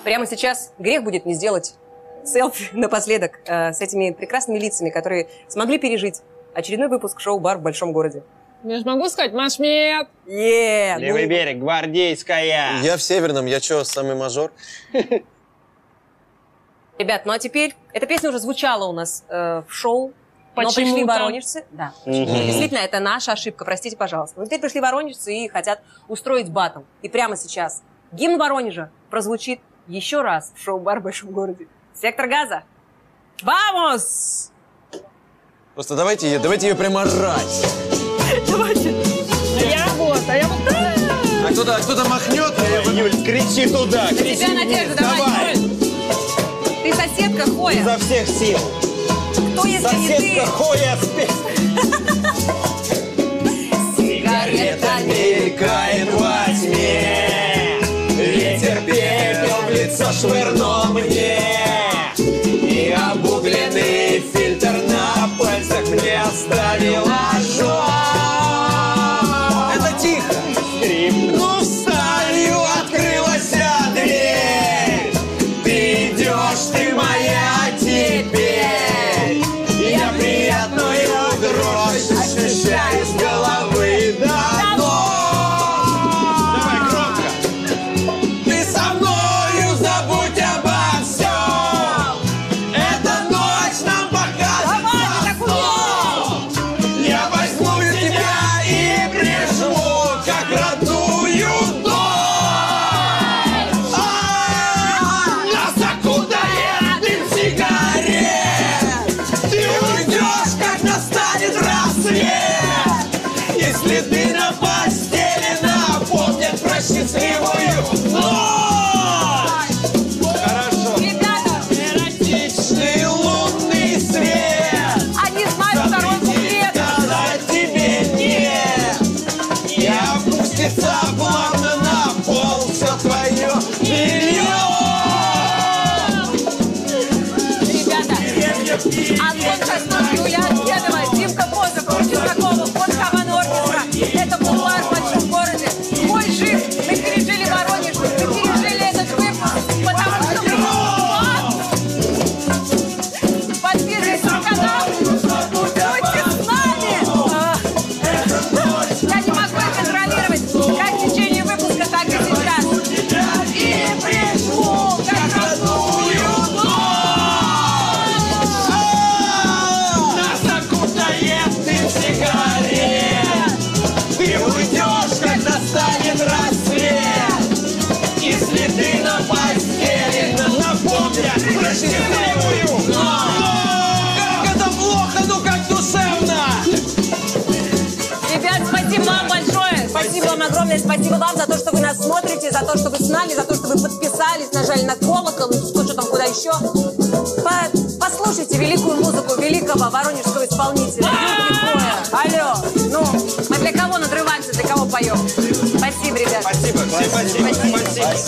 Прямо 0.03 0.25
сейчас 0.25 0.71
грех 0.79 1.03
будет 1.03 1.25
не 1.25 1.33
сделать 1.33 1.75
селфи 2.23 2.69
напоследок 2.73 3.39
э, 3.45 3.73
с 3.73 3.81
этими 3.81 4.11
прекрасными 4.11 4.59
лицами, 4.59 4.89
которые 4.89 5.27
смогли 5.47 5.77
пережить 5.77 6.21
очередной 6.53 6.87
выпуск 6.87 7.19
шоу 7.19 7.39
«Бар 7.39 7.57
в 7.57 7.61
большом 7.61 7.91
городе». 7.91 8.23
Я 8.63 8.79
же 8.79 8.85
могу 8.85 9.07
сказать, 9.07 9.33
Маш, 9.33 9.57
нет. 9.59 10.07
Е, 10.25 10.95
ну, 10.95 11.01
Левый 11.01 11.27
берег, 11.27 11.59
гвардейская. 11.59 12.81
Я 12.81 12.97
в 12.97 13.01
Северном, 13.01 13.45
я 13.45 13.59
что, 13.59 13.83
самый 13.83 14.15
мажор? 14.15 14.51
Ребят, 16.97 17.25
ну 17.25 17.31
а 17.31 17.39
теперь 17.39 17.75
эта 17.93 18.05
песня 18.05 18.29
уже 18.29 18.39
звучала 18.39 18.85
у 18.85 18.91
нас 18.91 19.23
э, 19.29 19.63
в 19.65 19.73
шоу. 19.73 20.13
Но 20.55 20.69
пришли 20.73 21.05
воронежцы. 21.05 21.63
Да. 21.71 21.93
Действительно, 22.05 22.79
это 22.79 22.99
наша 22.99 23.31
ошибка, 23.31 23.63
простите, 23.63 23.95
пожалуйста. 23.95 24.37
Но 24.37 24.45
теперь 24.45 24.59
пришли 24.59 24.81
воронежцы 24.81 25.33
и 25.33 25.47
хотят 25.47 25.81
устроить 26.09 26.49
батл. 26.49 26.81
И 27.01 27.07
прямо 27.07 27.37
сейчас 27.37 27.81
гимн 28.11 28.37
Воронежа 28.37 28.91
прозвучит 29.09 29.61
еще 29.87 30.21
раз 30.21 30.51
в 30.57 30.61
шоу 30.61 30.79
«Бар 30.79 30.99
в 30.99 31.03
большом 31.03 31.31
городе». 31.31 31.67
Сектор 31.93 32.27
газа. 32.27 32.63
Вамос! 33.41 34.51
Просто 35.75 35.95
давайте 35.95 36.29
ее, 36.29 36.39
давайте 36.39 36.67
ее 36.67 36.75
прямо 36.75 37.03
орать. 37.03 38.08
А 41.49 41.51
кто-то, 41.51 41.75
а 41.75 41.79
кто-то 41.79 42.07
махнет, 42.07 42.53
а 42.57 42.69
я 42.69 42.81
вот- 42.83 42.93
Юль, 42.93 43.25
кричи 43.25 43.67
туда, 43.67 44.07
кричи. 44.09 44.35
Тебя, 44.37 44.49
Надежда, 44.49 44.95
давай. 44.97 45.55
Ты 46.83 46.93
соседка 46.93 47.49
Хоя. 47.51 47.81
Изо 47.81 47.97
всех 47.97 48.27
сил. 48.27 48.59
Кто, 49.53 49.65
если 49.65 49.95
не 49.95 50.07
ты? 50.07 50.13
Соседка 50.13 50.45
Хоя. 50.45 50.97
Сигарета 53.97 54.99
Мелькает 55.05 56.13
во 56.13 56.45
тьме, 56.53 57.79
ветер 58.15 58.81
пепел 58.85 59.57
в 59.67 59.71
лицо 59.71 60.11
швырнул 60.11 60.85
мне, 60.93 61.39
и 62.17 62.95
обугленный 63.11 64.23
фильтр 64.33 64.73
на 64.87 65.29
пальцах 65.39 65.87
мне 65.89 66.21
оставил 66.21 67.05
ожог. 67.33 67.58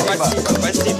Спасибо. 0.01 0.25
Спасибо, 0.25 0.99